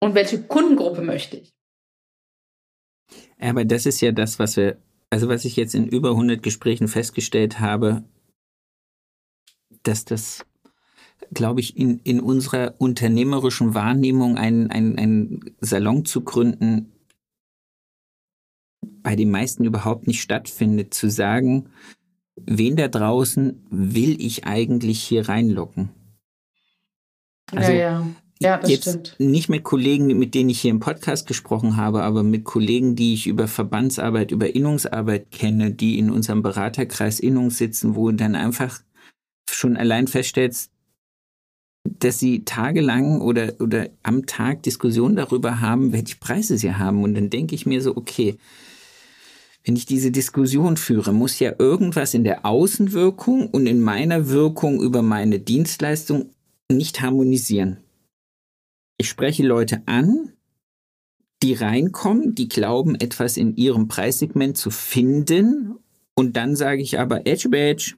und 0.00 0.14
welche 0.14 0.42
Kundengruppe 0.42 1.02
möchte 1.02 1.38
ich. 1.38 1.52
Aber 3.38 3.64
das 3.64 3.86
ist 3.86 4.00
ja 4.00 4.12
das, 4.12 4.38
was 4.38 4.56
wir, 4.56 4.78
also 5.10 5.28
was 5.28 5.44
ich 5.44 5.56
jetzt 5.56 5.74
in 5.74 5.88
über 5.88 6.10
100 6.10 6.42
Gesprächen 6.42 6.88
festgestellt 6.88 7.60
habe, 7.60 8.04
dass 9.82 10.04
das, 10.04 10.46
glaube 11.32 11.60
ich, 11.60 11.76
in, 11.76 11.98
in 12.04 12.20
unserer 12.20 12.74
unternehmerischen 12.78 13.74
Wahrnehmung 13.74 14.36
einen 14.36 14.70
ein 14.70 15.54
Salon 15.60 16.04
zu 16.04 16.22
gründen, 16.22 16.92
bei 19.02 19.16
den 19.16 19.30
meisten 19.30 19.64
überhaupt 19.64 20.06
nicht 20.06 20.22
stattfindet, 20.22 20.94
zu 20.94 21.10
sagen, 21.10 21.70
wen 22.36 22.76
da 22.76 22.88
draußen 22.88 23.66
will 23.70 24.20
ich 24.20 24.44
eigentlich 24.44 25.02
hier 25.02 25.28
reinlocken? 25.28 25.90
Also, 27.54 27.72
ja, 27.72 27.78
ja. 27.78 28.06
Ja, 28.42 28.58
das 28.58 28.70
jetzt 28.70 28.88
stimmt. 28.88 29.14
nicht 29.18 29.48
mit 29.48 29.62
Kollegen, 29.62 30.06
mit 30.18 30.34
denen 30.34 30.50
ich 30.50 30.60
hier 30.60 30.72
im 30.72 30.80
Podcast 30.80 31.28
gesprochen 31.28 31.76
habe, 31.76 32.02
aber 32.02 32.24
mit 32.24 32.42
Kollegen, 32.42 32.96
die 32.96 33.14
ich 33.14 33.28
über 33.28 33.46
Verbandsarbeit, 33.46 34.32
über 34.32 34.52
Innungsarbeit 34.52 35.30
kenne, 35.30 35.70
die 35.70 35.96
in 35.98 36.10
unserem 36.10 36.42
Beraterkreis 36.42 37.20
Innung 37.20 37.50
sitzen, 37.50 37.94
wo 37.94 38.10
dann 38.10 38.34
einfach 38.34 38.80
schon 39.48 39.76
allein 39.76 40.08
feststellst, 40.08 40.72
dass 41.84 42.18
sie 42.18 42.44
tagelang 42.44 43.20
oder, 43.20 43.54
oder 43.60 43.90
am 44.02 44.26
Tag 44.26 44.62
Diskussionen 44.64 45.16
darüber 45.16 45.60
haben, 45.60 45.92
welche 45.92 46.16
Preise 46.16 46.58
sie 46.58 46.74
haben. 46.74 47.04
Und 47.04 47.14
dann 47.14 47.30
denke 47.30 47.54
ich 47.54 47.64
mir 47.66 47.80
so, 47.80 47.96
okay, 47.96 48.38
wenn 49.64 49.76
ich 49.76 49.86
diese 49.86 50.10
Diskussion 50.10 50.76
führe, 50.76 51.12
muss 51.12 51.38
ja 51.38 51.52
irgendwas 51.58 52.14
in 52.14 52.24
der 52.24 52.44
Außenwirkung 52.44 53.48
und 53.48 53.66
in 53.66 53.80
meiner 53.80 54.28
Wirkung 54.28 54.80
über 54.80 55.02
meine 55.02 55.38
Dienstleistung 55.38 56.30
nicht 56.70 57.00
harmonisieren. 57.00 57.78
Ich 58.98 59.08
spreche 59.08 59.46
Leute 59.46 59.82
an, 59.86 60.32
die 61.42 61.54
reinkommen, 61.54 62.34
die 62.34 62.48
glauben, 62.48 62.94
etwas 62.94 63.36
in 63.36 63.56
ihrem 63.56 63.88
Preissegment 63.88 64.56
zu 64.56 64.70
finden. 64.70 65.74
Und 66.14 66.36
dann 66.36 66.56
sage 66.56 66.82
ich 66.82 66.98
aber, 67.00 67.26
Edge 67.26 67.48
Badge, 67.48 67.94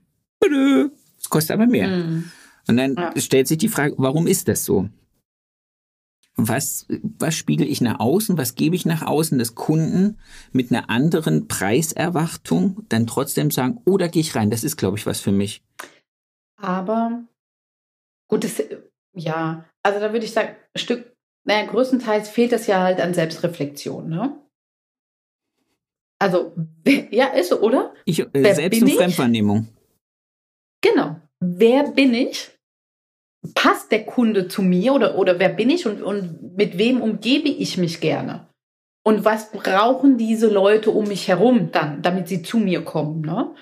es 1.19 1.29
kostet 1.29 1.53
aber 1.53 1.67
mehr. 1.67 1.89
Mhm. 1.89 2.31
Und 2.67 2.77
dann 2.77 2.95
ja. 2.95 3.12
stellt 3.21 3.49
sich 3.49 3.59
die 3.59 3.69
Frage, 3.69 3.95
warum 3.99 4.27
ist 4.27 4.49
das 4.49 4.65
so? 4.65 4.89
Was, 6.37 6.87
was 7.19 7.37
spiegel 7.37 7.69
ich 7.69 7.81
nach 7.81 8.01
außen? 8.01 8.37
Was 8.39 8.55
gebe 8.57 8.75
ich 8.75 8.87
nach 8.87 9.03
außen, 9.03 9.39
dass 9.39 9.55
Kunden 9.55 10.19
mit 10.53 10.73
einer 10.73 10.91
anderen 10.91 11.47
Preiserwartung 11.47 12.85
dann 12.89 13.07
trotzdem 13.07 13.51
sagen, 13.51 13.81
oh, 13.85 13.99
da 13.99 14.09
gehe 14.09 14.23
ich 14.23 14.35
rein. 14.35 14.51
Das 14.51 14.65
ist, 14.65 14.77
glaube 14.77 14.99
ich, 14.99 15.07
was 15.07 15.21
für 15.21 15.33
mich. 15.33 15.62
Aber 16.57 17.25
Gut, 18.29 18.45
das, 18.45 18.62
ja, 19.14 19.64
also 19.83 20.01
da 20.01 20.12
würde 20.12 20.25
ich 20.25 20.33
sagen, 20.33 20.57
ein 20.75 20.79
Stück, 20.79 21.14
naja, 21.45 21.66
größtenteils 21.66 22.29
fehlt 22.29 22.53
es 22.53 22.66
ja 22.66 22.83
halt 22.83 23.01
an 23.01 23.14
Selbstreflexion, 23.14 24.09
ne? 24.09 24.41
Also, 26.18 26.55
ja, 27.11 27.27
ist 27.29 27.51
so, 27.51 27.61
oder? 27.61 27.95
Ich, 28.05 28.20
äh, 28.20 28.55
Selbst- 28.55 28.83
und 28.83 28.91
Fremdwahrnehmung. 28.93 29.68
Genau. 30.81 31.20
Wer 31.41 31.91
bin 31.91 32.14
ich? 32.14 32.55
passt 33.53 33.93
der 33.93 34.05
Kunde 34.05 34.49
zu 34.49 34.62
mir 34.62 34.95
oder, 34.95 35.18
oder 35.18 35.39
wer 35.39 35.51
bin 35.51 35.68
ich 35.68 35.87
und, 35.87 36.01
und 36.01 36.57
mit 36.57 36.79
wem 36.79 37.03
umgebe 37.03 37.49
ich 37.49 37.77
mich 37.77 38.01
gerne? 38.01 38.49
Und 39.07 39.27
was 39.27 39.51
brauchen 39.51 40.16
diese 40.16 40.49
Leute 40.49 40.91
um 40.91 41.07
mich 41.07 41.29
herum 41.29 41.70
dann, 41.70 42.01
damit 42.01 42.29
sie 42.29 42.43
zu 42.43 42.57
mir 42.57 42.83
kommen? 42.83 43.20
Ne? 43.20 43.55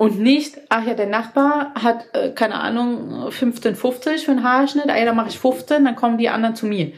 Und 0.00 0.18
nicht, 0.18 0.58
ach 0.70 0.86
ja, 0.86 0.94
der 0.94 1.08
Nachbar 1.08 1.74
hat, 1.74 2.14
äh, 2.14 2.30
keine 2.30 2.54
Ahnung, 2.54 3.28
15,50 3.28 4.24
für 4.24 4.30
einen 4.30 4.42
Haarschnitt, 4.42 4.88
ah 4.88 4.96
ja, 4.96 5.04
dann 5.04 5.14
mache 5.14 5.28
ich 5.28 5.38
15, 5.38 5.84
dann 5.84 5.94
kommen 5.94 6.16
die 6.16 6.30
anderen 6.30 6.56
zu 6.56 6.64
mir. 6.64 6.94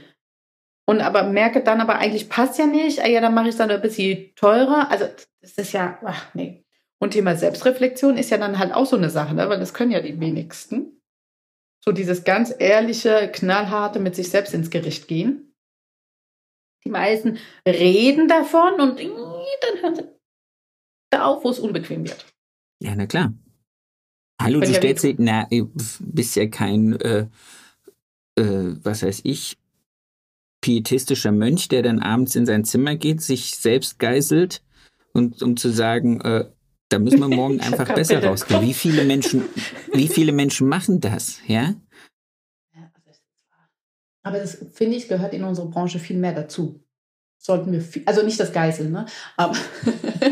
Und 0.87 1.01
aber 1.01 1.25
merke 1.25 1.65
dann 1.65 1.81
aber 1.81 1.97
eigentlich 1.97 2.29
passt 2.29 2.61
ja 2.61 2.67
nicht, 2.67 3.01
ah 3.03 3.09
ja, 3.09 3.21
dann 3.21 3.35
mache 3.35 3.47
ich 3.47 3.51
es 3.51 3.57
dann 3.57 3.73
ein 3.73 3.83
bisschen 3.83 4.33
teurer. 4.37 4.89
Also 4.89 5.07
das 5.41 5.51
ist 5.59 5.73
ja, 5.73 5.99
ach 6.05 6.33
nee. 6.35 6.65
Und 7.01 7.11
Thema 7.11 7.35
Selbstreflexion 7.35 8.17
ist 8.17 8.31
ja 8.31 8.39
dann 8.39 8.61
halt 8.61 8.73
auch 8.73 8.87
so 8.87 8.95
eine 8.95 9.11
Sache, 9.11 9.35
ne? 9.35 9.49
weil 9.49 9.59
das 9.59 9.75
können 9.75 9.91
ja 9.91 10.01
die 10.01 10.21
wenigsten. 10.21 11.03
So 11.85 11.91
dieses 11.91 12.23
ganz 12.23 12.55
ehrliche, 12.57 13.33
knallharte 13.33 13.99
mit 13.99 14.15
sich 14.15 14.31
selbst 14.31 14.55
ins 14.55 14.71
Gericht 14.71 15.09
gehen. 15.09 15.57
Die 16.85 16.91
meisten 16.91 17.39
reden 17.67 18.29
davon 18.29 18.81
und 18.81 19.01
dann 19.01 19.83
hören 19.83 19.95
sie 19.97 20.09
da 21.11 21.25
auf, 21.25 21.43
wo 21.43 21.51
es 21.51 21.59
unbequem 21.59 22.05
wird. 22.05 22.33
Ja, 22.83 22.97
na 22.97 23.07
klar. 23.07 23.33
Hallo, 24.41 24.59
du 24.59 24.75
stellst 24.75 25.05
dich, 25.05 25.15
na, 25.19 25.47
bist 26.01 26.35
ja 26.35 26.49
kein, 26.49 27.01
äh, 27.01 27.29
äh, 28.37 28.75
was 28.83 29.05
weiß 29.05 29.21
ich, 29.23 29.57
pietistischer 30.61 31.31
Mönch, 31.31 31.69
der 31.69 31.83
dann 31.83 32.01
abends 32.01 32.35
in 32.35 32.45
sein 32.45 32.65
Zimmer 32.65 32.97
geht, 32.97 33.23
sich 33.23 33.55
selbst 33.55 34.01
geißelt 34.01 34.65
und 35.13 35.43
um 35.43 35.57
zu 35.57 35.69
sagen, 35.69 36.21
äh, 36.23 36.51
da 36.89 36.99
müssen 36.99 37.21
wir 37.21 37.29
morgen 37.29 37.61
einfach 37.67 37.95
besser 37.95 38.25
rausgehen. 38.25 38.63
Wie 38.63 38.75
viele 38.75 39.05
Menschen, 39.05 39.45
wie 39.93 40.09
viele 40.09 40.33
Menschen 40.33 40.67
machen 40.67 41.01
das, 41.01 41.39
ja? 41.47 41.77
Aber 44.25 44.39
das, 44.39 44.59
finde 44.73 44.97
ich, 44.97 45.07
gehört 45.07 45.35
in 45.35 45.45
unsere 45.45 45.69
Branche 45.69 46.01
viel 46.01 46.17
mehr 46.17 46.33
dazu. 46.33 46.81
Sollten 47.39 47.71
wir 47.71 47.81
viel, 47.81 48.03
also 48.07 48.25
nicht 48.25 48.41
das 48.41 48.53
Geißeln, 48.53 48.91
ne? 48.91 49.07
Aber 49.37 49.57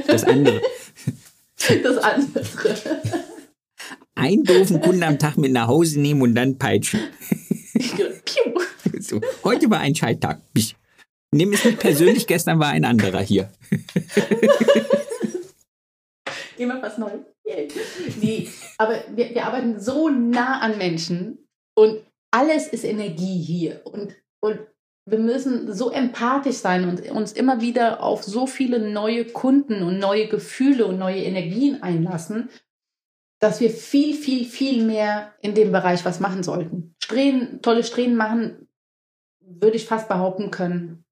das 0.08 0.24
andere. 0.24 0.60
Das 1.82 1.98
andere. 1.98 3.02
Einen 4.14 4.44
doofen 4.44 4.80
Kunden 4.80 5.02
am 5.02 5.18
Tag 5.18 5.36
mit 5.36 5.52
nach 5.52 5.68
Hause 5.68 6.00
nehmen 6.00 6.22
und 6.22 6.34
dann 6.34 6.58
peitschen. 6.58 7.00
so, 8.98 9.20
heute 9.44 9.70
war 9.70 9.80
ein 9.80 9.94
Scheitag. 9.94 10.40
Nimm 11.32 11.52
es 11.52 11.64
nicht 11.64 11.78
persönlich, 11.78 12.26
gestern 12.26 12.58
war 12.58 12.68
ein 12.68 12.84
anderer 12.84 13.20
hier. 13.20 13.50
Immer 16.58 16.82
was 16.82 16.98
Neues. 16.98 17.20
Nee, 18.20 18.48
aber 18.78 19.02
wir, 19.14 19.30
wir 19.30 19.46
arbeiten 19.46 19.80
so 19.80 20.08
nah 20.08 20.60
an 20.60 20.76
Menschen 20.78 21.46
und 21.74 22.00
alles 22.30 22.68
ist 22.68 22.84
Energie 22.84 23.42
hier. 23.42 23.80
Und, 23.84 24.14
und 24.40 24.60
wir 25.10 25.18
müssen 25.18 25.72
so 25.72 25.90
empathisch 25.90 26.56
sein 26.56 26.88
und 26.88 27.08
uns 27.10 27.32
immer 27.32 27.60
wieder 27.60 28.02
auf 28.02 28.22
so 28.22 28.46
viele 28.46 28.78
neue 28.78 29.24
Kunden 29.24 29.82
und 29.82 29.98
neue 29.98 30.28
Gefühle 30.28 30.86
und 30.86 30.98
neue 30.98 31.22
Energien 31.22 31.82
einlassen, 31.82 32.48
dass 33.40 33.60
wir 33.60 33.70
viel, 33.70 34.14
viel, 34.14 34.44
viel 34.44 34.84
mehr 34.84 35.34
in 35.40 35.54
dem 35.54 35.72
Bereich 35.72 36.04
was 36.04 36.20
machen 36.20 36.42
sollten. 36.42 36.94
Strähnen, 37.02 37.62
tolle 37.62 37.82
Strähnen 37.82 38.16
machen, 38.16 38.68
würde 39.40 39.76
ich 39.76 39.86
fast 39.86 40.08
behaupten 40.08 40.50
können, 40.50 41.04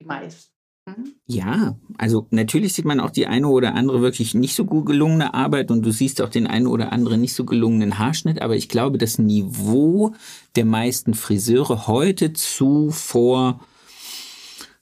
die 0.00 0.06
meisten. 0.06 0.52
Mhm. 0.96 1.14
Ja, 1.26 1.76
also 1.98 2.26
natürlich 2.30 2.74
sieht 2.74 2.84
man 2.84 3.00
auch 3.00 3.10
die 3.10 3.26
eine 3.26 3.48
oder 3.48 3.74
andere 3.74 4.00
wirklich 4.00 4.34
nicht 4.34 4.54
so 4.54 4.64
gut 4.64 4.86
gelungene 4.86 5.34
Arbeit 5.34 5.70
und 5.70 5.82
du 5.82 5.90
siehst 5.90 6.20
auch 6.20 6.28
den 6.28 6.46
einen 6.46 6.66
oder 6.66 6.92
anderen 6.92 7.20
nicht 7.20 7.34
so 7.34 7.44
gelungenen 7.44 7.98
Haarschnitt, 7.98 8.42
aber 8.42 8.56
ich 8.56 8.68
glaube, 8.68 8.98
das 8.98 9.18
Niveau 9.18 10.14
der 10.56 10.64
meisten 10.64 11.14
Friseure 11.14 11.86
heute 11.86 12.32
zu 12.32 12.90
vor 12.90 13.60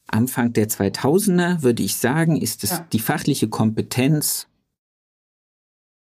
Anfang 0.07 0.53
der 0.53 0.69
2000er, 0.69 1.63
würde 1.63 1.83
ich 1.83 1.97
sagen, 1.97 2.41
ist 2.41 2.65
es 2.65 2.71
ja. 2.71 2.87
die 2.93 2.99
fachliche 2.99 3.49
Kompetenz 3.49 4.49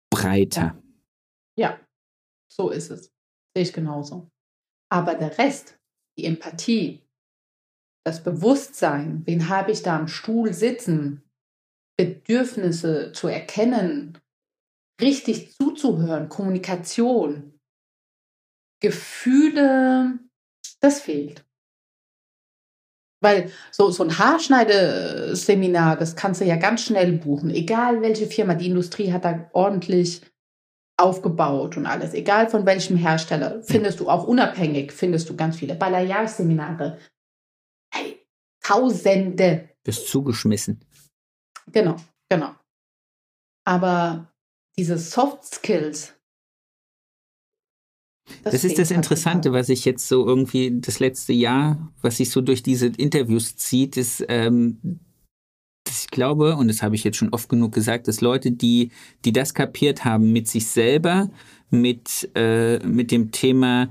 breiter. 0.09 0.81
Ja. 1.57 1.71
ja, 1.71 1.79
so 2.47 2.69
ist 2.69 2.89
es. 2.89 3.11
Sehe 3.53 3.63
ich 3.63 3.73
genauso. 3.73 4.29
Aber 4.89 5.15
der 5.15 5.37
Rest, 5.37 5.77
die 6.17 6.25
Empathie, 6.25 7.01
das 8.07 8.23
Bewusstsein, 8.23 9.21
wen 9.25 9.49
habe 9.49 9.71
ich 9.71 9.83
da 9.83 9.97
am 9.97 10.07
Stuhl 10.07 10.53
sitzen, 10.53 11.23
Bedürfnisse 11.97 13.11
zu 13.11 13.27
erkennen, 13.27 14.17
richtig 15.01 15.53
zuzuhören, 15.53 16.29
Kommunikation, 16.29 17.59
Gefühle, 18.81 20.19
das 20.79 21.01
fehlt. 21.01 21.43
Weil 23.21 23.51
so, 23.71 23.89
so 23.89 24.03
ein 24.03 24.17
Haarschneideseminar, 24.17 25.97
das 25.97 26.15
kannst 26.15 26.39
du 26.39 26.45
ja 26.45 26.55
ganz 26.55 26.83
schnell 26.83 27.13
buchen. 27.13 27.49
Egal 27.49 28.01
welche 28.01 28.27
Firma, 28.27 28.53
die 28.53 28.67
Industrie 28.67 29.11
hat 29.11 29.25
da 29.25 29.49
ordentlich 29.53 30.21
aufgebaut 30.97 31.77
und 31.77 31.87
alles. 31.87 32.13
Egal 32.13 32.47
von 32.47 32.65
welchem 32.65 32.95
Hersteller, 32.95 33.61
findest 33.63 33.99
du 33.99 34.09
auch 34.09 34.25
unabhängig, 34.25 34.91
findest 34.91 35.29
du 35.29 35.35
ganz 35.35 35.57
viele. 35.57 35.75
Balayage-Seminare, 35.75 36.99
Tausende. 38.67 39.69
Bist 39.83 40.07
zugeschmissen. 40.09 40.83
Genau, 41.71 41.95
genau. 42.29 42.53
Aber 43.65 44.33
diese 44.77 44.97
Soft 44.97 45.45
Skills. 45.45 46.13
Das, 48.43 48.51
das 48.51 48.63
ist 48.65 48.77
das 48.77 48.89
halt 48.89 48.97
Interessante, 48.97 49.53
was 49.53 49.69
ich 49.69 49.85
jetzt 49.85 50.07
so 50.07 50.27
irgendwie 50.27 50.81
das 50.81 50.99
letzte 50.99 51.31
Jahr, 51.31 51.93
was 52.01 52.17
sich 52.17 52.29
so 52.29 52.41
durch 52.41 52.61
diese 52.61 52.87
Interviews 52.87 53.55
zieht, 53.55 53.95
ist, 53.95 54.25
ähm, 54.27 54.99
ich 55.87 56.07
glaube, 56.07 56.57
und 56.57 56.67
das 56.67 56.81
habe 56.81 56.95
ich 56.95 57.05
jetzt 57.05 57.15
schon 57.15 57.33
oft 57.33 57.47
genug 57.47 57.73
gesagt, 57.73 58.09
dass 58.09 58.19
Leute, 58.19 58.51
die, 58.51 58.91
die 59.23 59.31
das 59.31 59.53
kapiert 59.53 60.03
haben 60.03 60.33
mit 60.33 60.49
sich 60.49 60.67
selber, 60.67 61.29
mit, 61.69 62.29
äh, 62.35 62.79
mit 62.79 63.11
dem 63.11 63.31
Thema 63.31 63.89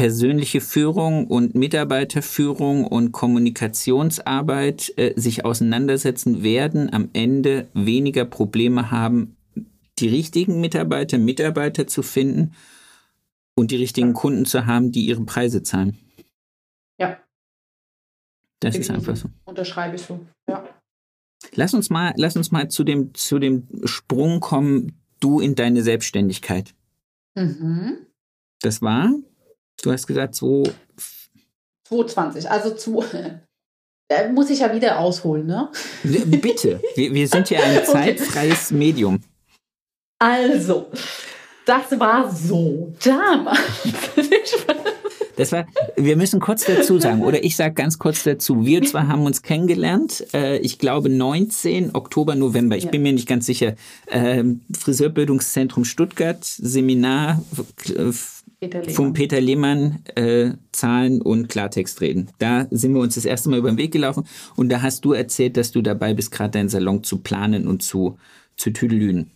persönliche 0.00 0.62
Führung 0.62 1.26
und 1.26 1.54
Mitarbeiterführung 1.54 2.86
und 2.86 3.12
Kommunikationsarbeit 3.12 4.94
äh, 4.96 5.12
sich 5.20 5.44
auseinandersetzen, 5.44 6.42
werden 6.42 6.90
am 6.90 7.10
Ende 7.12 7.68
weniger 7.74 8.24
Probleme 8.24 8.90
haben, 8.90 9.36
die 9.98 10.08
richtigen 10.08 10.58
Mitarbeiter, 10.58 11.18
Mitarbeiter 11.18 11.86
zu 11.86 12.02
finden 12.02 12.54
und 13.54 13.72
die 13.72 13.76
richtigen 13.76 14.14
Kunden 14.14 14.46
zu 14.46 14.64
haben, 14.64 14.90
die 14.90 15.04
ihre 15.04 15.22
Preise 15.26 15.62
zahlen. 15.62 15.98
Ja. 16.98 17.18
Das 18.60 18.76
ist 18.76 18.90
einfach 18.90 19.16
so. 19.16 19.28
Unterschreibe 19.44 19.96
ich 19.96 20.02
so, 20.02 20.18
ja. 20.48 20.66
Lass 21.54 21.74
uns 21.74 21.90
mal, 21.90 22.14
lass 22.16 22.36
uns 22.36 22.50
mal 22.50 22.70
zu 22.70 22.84
dem, 22.84 23.12
zu 23.12 23.38
dem 23.38 23.68
Sprung 23.84 24.40
kommen, 24.40 24.98
du 25.20 25.40
in 25.40 25.56
deine 25.56 25.82
Selbstständigkeit. 25.82 26.74
Mhm. 27.34 27.98
Das 28.62 28.80
war 28.80 29.12
Du 29.82 29.92
hast 29.92 30.06
gesagt 30.06 30.34
2. 30.34 30.72
220, 31.88 32.50
also 32.50 32.70
zu. 32.70 33.04
Da 34.08 34.28
muss 34.28 34.50
ich 34.50 34.58
ja 34.58 34.74
wieder 34.74 34.98
ausholen, 34.98 35.46
ne? 35.46 35.68
Bitte, 36.02 36.80
wir, 36.96 37.14
wir 37.14 37.28
sind 37.28 37.48
ja 37.48 37.60
ein 37.60 37.84
zeitfreies 37.84 38.72
Medium. 38.72 39.20
Also, 40.18 40.90
das 41.64 41.96
war 41.96 42.28
so 42.28 42.92
damals. 43.04 43.60
Das 45.36 45.52
war, 45.52 45.66
wir 45.96 46.18
müssen 46.18 46.38
kurz 46.38 46.66
dazu 46.66 46.98
sagen, 46.98 47.22
oder 47.22 47.42
ich 47.42 47.56
sage 47.56 47.72
ganz 47.72 47.98
kurz 47.98 48.24
dazu. 48.24 48.66
Wir 48.66 48.82
zwar 48.82 49.08
haben 49.08 49.24
uns 49.24 49.40
kennengelernt, 49.40 50.26
äh, 50.34 50.58
ich 50.58 50.78
glaube 50.78 51.08
19 51.08 51.94
Oktober, 51.94 52.34
November, 52.34 52.76
ich 52.76 52.84
ja. 52.84 52.90
bin 52.90 53.00
mir 53.00 53.14
nicht 53.14 53.26
ganz 53.26 53.46
sicher. 53.46 53.74
Äh, 54.04 54.44
Friseurbildungszentrum 54.78 55.86
Stuttgart, 55.86 56.44
Seminar, 56.44 57.42
äh, 57.88 58.12
Peter 58.60 58.84
vom 58.90 59.14
Peter 59.14 59.40
Lehmann 59.40 60.04
äh, 60.16 60.50
Zahlen 60.70 61.22
und 61.22 61.48
Klartext 61.48 62.02
reden. 62.02 62.30
Da 62.38 62.66
sind 62.70 62.92
wir 62.92 63.00
uns 63.00 63.14
das 63.14 63.24
erste 63.24 63.48
Mal 63.48 63.58
über 63.58 63.70
den 63.70 63.78
Weg 63.78 63.92
gelaufen 63.92 64.26
und 64.54 64.68
da 64.68 64.82
hast 64.82 65.04
du 65.06 65.14
erzählt, 65.14 65.56
dass 65.56 65.72
du 65.72 65.80
dabei 65.80 66.12
bist, 66.12 66.30
gerade 66.30 66.50
deinen 66.50 66.68
Salon 66.68 67.02
zu 67.02 67.18
planen 67.22 67.66
und 67.66 67.82
zu, 67.82 68.18
zu 68.56 68.70
tüdelüden. 68.70 69.30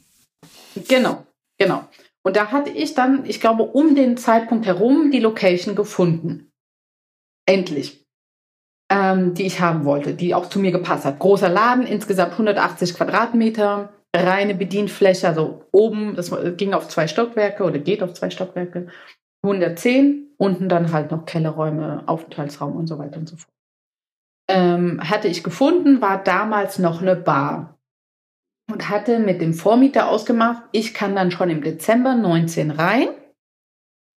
Genau, 0.88 1.26
genau. 1.58 1.88
Und 2.22 2.36
da 2.36 2.50
hatte 2.52 2.70
ich 2.70 2.94
dann, 2.94 3.24
ich 3.24 3.40
glaube, 3.40 3.62
um 3.62 3.94
den 3.94 4.18
Zeitpunkt 4.18 4.66
herum 4.66 5.10
die 5.10 5.20
Location 5.20 5.74
gefunden. 5.74 6.50
Endlich. 7.46 8.04
Ähm, 8.90 9.32
die 9.32 9.44
ich 9.44 9.60
haben 9.60 9.86
wollte, 9.86 10.14
die 10.14 10.34
auch 10.34 10.50
zu 10.50 10.58
mir 10.58 10.70
gepasst 10.70 11.06
hat. 11.06 11.18
Großer 11.18 11.48
Laden, 11.48 11.86
insgesamt 11.86 12.32
180 12.32 12.94
Quadratmeter, 12.94 13.92
reine 14.14 14.54
Bedienfläche, 14.54 15.28
also 15.28 15.64
oben, 15.72 16.14
das 16.14 16.32
ging 16.56 16.74
auf 16.74 16.88
zwei 16.88 17.08
Stockwerke 17.08 17.64
oder 17.64 17.78
geht 17.78 18.02
auf 18.02 18.14
zwei 18.14 18.30
Stockwerke, 18.30 18.88
110, 19.44 20.34
unten 20.38 20.68
dann 20.68 20.92
halt 20.92 21.10
noch 21.10 21.26
Kellerräume, 21.26 22.04
Aufenthaltsraum 22.06 22.76
und 22.76 22.86
so 22.86 22.98
weiter 22.98 23.18
und 23.18 23.28
so 23.28 23.36
fort. 23.36 23.52
Ähm, 24.50 25.00
hatte 25.02 25.28
ich 25.28 25.42
gefunden, 25.42 26.00
war 26.00 26.22
damals 26.22 26.78
noch 26.78 27.02
eine 27.02 27.16
Bar 27.16 27.78
und 28.70 28.88
hatte 28.90 29.18
mit 29.18 29.40
dem 29.40 29.54
Vormieter 29.54 30.08
ausgemacht, 30.08 30.62
ich 30.72 30.94
kann 30.94 31.16
dann 31.16 31.30
schon 31.30 31.50
im 31.50 31.62
Dezember 31.62 32.14
19 32.14 32.70
rein 32.70 33.08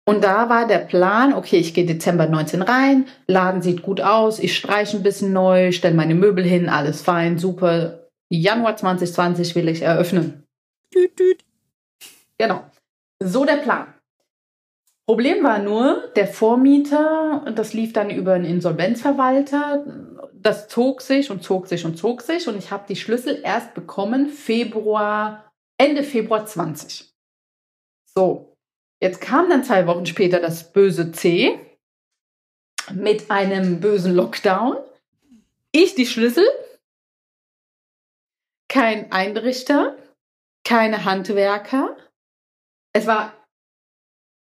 Und 0.07 0.23
da 0.23 0.49
war 0.49 0.67
der 0.67 0.79
Plan, 0.79 1.33
okay, 1.33 1.57
ich 1.57 1.73
gehe 1.73 1.85
Dezember 1.85 2.27
19 2.27 2.61
rein, 2.61 3.07
Laden 3.27 3.61
sieht 3.61 3.81
gut 3.81 4.01
aus, 4.01 4.39
ich 4.39 4.55
streiche 4.55 4.97
ein 4.97 5.03
bisschen 5.03 5.33
neu, 5.33 5.71
stelle 5.71 5.95
meine 5.95 6.15
Möbel 6.15 6.43
hin, 6.43 6.69
alles 6.69 7.01
fein, 7.01 7.39
super. 7.39 8.04
Januar 8.41 8.77
2020 8.77 9.55
will 9.55 9.67
ich 9.67 9.81
eröffnen. 9.81 10.43
Düt, 10.93 11.17
düt. 11.19 11.43
Genau. 12.37 12.63
So 13.19 13.45
der 13.45 13.57
Plan. 13.57 13.93
Problem 15.07 15.43
war 15.43 15.59
nur, 15.59 16.11
der 16.15 16.27
Vormieter, 16.27 17.45
das 17.55 17.73
lief 17.73 17.93
dann 17.93 18.09
über 18.09 18.33
einen 18.33 18.45
Insolvenzverwalter, 18.45 19.85
das 20.33 20.67
zog 20.67 21.01
sich 21.01 21.29
und 21.29 21.43
zog 21.43 21.67
sich 21.67 21.85
und 21.85 21.95
zog 21.95 22.23
sich 22.23 22.47
und 22.47 22.57
ich 22.57 22.71
habe 22.71 22.85
die 22.89 22.95
Schlüssel 22.95 23.39
erst 23.43 23.75
bekommen 23.75 24.29
Februar, 24.29 25.51
Ende 25.77 26.03
Februar 26.03 26.47
20. 26.47 27.13
So, 28.17 28.55
jetzt 28.99 29.21
kam 29.21 29.47
dann 29.49 29.63
zwei 29.63 29.85
Wochen 29.85 30.07
später 30.07 30.39
das 30.39 30.73
böse 30.73 31.11
C 31.11 31.59
mit 32.91 33.29
einem 33.29 33.79
bösen 33.79 34.15
Lockdown. 34.15 34.77
Ich 35.71 35.93
die 35.93 36.07
Schlüssel, 36.07 36.45
kein 38.75 39.09
Einrichter, 39.13 39.97
keine 40.65 41.05
Handwerker. 41.05 41.95
Es 42.93 43.07
war 43.07 43.33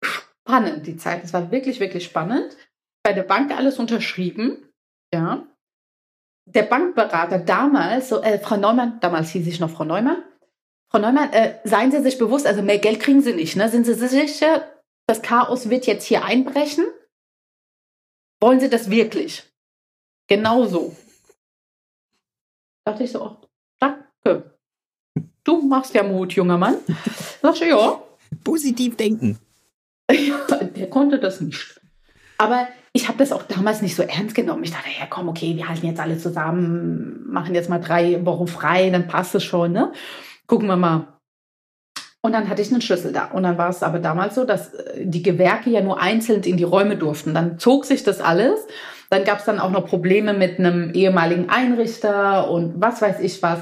spannend, 0.03 0.87
die 0.87 0.97
Zeit. 0.97 1.23
Es 1.23 1.33
war 1.33 1.51
wirklich, 1.51 1.79
wirklich 1.79 2.03
spannend. 2.03 2.57
Bei 3.03 3.13
der 3.13 3.21
Bank 3.21 3.51
alles 3.51 3.77
unterschrieben. 3.77 4.69
Ja. 5.13 5.45
Der 6.45 6.63
Bankberater 6.63 7.37
damals, 7.37 8.09
so, 8.09 8.23
äh, 8.23 8.39
Frau 8.39 8.57
Neumann, 8.57 8.99
damals 9.01 9.29
hieß 9.29 9.45
ich 9.45 9.59
noch 9.59 9.69
Frau 9.69 9.83
Neumann. 9.83 10.23
Frau 10.91 10.99
Neumann, 10.99 11.31
äh, 11.31 11.59
seien 11.63 11.91
Sie 11.91 12.01
sich 12.01 12.17
bewusst, 12.17 12.47
also 12.47 12.63
mehr 12.63 12.79
Geld 12.79 12.99
kriegen 13.01 13.21
Sie 13.21 13.33
nicht. 13.33 13.55
Ne? 13.55 13.69
Sind 13.69 13.85
Sie 13.85 13.93
sicher, 13.93 14.67
das 15.07 15.21
Chaos 15.21 15.69
wird 15.69 15.85
jetzt 15.85 16.05
hier 16.05 16.25
einbrechen? 16.25 16.85
Wollen 18.41 18.59
Sie 18.59 18.69
das 18.69 18.89
wirklich? 18.89 19.43
Genau 20.27 20.65
so. 20.65 20.95
Dachte 22.83 23.03
ich 23.03 23.11
so, 23.11 23.23
oh. 23.23 23.42
Du 25.43 25.61
machst 25.61 25.93
ja 25.93 26.03
Mut, 26.03 26.33
junger 26.33 26.57
Mann. 26.57 26.77
Sag 27.41 27.55
ich, 27.55 27.67
ja. 27.67 28.01
Positiv 28.43 28.95
denken. 28.95 29.37
der 30.09 30.89
konnte 30.89 31.19
das 31.19 31.41
nicht. 31.41 31.79
Aber 32.37 32.67
ich 32.93 33.07
habe 33.07 33.17
das 33.17 33.31
auch 33.31 33.43
damals 33.43 33.81
nicht 33.81 33.95
so 33.95 34.03
ernst 34.03 34.35
genommen. 34.35 34.63
Ich 34.63 34.71
dachte, 34.71 34.89
ja 34.99 35.05
komm, 35.09 35.27
okay, 35.27 35.55
wir 35.55 35.67
halten 35.67 35.87
jetzt 35.87 35.99
alle 35.99 36.17
zusammen, 36.17 37.25
machen 37.27 37.55
jetzt 37.55 37.69
mal 37.69 37.79
drei 37.79 38.25
Wochen 38.25 38.47
frei, 38.47 38.89
dann 38.89 39.07
passt 39.07 39.35
es 39.35 39.43
schon, 39.43 39.71
ne? 39.71 39.91
Gucken 40.47 40.67
wir 40.67 40.75
mal. 40.75 41.07
Und 42.21 42.31
dann 42.31 42.49
hatte 42.49 42.61
ich 42.61 42.71
einen 42.71 42.81
Schlüssel 42.81 43.11
da. 43.11 43.25
Und 43.25 43.43
dann 43.43 43.57
war 43.57 43.69
es 43.69 43.83
aber 43.83 43.99
damals 43.99 44.35
so, 44.35 44.45
dass 44.45 44.73
äh, 44.73 45.05
die 45.05 45.23
Gewerke 45.23 45.69
ja 45.69 45.81
nur 45.81 45.99
einzeln 46.01 46.41
in 46.43 46.55
die 46.55 46.63
Räume 46.63 46.95
durften. 46.95 47.33
Dann 47.33 47.59
zog 47.59 47.85
sich 47.85 48.03
das 48.03 48.21
alles. 48.21 48.65
Dann 49.09 49.25
gab 49.25 49.39
es 49.39 49.45
dann 49.45 49.59
auch 49.59 49.71
noch 49.71 49.85
Probleme 49.85 50.33
mit 50.33 50.57
einem 50.57 50.93
ehemaligen 50.93 51.49
Einrichter 51.49 52.49
und 52.49 52.79
was 52.79 53.01
weiß 53.01 53.19
ich 53.19 53.43
was. 53.43 53.59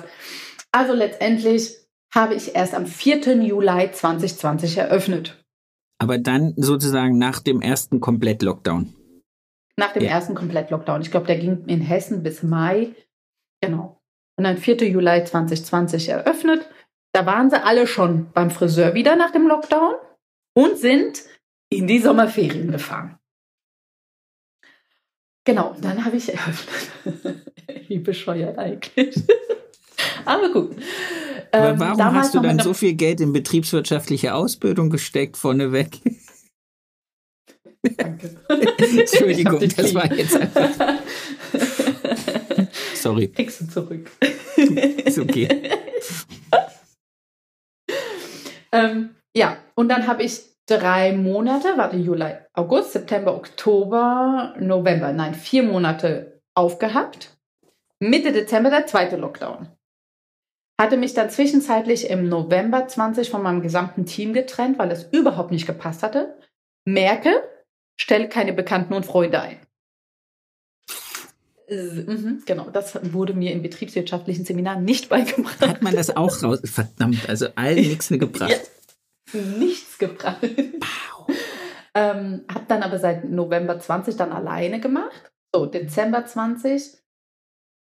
Also 0.71 0.93
letztendlich 0.93 1.77
habe 2.13 2.35
ich 2.35 2.55
erst 2.55 2.73
am 2.73 2.85
4. 2.85 3.41
Juli 3.43 3.91
2020 3.91 4.77
eröffnet. 4.77 5.43
Aber 5.99 6.17
dann 6.17 6.53
sozusagen 6.57 7.17
nach 7.17 7.39
dem 7.39 7.61
ersten 7.61 7.99
Komplett-Lockdown. 7.99 8.93
Nach 9.77 9.93
dem 9.93 10.03
ja. 10.03 10.09
ersten 10.09 10.35
Komplett-Lockdown. 10.35 11.01
Ich 11.01 11.11
glaube, 11.11 11.27
der 11.27 11.37
ging 11.37 11.65
in 11.67 11.81
Hessen 11.81 12.23
bis 12.23 12.43
Mai. 12.43 12.95
Genau. 13.61 14.01
Und 14.37 14.45
dann 14.45 14.57
4. 14.57 14.77
Juli 14.89 15.23
2020 15.23 16.09
eröffnet. 16.09 16.67
Da 17.13 17.25
waren 17.25 17.49
sie 17.49 17.61
alle 17.61 17.87
schon 17.87 18.31
beim 18.31 18.49
Friseur 18.49 18.93
wieder 18.93 19.15
nach 19.15 19.31
dem 19.31 19.47
Lockdown 19.47 19.95
und 20.55 20.77
sind 20.77 21.23
in 21.69 21.87
die 21.87 21.99
Sommerferien 21.99 22.71
gefahren. 22.71 23.17
Genau, 25.45 25.75
dann 25.81 26.05
habe 26.05 26.17
ich 26.17 26.33
eröffnet. 26.33 27.45
Wie 27.87 27.99
bescheuert 27.99 28.57
eigentlich. 28.57 29.15
Aber 30.25 30.51
gut. 30.51 30.75
Aber 31.51 31.69
ähm, 31.69 31.79
warum 31.79 31.99
ähm, 31.99 32.13
hast 32.13 32.33
du 32.33 32.39
dann 32.39 32.59
so 32.59 32.73
viel 32.73 32.93
Geld 32.93 33.19
in 33.19 33.33
betriebswirtschaftliche 33.33 34.33
Ausbildung 34.33 34.89
gesteckt 34.89 35.37
vorneweg? 35.37 35.99
Danke. 37.97 38.37
Entschuldigung, 38.77 39.59
das 39.59 39.93
war 39.93 40.11
jetzt 40.13 40.39
einfach. 40.39 40.69
Sorry. 42.95 43.27
Kriegst 43.29 43.61
du 43.61 43.67
zurück. 43.67 44.09
Ist 45.03 45.17
okay. 45.17 45.47
ähm, 48.71 49.15
ja, 49.35 49.57
und 49.75 49.89
dann 49.89 50.07
habe 50.07 50.23
ich 50.23 50.41
drei 50.67 51.11
Monate, 51.11 51.73
warte, 51.75 51.97
Juli, 51.97 52.35
August, 52.53 52.93
September, 52.93 53.35
Oktober, 53.35 54.55
November, 54.59 55.11
nein, 55.11 55.33
vier 55.33 55.63
Monate 55.63 56.41
aufgehabt. 56.55 57.35
Mitte 57.99 58.31
Dezember 58.31 58.69
der 58.69 58.85
zweite 58.85 59.17
Lockdown 59.17 59.67
hatte 60.79 60.97
mich 60.97 61.13
dann 61.13 61.29
zwischenzeitlich 61.29 62.09
im 62.09 62.27
November 62.27 62.87
20 62.87 63.29
von 63.29 63.43
meinem 63.43 63.61
gesamten 63.61 64.05
Team 64.05 64.33
getrennt, 64.33 64.79
weil 64.79 64.91
es 64.91 65.03
überhaupt 65.11 65.51
nicht 65.51 65.67
gepasst 65.67 66.03
hatte. 66.03 66.37
Merke, 66.85 67.43
stell 67.99 68.29
keine 68.29 68.53
Bekannten 68.53 68.93
und 68.93 69.05
Freunde 69.05 69.41
ein. 69.41 69.59
Mhm, 71.71 72.43
genau, 72.45 72.69
das 72.69 72.99
wurde 73.13 73.33
mir 73.33 73.53
im 73.53 73.61
betriebswirtschaftlichen 73.61 74.43
Seminar 74.43 74.79
nicht 74.79 75.07
beigebracht. 75.09 75.61
Hat 75.61 75.81
man 75.81 75.95
das 75.95 76.15
auch 76.15 76.43
raus? 76.43 76.59
Verdammt, 76.65 77.29
also 77.29 77.47
allen 77.55 77.77
nichts 77.77 78.09
gebracht. 78.09 78.71
Ja, 79.31 79.39
nichts 79.39 79.97
gebracht. 79.97 80.41
Wow. 80.41 81.35
ähm, 81.93 82.43
hab 82.53 82.67
dann 82.67 82.83
aber 82.83 82.99
seit 82.99 83.29
November 83.29 83.79
20 83.79 84.17
dann 84.17 84.33
alleine 84.33 84.81
gemacht. 84.81 85.31
So, 85.53 85.65
Dezember 85.65 86.25
20, 86.25 86.97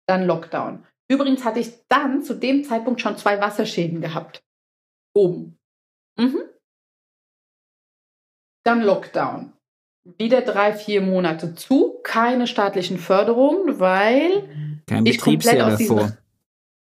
dann 0.06 0.26
Lockdown. 0.26 0.84
Übrigens 1.10 1.44
hatte 1.44 1.58
ich 1.58 1.72
dann 1.88 2.22
zu 2.22 2.34
dem 2.34 2.62
Zeitpunkt 2.62 3.00
schon 3.00 3.16
zwei 3.16 3.40
Wasserschäden 3.40 4.00
gehabt. 4.00 4.44
Oben. 5.12 5.58
Mhm. 6.16 6.42
Dann 8.64 8.80
Lockdown. 8.82 9.52
Wieder 10.18 10.42
drei, 10.42 10.72
vier 10.72 11.02
Monate 11.02 11.56
zu. 11.56 11.98
Keine 12.04 12.46
staatlichen 12.46 12.98
Förderungen, 12.98 13.80
weil 13.80 14.82
Kein 14.86 15.04
ich 15.04 15.20
komplett 15.20 15.60
aus 15.60 15.78
diesem, 15.78 16.12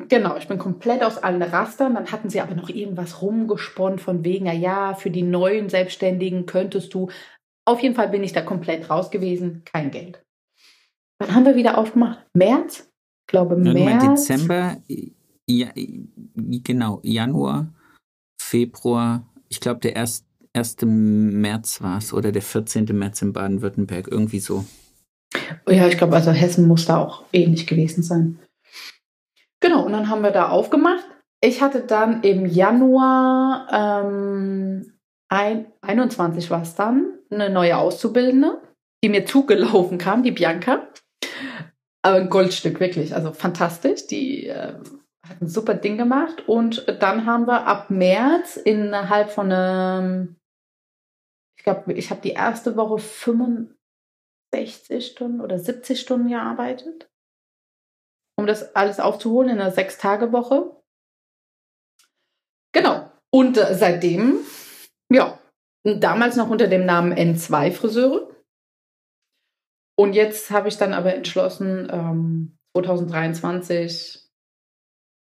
Genau, 0.09 0.37
ich 0.37 0.47
bin 0.47 0.59
komplett 0.59 1.03
aus 1.03 1.19
allen 1.19 1.43
Rastern. 1.43 1.95
Dann 1.95 2.13
hatten 2.13 2.31
sie 2.31 2.41
aber 2.41 2.55
noch 2.55 2.69
irgendwas 2.69 3.21
rumgesponnen 3.21 3.99
von 3.99 4.25
wegen, 4.25 4.47
ja, 4.47 4.95
für 4.95 5.11
die 5.11 5.23
neuen 5.23 5.69
Selbstständigen 5.69 6.47
könntest 6.47 6.95
du. 6.95 7.11
Auf 7.67 7.81
jeden 7.81 7.97
Fall 7.97 8.11
bin 8.11 8.23
ich 8.23 8.33
da 8.33 8.43
komplett 8.43 8.91
raus 8.91 9.11
gewesen. 9.11 9.63
Kein 9.65 9.91
Geld. 9.91 10.25
Wann 11.19 11.35
haben 11.35 11.47
wir 11.47 11.57
wieder 11.57 11.79
aufgemacht? 11.79 12.25
März? 12.33 12.94
Ich 13.25 13.29
glaube 13.29 13.57
März. 13.57 14.27
Dezember, 14.27 14.77
ja, 15.47 15.69
genau, 16.35 17.01
Januar, 17.03 17.73
Februar, 18.41 19.27
ich 19.49 19.61
glaube 19.61 19.81
der 19.81 19.97
1. 19.97 20.25
1. 20.53 20.77
März 20.83 21.83
war 21.83 21.99
es 21.99 22.13
oder 22.13 22.31
der 22.31 22.43
14. 22.43 22.87
März 22.93 23.23
in 23.23 23.33
Baden-Württemberg, 23.33 24.07
irgendwie 24.09 24.39
so. 24.39 24.65
Ja, 25.69 25.89
ich 25.89 25.99
glaube, 25.99 26.15
also 26.15 26.31
Hessen 26.31 26.69
muss 26.69 26.87
da 26.87 26.99
auch 26.99 27.25
ähnlich 27.33 27.67
gewesen 27.67 28.03
sein. 28.03 28.39
Genau, 29.61 29.85
und 29.85 29.93
dann 29.93 30.09
haben 30.09 30.23
wir 30.23 30.31
da 30.31 30.49
aufgemacht. 30.49 31.05
Ich 31.41 31.61
hatte 31.61 31.81
dann 31.81 32.23
im 32.23 32.47
Januar 32.47 33.67
ähm, 33.73 34.93
ein, 35.29 35.67
21 35.81 36.51
war 36.51 36.63
es 36.63 36.75
dann, 36.75 37.19
eine 37.31 37.51
neue 37.51 37.77
Auszubildende, 37.77 38.63
die 39.03 39.09
mir 39.09 39.27
zugelaufen 39.27 39.99
kam, 39.99 40.23
die 40.23 40.31
Bianca. 40.31 40.87
Aber 42.05 42.17
ein 42.17 42.29
Goldstück, 42.29 42.81
wirklich. 42.81 43.15
Also 43.15 43.33
fantastisch. 43.33 44.07
Die 44.07 44.47
äh, 44.47 44.75
hat 45.27 45.41
ein 45.41 45.49
super 45.49 45.75
Ding 45.75 45.97
gemacht. 45.97 46.47
Und 46.47 46.87
dann 47.01 47.25
haben 47.25 47.47
wir 47.47 47.67
ab 47.67 47.89
März 47.89 48.59
innerhalb 48.59 49.31
von 49.31 49.51
einem, 49.51 50.37
ich 51.57 51.65
glaube, 51.65 51.95
ich 51.95 52.11
habe 52.11 52.21
die 52.21 52.33
erste 52.33 52.77
Woche 52.77 52.99
65 52.99 55.07
Stunden 55.07 55.41
oder 55.41 55.59
70 55.59 55.99
Stunden 55.99 56.29
gearbeitet, 56.29 57.11
um 58.39 58.47
das 58.47 58.77
alles 58.77 59.01
aufzuholen 59.01 59.49
in 59.49 59.61
einer 59.61 59.71
Sechs-Tage-Woche. 59.71 60.77
Genau. 62.75 63.11
Und 63.33 63.57
äh, 63.57 63.75
seitdem, 63.75 64.41
ja, 65.11 65.39
damals 65.85 66.37
noch 66.37 66.51
unter 66.51 66.67
dem 66.67 66.85
Namen 66.85 67.15
N2 67.15 67.73
Friseure. 67.73 68.34
Und 69.97 70.15
jetzt 70.15 70.51
habe 70.51 70.69
ich 70.69 70.77
dann 70.77 70.93
aber 70.93 71.15
entschlossen, 71.15 71.89
ähm, 71.91 72.57
2023 72.77 74.25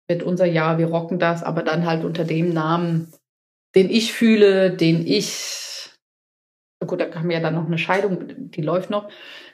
wird 0.08 0.24
unser 0.24 0.46
Jahr, 0.46 0.78
wir 0.78 0.88
rocken 0.88 1.20
das, 1.20 1.44
aber 1.44 1.64
dann 1.64 1.86
halt 1.86 2.04
unter 2.06 2.24
dem 2.24 2.54
Namen, 2.54 3.12
den 3.76 3.90
ich 3.90 4.14
fühle, 4.14 4.72
den 4.72 5.06
ich, 5.06 5.90
gut, 6.86 7.00
da 7.00 7.06
kam 7.06 7.32
ja 7.32 7.40
dann 7.40 7.56
noch 7.56 7.66
eine 7.66 7.78
Scheidung, 7.78 8.52
die 8.52 8.62
läuft 8.62 8.90
noch, 8.90 9.10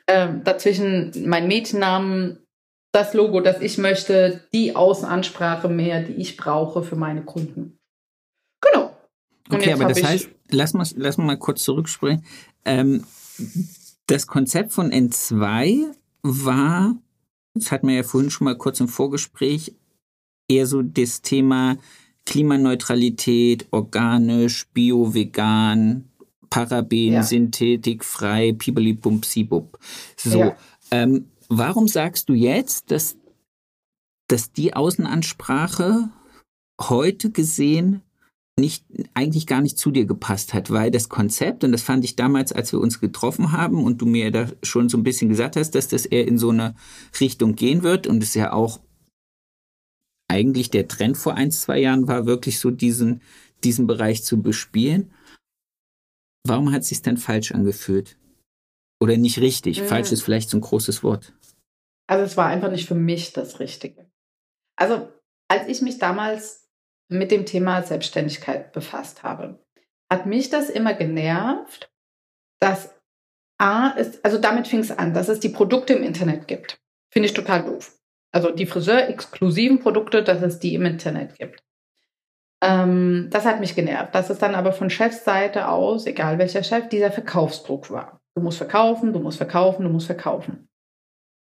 ähm, 0.08 0.44
dazwischen 0.44 1.12
mein 1.28 1.48
Mädchennamen, 1.48 2.40
das 2.94 3.14
Logo, 3.14 3.42
das 3.42 3.62
ich 3.62 3.78
möchte, 3.78 4.48
die 4.54 4.76
Außenansprache 4.76 5.68
mehr, 5.68 6.02
die 6.02 6.14
ich 6.14 6.38
brauche 6.38 6.84
für 6.84 6.96
meine 6.96 7.24
Kunden. 7.24 7.78
Genau. 8.62 8.96
Okay, 9.52 9.74
aber 9.74 9.86
das 9.86 10.04
heißt, 10.04 10.30
lass 10.50 10.74
mal, 10.74 10.88
lass 10.96 11.18
mal 11.18 11.38
kurz 11.38 11.64
zurückspringen. 11.64 12.26
Ähm, 12.66 13.06
das 14.08 14.28
Konzept 14.28 14.72
von 14.72 14.92
N2 14.92 15.86
war, 16.24 16.96
das 17.54 17.72
hatten 17.72 17.88
wir 17.88 17.96
ja 17.96 18.04
vorhin 18.04 18.32
schon 18.32 18.46
mal 18.46 18.58
kurz 18.58 18.80
im 18.80 18.88
Vorgespräch, 18.88 19.76
eher 20.50 20.66
so 20.66 20.82
das 20.82 21.22
Thema 21.22 21.78
Klimaneutralität, 22.26 23.68
organisch, 23.72 24.68
bio, 24.74 25.14
vegan, 25.14 26.10
Paraben, 26.50 27.14
ja. 27.14 27.24
Synthetik, 27.24 28.04
frei, 28.04 28.54
pibeli, 28.54 28.94
bump, 28.94 29.26
sibub. 29.26 29.78
So, 30.18 30.40
ja. 30.40 30.58
ähm, 30.92 31.30
warum 31.50 31.88
sagst 31.88 32.30
du 32.30 32.34
jetzt, 32.34 32.92
dass, 32.92 33.18
dass 34.28 34.52
die 34.52 34.74
Außenansprache 34.74 36.10
heute 36.80 37.32
gesehen 37.32 38.02
nicht, 38.60 38.86
eigentlich 39.14 39.46
gar 39.46 39.62
nicht 39.62 39.78
zu 39.78 39.92
dir 39.92 40.06
gepasst 40.06 40.54
hat, 40.54 40.72
weil 40.72 40.90
das 40.90 41.10
Konzept, 41.10 41.64
und 41.64 41.72
das 41.72 41.84
fand 41.84 42.04
ich 42.04 42.16
damals, 42.16 42.52
als 42.52 42.72
wir 42.72 42.80
uns 42.80 43.00
getroffen 43.00 43.52
haben 43.52 43.84
und 43.84 44.02
du 44.02 44.06
mir 44.06 44.32
da 44.32 44.48
schon 44.64 44.90
so 44.90 44.98
ein 44.98 45.04
bisschen 45.04 45.30
gesagt 45.30 45.56
hast, 45.56 45.72
dass 45.76 45.88
das 45.88 46.06
eher 46.06 46.28
in 46.28 46.38
so 46.38 46.50
eine 46.50 46.76
Richtung 47.20 47.56
gehen 47.56 47.84
wird 47.84 48.08
und 48.08 48.24
es 48.24 48.34
ja 48.34 48.54
auch 48.54 48.80
eigentlich 50.28 50.72
der 50.72 50.88
Trend 50.88 51.18
vor 51.18 51.36
ein, 51.36 51.52
zwei 51.52 51.80
Jahren 51.80 52.08
war, 52.08 52.26
wirklich 52.26 52.60
so 52.60 52.72
diesen, 52.72 53.22
diesen 53.64 53.88
Bereich 53.88 54.24
zu 54.24 54.42
bespielen. 54.42 55.12
Warum 56.46 56.72
hat 56.72 56.82
es 56.82 56.90
sich 56.90 57.02
denn 57.02 57.18
falsch 57.18 57.52
angefühlt? 57.52 58.18
Oder 59.00 59.18
nicht 59.18 59.40
richtig? 59.40 59.82
Mhm. 59.82 59.86
Falsch 59.86 60.12
ist 60.12 60.24
vielleicht 60.24 60.50
so 60.50 60.58
ein 60.58 60.62
großes 60.62 61.04
Wort. 61.04 61.34
Also 62.08 62.24
es 62.24 62.38
war 62.38 62.48
einfach 62.48 62.72
nicht 62.72 62.88
für 62.88 62.96
mich 62.96 63.34
das 63.34 63.60
Richtige. 63.60 64.10
Also 64.76 65.10
als 65.50 65.68
ich 65.68 65.82
mich 65.82 66.00
damals 66.00 66.67
mit 67.10 67.32
dem 67.32 67.46
Thema 67.46 67.84
Selbstständigkeit 67.84 68.72
befasst 68.72 69.24
habe, 69.24 69.60
hat 70.12 70.26
mich 70.26 70.50
das 70.50 70.70
immer 70.70 70.94
genervt, 70.94 71.92
dass 72.60 72.96
A 73.60 73.90
ist, 73.90 74.24
also 74.24 74.38
damit 74.38 74.68
fing 74.68 74.80
es 74.80 74.92
an, 74.92 75.14
dass 75.14 75.30
es 75.30 75.40
die 75.40 75.50
Produkte 75.50 75.94
im 75.94 76.04
Internet 76.04 76.48
gibt. 76.48 76.80
Finde 77.12 77.28
ich 77.28 77.34
total 77.34 77.64
doof. 77.64 77.98
Also 78.32 78.52
die 78.52 78.66
Friseur-exklusiven 78.66 79.80
Produkte, 79.80 80.24
dass 80.24 80.42
es 80.42 80.60
die 80.60 80.76
im 80.76 80.86
Internet 80.86 81.36
gibt. 81.38 81.64
Ähm, 82.62 83.30
das 83.32 83.46
hat 83.46 83.60
mich 83.60 83.76
genervt, 83.76 84.14
dass 84.14 84.30
es 84.30 84.40
dann 84.40 84.56
aber 84.56 84.74
von 84.74 84.90
Chefsseite 84.90 85.70
aus, 85.70 86.06
egal 86.06 86.38
welcher 86.38 86.64
Chef, 86.64 86.90
dieser 86.90 87.12
Verkaufsdruck 87.12 87.90
war. 87.90 88.20
Du 88.36 88.42
musst 88.42 88.58
verkaufen, 88.58 89.14
du 89.14 89.20
musst 89.20 89.38
verkaufen, 89.38 89.84
du 89.84 89.90
musst 89.90 90.08
verkaufen. 90.08 90.68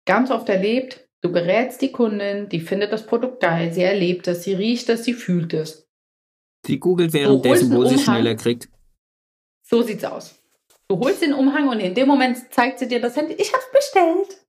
Ganz 0.07 0.31
oft 0.31 0.49
erlebt, 0.49 1.06
Du 1.27 1.33
berätst 1.33 1.83
die 1.83 1.91
Kundin, 1.91 2.49
die 2.49 2.61
findet 2.61 2.93
das 2.93 3.05
Produkt 3.05 3.41
geil, 3.41 3.73
sie 3.73 3.83
erlebt 3.83 4.29
es, 4.29 4.45
sie 4.45 4.55
riecht 4.55 4.89
es, 4.91 5.03
sie 5.03 5.13
fühlt 5.13 5.55
es. 5.55 5.91
Sie 6.65 6.79
googelt 6.79 7.13
währenddessen, 7.13 7.75
wo 7.75 7.85
sie 7.85 7.99
schneller 7.99 8.37
kriegt. 8.37 8.69
So 9.65 9.83
sieht's 9.83 10.05
aus. 10.05 10.41
Du 10.87 11.01
holst 11.01 11.23
den 11.23 11.33
Umhang 11.33 11.67
und 11.67 11.81
in 11.81 11.97
dem 11.97 12.07
Moment 12.07 12.39
zeigt 12.55 12.79
sie 12.79 12.87
dir 12.87 13.01
das 13.01 13.17
Handy, 13.17 13.35
ich 13.35 13.53
hab's 13.53 13.69
bestellt. 13.73 14.47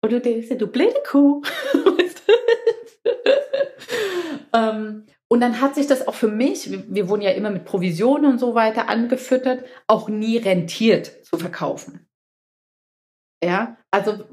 Und 0.00 0.12
du 0.12 0.18
denkst 0.18 0.48
dir, 0.48 0.56
du 0.56 0.68
blöde 0.68 0.98
Kuh. 1.06 1.42
ähm, 4.54 5.04
und 5.28 5.40
dann 5.40 5.60
hat 5.60 5.74
sich 5.74 5.88
das 5.88 6.08
auch 6.08 6.14
für 6.14 6.28
mich, 6.28 6.70
wir 6.70 7.10
wurden 7.10 7.20
ja 7.20 7.32
immer 7.32 7.50
mit 7.50 7.66
Provisionen 7.66 8.32
und 8.32 8.38
so 8.38 8.54
weiter 8.54 8.88
angefüttert, 8.88 9.62
auch 9.86 10.08
nie 10.08 10.38
rentiert 10.38 11.26
zu 11.26 11.36
verkaufen. 11.36 12.08
Ja, 13.44 13.76
also 13.90 14.24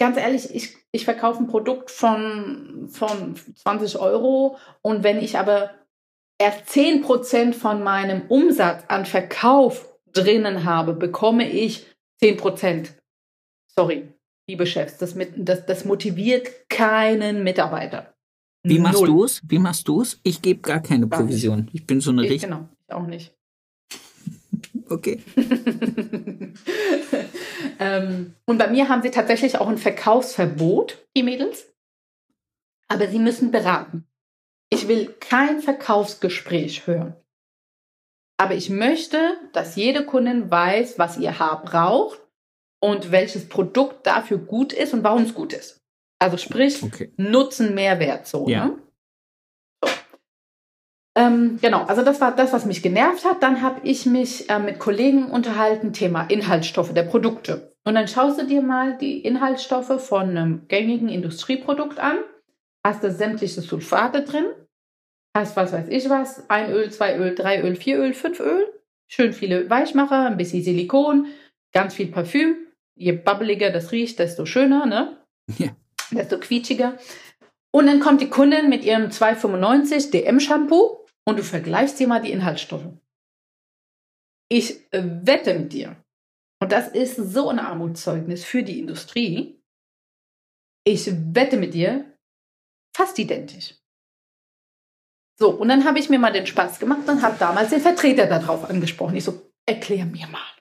ganz 0.00 0.16
ehrlich, 0.16 0.52
ich, 0.52 0.76
ich 0.90 1.04
verkaufe 1.04 1.40
ein 1.40 1.46
Produkt 1.46 1.90
von, 1.92 2.88
von 2.88 3.36
20 3.36 3.98
Euro 3.98 4.56
und 4.82 5.04
wenn 5.04 5.18
ich 5.18 5.38
aber 5.38 5.70
erst 6.38 6.68
10% 6.70 7.52
von 7.52 7.84
meinem 7.84 8.22
Umsatz 8.28 8.82
an 8.88 9.04
Verkauf 9.04 9.88
drinnen 10.12 10.64
habe, 10.64 10.94
bekomme 10.94 11.48
ich 11.48 11.86
10%. 12.22 12.88
Sorry, 13.68 14.08
liebe 14.48 14.66
Chefs, 14.66 14.96
das, 14.96 15.14
mit, 15.14 15.34
das, 15.36 15.66
das 15.66 15.84
motiviert 15.84 16.68
keinen 16.68 17.44
Mitarbeiter. 17.44 18.14
Wie 18.62 18.78
machst 18.78 19.06
du 19.06 19.24
es? 19.24 19.42
Wie 19.46 19.58
machst 19.58 19.86
du 19.86 20.02
es? 20.02 20.18
Ich 20.22 20.42
gebe 20.42 20.60
gar 20.60 20.80
keine 20.80 21.06
Provision. 21.06 21.70
Ich 21.72 21.86
bin 21.86 22.00
so 22.00 22.10
eine 22.10 22.26
ich, 22.26 22.42
Genau, 22.42 22.68
ich 22.86 22.92
auch 22.92 23.06
nicht. 23.06 23.34
Okay. 24.90 25.22
ähm, 27.78 28.34
und 28.46 28.58
bei 28.58 28.68
mir 28.68 28.88
haben 28.88 29.02
sie 29.02 29.10
tatsächlich 29.10 29.58
auch 29.58 29.68
ein 29.68 29.78
Verkaufsverbot, 29.78 30.98
die 31.16 31.22
Mädels. 31.22 31.66
Aber 32.88 33.08
sie 33.08 33.18
müssen 33.18 33.50
beraten. 33.50 34.06
Ich 34.68 34.88
will 34.88 35.14
kein 35.20 35.60
Verkaufsgespräch 35.60 36.86
hören. 36.86 37.16
Aber 38.36 38.54
ich 38.54 38.70
möchte, 38.70 39.36
dass 39.52 39.76
jede 39.76 40.04
Kundin 40.04 40.50
weiß, 40.50 40.98
was 40.98 41.18
ihr 41.18 41.38
Haar 41.38 41.62
braucht 41.62 42.20
und 42.80 43.12
welches 43.12 43.48
Produkt 43.48 44.06
dafür 44.06 44.38
gut 44.38 44.72
ist 44.72 44.94
und 44.94 45.04
warum 45.04 45.24
es 45.24 45.34
gut 45.34 45.52
ist. 45.52 45.80
Also 46.18 46.36
sprich, 46.36 46.82
okay. 46.82 47.12
Nutzen, 47.16 47.74
Mehrwert 47.74 48.26
so. 48.26 48.48
Ja. 48.48 48.66
Ne? 48.66 48.78
Ähm, 51.20 51.58
genau, 51.60 51.82
also 51.82 52.02
das 52.02 52.18
war 52.22 52.34
das, 52.34 52.54
was 52.54 52.64
mich 52.64 52.82
genervt 52.82 53.26
hat. 53.26 53.42
Dann 53.42 53.60
habe 53.60 53.80
ich 53.84 54.06
mich 54.06 54.48
äh, 54.48 54.58
mit 54.58 54.78
Kollegen 54.78 55.26
unterhalten, 55.26 55.92
Thema 55.92 56.24
Inhaltsstoffe 56.28 56.94
der 56.94 57.02
Produkte. 57.02 57.74
Und 57.84 57.94
dann 57.94 58.08
schaust 58.08 58.40
du 58.40 58.46
dir 58.46 58.62
mal 58.62 58.96
die 58.96 59.20
Inhaltsstoffe 59.20 60.02
von 60.02 60.30
einem 60.30 60.66
gängigen 60.68 61.10
Industrieprodukt 61.10 61.98
an. 61.98 62.18
Hast 62.86 63.04
du 63.04 63.10
sämtliche 63.10 63.60
Sulfate 63.60 64.22
drin, 64.22 64.46
hast 65.36 65.56
was 65.56 65.74
weiß 65.74 65.88
ich 65.90 66.08
was, 66.08 66.48
ein 66.48 66.72
Öl, 66.72 66.90
zwei 66.90 67.18
Öl, 67.18 67.34
drei 67.34 67.60
Öl, 67.60 67.76
vier 67.76 67.98
Öl, 67.98 68.14
fünf 68.14 68.40
Öl, 68.40 68.66
schön 69.06 69.34
viele 69.34 69.68
Weichmacher, 69.68 70.24
ein 70.24 70.38
bisschen 70.38 70.62
Silikon, 70.62 71.26
ganz 71.74 71.92
viel 71.92 72.06
Parfüm. 72.06 72.56
Je 72.96 73.12
bubbeliger 73.12 73.70
das 73.70 73.92
riecht, 73.92 74.18
desto 74.18 74.46
schöner, 74.46 74.86
ne? 74.86 75.18
Ja. 75.58 75.68
Desto 76.12 76.38
quietschiger. 76.38 76.94
Und 77.72 77.86
dann 77.86 78.00
kommt 78.00 78.22
die 78.22 78.30
Kundin 78.30 78.70
mit 78.70 78.84
ihrem 78.84 79.10
2,95 79.10 80.10
DM-Shampoo 80.10 80.99
und 81.26 81.38
du 81.38 81.42
vergleichst 81.42 81.98
dir 82.00 82.08
mal 82.08 82.20
die 82.20 82.32
Inhaltsstoffe. 82.32 82.92
Ich 84.48 84.86
wette 84.90 85.58
mit 85.58 85.72
dir, 85.72 85.96
und 86.62 86.72
das 86.72 86.88
ist 86.88 87.16
so 87.16 87.48
ein 87.48 87.58
Armutszeugnis 87.58 88.44
für 88.44 88.62
die 88.62 88.80
Industrie, 88.80 89.62
ich 90.84 91.10
wette 91.34 91.56
mit 91.56 91.74
dir, 91.74 92.16
fast 92.96 93.18
identisch. 93.18 93.76
So, 95.38 95.50
und 95.50 95.68
dann 95.68 95.84
habe 95.84 95.98
ich 95.98 96.10
mir 96.10 96.18
mal 96.18 96.32
den 96.32 96.46
Spaß 96.46 96.78
gemacht 96.78 97.08
und 97.08 97.22
habe 97.22 97.38
damals 97.38 97.70
den 97.70 97.80
Vertreter 97.80 98.26
darauf 98.26 98.68
angesprochen. 98.68 99.16
Ich 99.16 99.24
so, 99.24 99.52
erklär 99.66 100.04
mir 100.04 100.26
mal. 100.26 100.56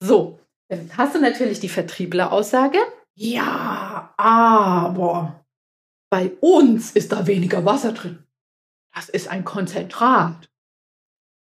So, 0.00 0.38
dann 0.68 0.96
hast 0.96 1.14
du 1.14 1.20
natürlich 1.20 1.60
die 1.60 1.68
Vertriebleraussage. 1.68 2.78
Ja, 3.14 4.14
aber 4.16 5.44
bei 6.10 6.30
uns 6.40 6.92
ist 6.92 7.12
da 7.12 7.26
weniger 7.26 7.64
Wasser 7.64 7.92
drin. 7.92 8.24
Das 8.94 9.08
ist 9.08 9.28
ein 9.28 9.44
Konzentrat. 9.44 10.48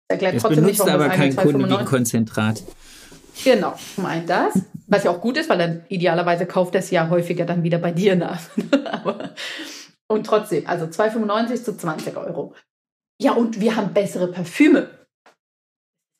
Erklärt 0.09 0.35
es 0.35 0.41
trotzdem 0.41 0.63
benutzt 0.63 0.85
nicht, 0.85 0.93
aber 0.93 1.09
kein 1.09 1.35
Kunde 1.35 1.69
wie 1.69 1.75
ein 1.75 1.85
Konzentrat. 1.85 2.63
Genau, 3.43 3.75
zum 3.95 4.05
einen 4.05 4.25
das, 4.25 4.53
was 4.87 5.03
ja 5.03 5.11
auch 5.11 5.21
gut 5.21 5.37
ist, 5.37 5.49
weil 5.49 5.57
dann 5.57 5.85
idealerweise 5.89 6.45
kauft 6.45 6.75
er 6.75 6.79
es 6.79 6.89
ja 6.91 7.09
häufiger 7.09 7.45
dann 7.45 7.63
wieder 7.63 7.77
bei 7.77 7.91
dir 7.91 8.15
nach. 8.15 8.41
und 10.07 10.25
trotzdem, 10.25 10.65
also 10.67 10.85
2,95 10.85 11.63
zu 11.63 11.77
20 11.77 12.17
Euro. 12.17 12.55
Ja, 13.21 13.33
und 13.33 13.59
wir 13.59 13.75
haben 13.75 13.93
bessere 13.93 14.31
Parfüme. 14.31 14.89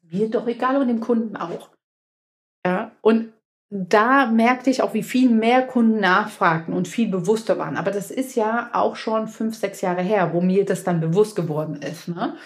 Mir 0.01 0.29
doch 0.29 0.47
egal 0.47 0.77
und 0.77 0.87
dem 0.87 0.99
Kunden 0.99 1.35
auch. 1.35 1.69
Ja, 2.65 2.91
und 3.01 3.33
da 3.69 4.27
merkte 4.27 4.69
ich 4.69 4.81
auch, 4.81 4.93
wie 4.93 5.03
viel 5.03 5.29
mehr 5.29 5.61
Kunden 5.61 5.99
nachfragten 5.99 6.73
und 6.73 6.87
viel 6.87 7.09
bewusster 7.09 7.57
waren. 7.57 7.75
Aber 7.75 7.91
das 7.91 8.11
ist 8.11 8.35
ja 8.35 8.69
auch 8.73 8.95
schon 8.95 9.27
fünf, 9.27 9.57
sechs 9.57 9.81
Jahre 9.81 10.01
her, 10.01 10.31
wo 10.33 10.41
mir 10.41 10.63
das 10.63 10.83
dann 10.83 11.01
bewusst 11.01 11.35
geworden 11.35 11.81
ist. 11.81 12.07
Ne? 12.07 12.37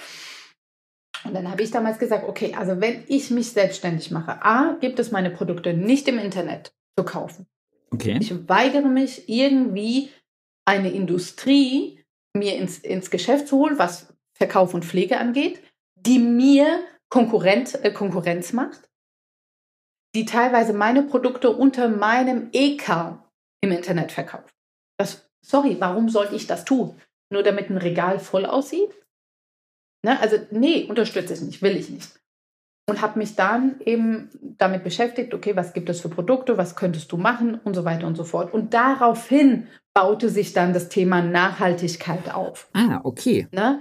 Und 1.24 1.36
dann 1.36 1.52
habe 1.52 1.62
ich 1.62 1.70
damals 1.70 2.00
gesagt, 2.00 2.28
okay, 2.28 2.56
also 2.58 2.82
wenn 2.82 3.04
ich 3.08 3.30
mich 3.30 3.52
selbstständig 3.52 4.10
mache, 4.10 4.44
A, 4.44 4.78
gibt 4.82 5.00
es 5.00 5.12
meine 5.12 5.30
Produkte 5.30 5.74
nicht 5.74 6.08
im 6.08 6.18
Internet 6.18 6.74
zu 6.98 7.06
kaufen. 7.06 7.46
Okay. 7.92 8.18
Ich 8.20 8.50
weigere 8.50 8.88
mich 8.88 9.30
irgendwie 9.30 10.10
eine 10.66 10.92
Industrie 10.92 12.04
mir 12.34 12.56
ins, 12.56 12.80
ins 12.80 13.12
Geschäft 13.12 13.48
zu 13.48 13.58
holen, 13.58 13.78
was 13.78 14.14
Verkauf 14.34 14.74
und 14.74 14.86
Pflege 14.86 15.20
angeht, 15.20 15.62
die 15.96 16.18
mir 16.18 16.84
Konkurrent, 17.10 17.84
äh, 17.84 17.92
Konkurrenz 17.92 18.54
macht 18.54 18.90
die 20.16 20.26
teilweise 20.26 20.74
meine 20.74 21.04
Produkte 21.04 21.50
unter 21.50 21.88
meinem 21.90 22.50
EK 22.52 23.18
im 23.62 23.72
Internet 23.72 24.12
verkauft. 24.12 24.54
Das, 24.98 25.30
sorry, 25.46 25.78
warum 25.80 26.10
sollte 26.10 26.36
ich 26.36 26.48
das 26.48 26.66
tun? 26.66 26.96
Nur 27.32 27.44
damit 27.44 27.70
ein 27.70 27.78
Regal 27.78 28.20
voll 28.20 28.46
aussieht? 28.46 28.92
Ne? 30.04 30.20
Also, 30.20 30.38
nee, 30.52 30.86
unterstütze 30.86 31.34
ich 31.34 31.42
nicht, 31.42 31.62
will 31.62 31.78
ich 31.78 31.90
nicht. 31.90 32.10
Und 32.90 33.02
habe 33.02 33.20
mich 33.20 33.36
dann 33.36 33.80
eben 33.86 34.30
damit 34.58 34.84
beschäftigt, 34.84 35.34
okay, 35.34 35.56
was 35.56 35.74
gibt 35.74 35.90
es 35.90 36.02
für 36.02 36.10
Produkte, 36.10 36.58
was 36.58 36.76
könntest 36.76 37.12
du 37.12 37.18
machen 37.18 37.56
und 37.64 37.76
so 37.76 37.86
weiter 37.86 38.08
und 38.08 38.18
so 38.18 38.24
fort. 38.24 38.54
Und 38.54 38.74
daraufhin 38.74 39.68
baute 39.94 40.30
sich 40.30 40.52
dann 40.54 40.74
das 40.74 40.90
Thema 40.90 41.22
Nachhaltigkeit 41.22 42.34
auf. 42.34 42.70
Ah, 42.74 43.00
okay. 43.04 43.48
Ne? 43.52 43.80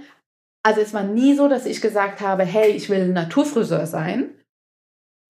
Also 0.63 0.81
es 0.81 0.93
war 0.93 1.03
nie 1.03 1.35
so, 1.35 1.47
dass 1.47 1.65
ich 1.65 1.81
gesagt 1.81 2.21
habe, 2.21 2.43
hey, 2.43 2.71
ich 2.71 2.89
will 2.89 3.07
Naturfriseur 3.07 3.87
sein, 3.87 4.29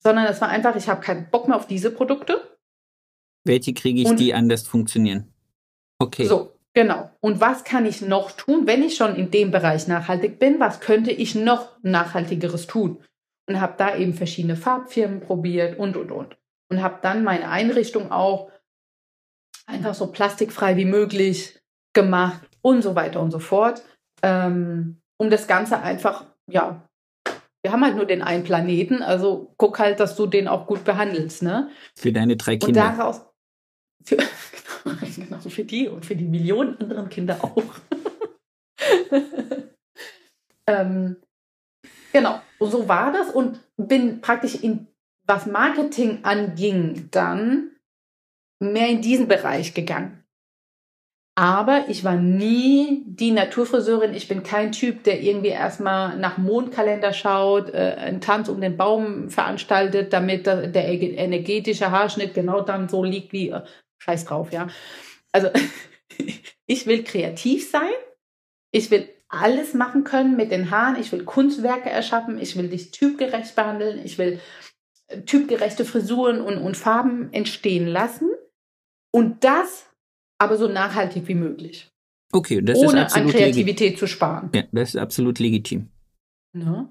sondern 0.02 0.26
es 0.26 0.40
war 0.40 0.48
einfach, 0.48 0.76
ich 0.76 0.88
habe 0.88 1.00
keinen 1.00 1.30
Bock 1.30 1.48
mehr 1.48 1.56
auf 1.56 1.66
diese 1.66 1.90
Produkte. 1.90 2.58
Welche 3.44 3.74
kriege 3.74 4.00
ich, 4.00 4.08
Und- 4.08 4.20
die 4.20 4.34
anders 4.34 4.66
funktionieren? 4.66 5.32
Okay. 5.98 6.24
So, 6.24 6.58
genau. 6.74 7.10
Und 7.20 7.40
was 7.40 7.64
kann 7.64 7.86
ich 7.86 8.02
noch 8.02 8.32
tun, 8.32 8.66
wenn 8.66 8.82
ich 8.82 8.96
schon 8.96 9.14
in 9.14 9.30
dem 9.30 9.50
Bereich 9.50 9.86
nachhaltig 9.86 10.38
bin? 10.38 10.58
Was 10.60 10.80
könnte 10.80 11.12
ich 11.12 11.34
noch 11.34 11.76
nachhaltigeres 11.82 12.66
tun? 12.66 13.02
Und 13.48 13.60
habe 13.60 13.74
da 13.76 13.96
eben 13.96 14.14
verschiedene 14.14 14.56
Farbfirmen 14.56 15.20
probiert 15.20 15.78
und, 15.78 15.96
und, 15.96 16.10
und. 16.10 16.36
Und 16.70 16.82
habe 16.82 16.98
dann 17.02 17.22
meine 17.24 17.48
Einrichtung 17.48 18.10
auch 18.10 18.50
einfach 19.66 19.94
so 19.94 20.08
plastikfrei 20.10 20.76
wie 20.76 20.84
möglich 20.84 21.60
gemacht 21.92 22.48
und 22.62 22.82
so 22.82 22.94
weiter 22.94 23.20
und 23.20 23.30
so 23.30 23.38
fort. 23.38 23.82
Ähm, 24.22 25.00
um 25.18 25.30
das 25.30 25.46
Ganze 25.46 25.78
einfach, 25.78 26.26
ja, 26.48 26.88
wir 27.62 27.72
haben 27.72 27.84
halt 27.84 27.96
nur 27.96 28.06
den 28.06 28.22
einen 28.22 28.42
Planeten, 28.42 29.02
also 29.02 29.54
guck 29.56 29.78
halt, 29.78 30.00
dass 30.00 30.16
du 30.16 30.26
den 30.26 30.48
auch 30.48 30.66
gut 30.66 30.84
behandelst, 30.84 31.42
ne? 31.42 31.70
Für 31.94 32.12
deine 32.12 32.36
drei 32.36 32.54
Und 32.54 32.64
Kinder. 32.64 32.94
daraus. 32.96 33.22
Für, 34.04 34.16
genau, 35.16 35.38
für 35.38 35.64
die 35.64 35.88
und 35.88 36.04
für 36.04 36.16
die 36.16 36.24
Millionen 36.24 36.76
anderen 36.78 37.08
Kinder 37.08 37.38
auch. 37.42 37.62
ähm, 40.66 41.16
genau, 42.12 42.40
und 42.58 42.70
so 42.70 42.88
war 42.88 43.12
das 43.12 43.30
und 43.30 43.60
bin 43.76 44.20
praktisch 44.20 44.56
in, 44.56 44.88
was 45.24 45.46
Marketing 45.46 46.24
anging, 46.24 47.08
dann 47.12 47.70
mehr 48.58 48.88
in 48.88 49.02
diesen 49.02 49.28
Bereich 49.28 49.72
gegangen. 49.72 50.21
Aber 51.34 51.86
ich 51.88 52.04
war 52.04 52.16
nie 52.16 53.04
die 53.06 53.30
Naturfriseurin. 53.30 54.12
Ich 54.12 54.28
bin 54.28 54.42
kein 54.42 54.70
Typ, 54.70 55.02
der 55.04 55.22
irgendwie 55.22 55.48
erstmal 55.48 56.18
nach 56.18 56.36
Mondkalender 56.36 57.14
schaut, 57.14 57.70
äh, 57.70 57.96
einen 57.96 58.20
Tanz 58.20 58.50
um 58.50 58.60
den 58.60 58.76
Baum 58.76 59.30
veranstaltet, 59.30 60.12
damit 60.12 60.46
der, 60.46 60.74
energetische 60.74 61.90
Haarschnitt 61.90 62.34
genau 62.34 62.60
dann 62.60 62.90
so 62.90 63.02
liegt 63.02 63.32
wie 63.32 63.48
äh, 63.48 63.62
Scheiß 63.98 64.26
drauf, 64.26 64.52
ja. 64.52 64.68
Also 65.32 65.48
ich 66.66 66.86
will 66.86 67.02
kreativ 67.02 67.70
sein. 67.70 67.92
Ich 68.70 68.90
will 68.90 69.08
alles 69.28 69.72
machen 69.72 70.04
können 70.04 70.36
mit 70.36 70.50
den 70.50 70.70
Haaren. 70.70 71.00
Ich 71.00 71.12
will 71.12 71.24
Kunstwerke 71.24 71.88
erschaffen. 71.88 72.38
Ich 72.38 72.56
will 72.56 72.68
dich 72.68 72.90
typgerecht 72.90 73.56
behandeln. 73.56 74.04
Ich 74.04 74.18
will 74.18 74.38
äh, 75.06 75.22
typgerechte 75.22 75.86
Frisuren 75.86 76.42
und, 76.42 76.58
und 76.58 76.76
Farben 76.76 77.32
entstehen 77.32 77.86
lassen. 77.86 78.28
Und 79.10 79.44
das 79.44 79.86
aber 80.42 80.56
so 80.56 80.68
nachhaltig 80.68 81.28
wie 81.28 81.34
möglich. 81.34 81.88
Okay, 82.32 82.60
das 82.62 82.78
ist 82.78 82.84
ohne 82.88 82.98
an 83.00 83.04
absolut 83.04 83.32
legitim. 83.32 83.52
Kreativität 83.52 83.98
zu 83.98 84.06
sparen. 84.06 84.50
Ja, 84.54 84.64
das 84.72 84.90
ist 84.90 84.96
absolut 84.96 85.38
legitim. 85.38 85.88
Ne? 86.52 86.88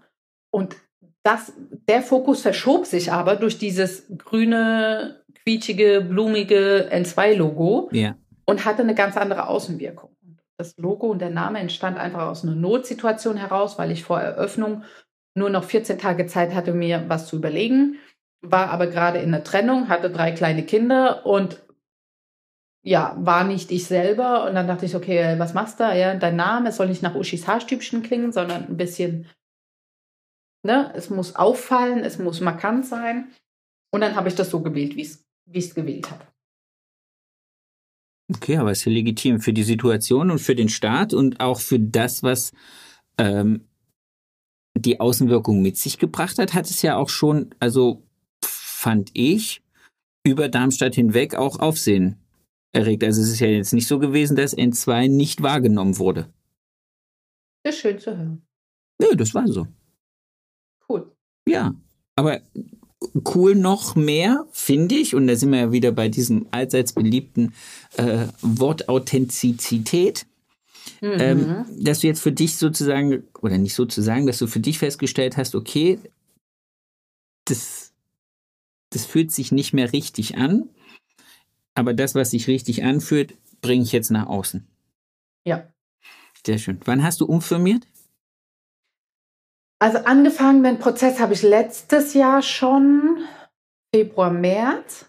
Und 0.52 0.76
das, 1.24 1.54
der 1.88 2.02
Fokus 2.02 2.42
verschob 2.42 2.86
sich 2.86 3.12
aber 3.12 3.36
durch 3.36 3.58
dieses 3.58 4.06
grüne, 4.18 5.24
quietschige, 5.44 6.06
blumige 6.08 6.90
N2-Logo 6.92 7.90
Ja. 7.92 8.16
und 8.46 8.66
hatte 8.66 8.84
eine 8.84 8.96
ganz 8.96 9.18
andere 9.18 9.48
Außenwirkung. 9.48 10.16
Das 10.58 10.78
Logo 10.78 11.08
und 11.08 11.20
der 11.20 11.32
Name 11.32 11.60
entstand 11.60 11.98
einfach 11.98 12.28
aus 12.28 12.44
einer 12.44 12.56
Notsituation 12.56 13.38
heraus, 13.38 13.78
weil 13.80 13.92
ich 13.92 14.04
vor 14.04 14.20
Eröffnung 14.20 14.84
nur 15.36 15.50
noch 15.50 15.64
14 15.64 15.98
Tage 15.98 16.28
Zeit 16.28 16.54
hatte, 16.54 16.74
mir 16.74 17.06
was 17.08 17.28
zu 17.28 17.38
überlegen, 17.38 17.98
war 18.42 18.70
aber 18.70 18.88
gerade 18.88 19.20
in 19.20 19.32
der 19.32 19.44
Trennung, 19.44 19.90
hatte 19.90 20.10
drei 20.12 20.32
kleine 20.32 20.64
Kinder 20.64 21.26
und 21.26 21.64
ja, 22.84 23.16
war 23.20 23.44
nicht 23.44 23.72
ich 23.72 23.86
selber. 23.86 24.48
Und 24.48 24.56
dann 24.56 24.68
dachte 24.68 24.86
ich, 24.86 24.96
okay, 24.96 25.38
was 25.38 25.54
machst 25.54 25.80
du? 25.80 25.84
Ja, 25.84 26.16
dein 26.16 26.36
Name, 26.36 26.72
soll 26.72 26.88
nicht 26.88 27.04
nach 27.04 27.16
Uschis 27.16 27.48
Haarstübchen 27.48 28.04
klingen, 28.04 28.32
sondern 28.32 28.68
ein 28.68 28.78
bisschen, 28.78 29.28
ne, 30.66 30.92
es 30.96 31.10
muss 31.10 31.36
auffallen, 31.36 32.00
es 32.00 32.18
muss 32.18 32.42
markant 32.42 32.86
sein. 32.86 33.32
Und 33.94 34.02
dann 34.02 34.16
habe 34.16 34.30
ich 34.30 34.36
das 34.36 34.50
so 34.50 34.62
gewählt, 34.62 34.96
wie 34.96 35.02
ich 35.02 35.66
es 35.66 35.76
gewählt 35.76 36.10
habe. 36.10 36.26
Okay, 38.34 38.58
aber 38.58 38.72
ist 38.72 38.86
ja 38.86 38.92
legitim 38.92 39.42
für 39.42 39.52
die 39.52 39.64
Situation 39.64 40.32
und 40.32 40.40
für 40.40 40.56
den 40.56 40.70
Staat 40.70 41.14
und 41.14 41.42
auch 41.42 41.60
für 41.60 41.80
das, 41.80 42.24
was 42.24 42.54
ähm, 43.18 43.68
die 44.78 45.02
Außenwirkung 45.02 45.62
mit 45.62 45.76
sich 45.78 46.00
gebracht 46.00 46.40
hat, 46.40 46.54
hat 46.54 46.70
es 46.70 46.82
ja 46.82 46.96
auch 46.96 47.10
schon, 47.10 47.54
also 47.60 48.08
fand 48.42 49.12
ich, 49.14 49.62
über 50.24 50.48
Darmstadt 50.48 50.96
hinweg 50.96 51.36
auch 51.36 51.60
Aufsehen 51.60 52.21
erregt. 52.74 53.04
Also 53.04 53.22
es 53.22 53.30
ist 53.30 53.40
ja 53.40 53.48
jetzt 53.48 53.74
nicht 53.74 53.88
so 53.88 54.00
gewesen, 54.00 54.36
dass 54.36 54.58
N2 54.58 55.08
nicht 55.10 55.42
wahrgenommen 55.42 55.98
wurde. 55.98 56.28
Ist 57.64 57.80
schön 57.80 58.00
zu 58.00 58.16
hören. 58.18 58.42
Nö, 59.00 59.16
das 59.16 59.34
war 59.34 59.48
so. 59.48 59.68
Cool. 60.88 61.12
Ja, 61.48 61.74
aber 62.16 62.42
cool 63.36 63.56
noch 63.56 63.96
mehr, 63.96 64.46
finde 64.52 64.96
ich, 64.96 65.16
und 65.16 65.28
da 65.28 65.36
sind 65.36 65.52
wir 65.52 65.60
ja 65.60 65.72
wieder 65.72 65.92
bei 65.92 66.08
diesem 66.10 66.48
allseits 66.52 66.94
beliebten 66.94 67.54
äh, 67.98 68.28
Wort 68.42 68.90
Authentizität, 68.90 70.26
Mhm. 71.00 71.16
ähm, 71.20 71.66
dass 71.78 72.00
du 72.00 72.08
jetzt 72.08 72.22
für 72.22 72.32
dich 72.32 72.58
sozusagen, 72.58 73.24
oder 73.42 73.58
nicht 73.60 73.76
sozusagen, 73.76 74.26
dass 74.26 74.40
du 74.40 74.48
für 74.48 74.60
dich 74.60 74.80
festgestellt 74.80 75.38
hast, 75.38 75.54
okay, 75.54 76.00
das, 77.46 77.94
das 78.90 79.06
fühlt 79.06 79.32
sich 79.32 79.52
nicht 79.52 79.74
mehr 79.74 79.94
richtig 79.94 80.38
an, 80.38 80.70
aber 81.76 81.94
das, 81.94 82.16
was 82.16 82.32
sich 82.32 82.48
richtig 82.48 82.84
anfühlt, 82.84 83.38
bringe 83.62 83.84
ich 83.84 83.92
jetzt 83.92 84.12
nach 84.12 84.28
außen. 84.28 84.68
ja. 85.46 85.68
Sehr 86.44 86.58
schön. 86.58 86.80
Wann 86.86 87.04
hast 87.04 87.22
du 87.22 87.26
umfirmiert? 87.26 87.86
Also 89.80 90.00
angefangen, 90.00 90.64
den 90.64 90.80
Prozess 90.80 91.20
habe 91.20 91.34
ich 91.34 91.44
letztes 91.44 92.16
Jahr 92.16 92.42
schon, 92.42 93.26
Februar, 93.94 94.32
März. 94.32 95.06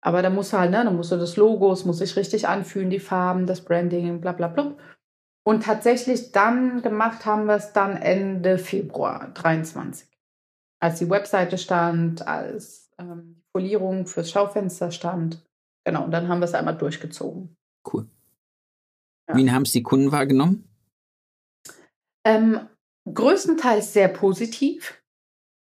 Aber 0.00 0.22
da 0.22 0.30
musst 0.30 0.52
du 0.52 0.58
halt, 0.58 0.70
ne, 0.70 0.84
da 0.84 0.90
musst 0.90 1.12
du 1.12 1.16
das 1.16 1.36
Logo, 1.36 1.72
es 1.72 1.84
muss 1.84 1.98
sich 1.98 2.16
richtig 2.16 2.48
anfühlen, 2.48 2.90
die 2.90 2.98
Farben, 2.98 3.46
das 3.46 3.64
Branding, 3.64 4.20
bla 4.20 4.32
bla 4.32 4.48
bla. 4.48 4.76
Und 5.44 5.64
tatsächlich 5.64 6.32
dann 6.32 6.82
gemacht 6.82 7.24
haben 7.26 7.46
wir 7.46 7.54
es 7.54 7.72
dann 7.72 7.96
Ende 7.96 8.58
Februar 8.58 9.30
23. 9.34 10.08
Als 10.80 10.98
die 10.98 11.10
Webseite 11.10 11.58
stand, 11.58 12.26
als 12.26 12.81
ähm, 13.10 13.34
die 13.36 13.42
Folierung 13.56 14.06
fürs 14.06 14.30
Schaufenster 14.30 14.90
stand. 14.90 15.44
Genau, 15.84 16.04
und 16.04 16.10
dann 16.10 16.28
haben 16.28 16.40
wir 16.40 16.44
es 16.44 16.54
einmal 16.54 16.76
durchgezogen. 16.76 17.56
Cool. 17.90 18.06
Ja. 19.28 19.36
Wie 19.36 19.50
haben 19.50 19.62
es 19.62 19.72
die 19.72 19.82
Kunden 19.82 20.12
wahrgenommen? 20.12 20.68
Ähm, 22.24 22.68
größtenteils 23.12 23.92
sehr 23.92 24.08
positiv. 24.08 25.02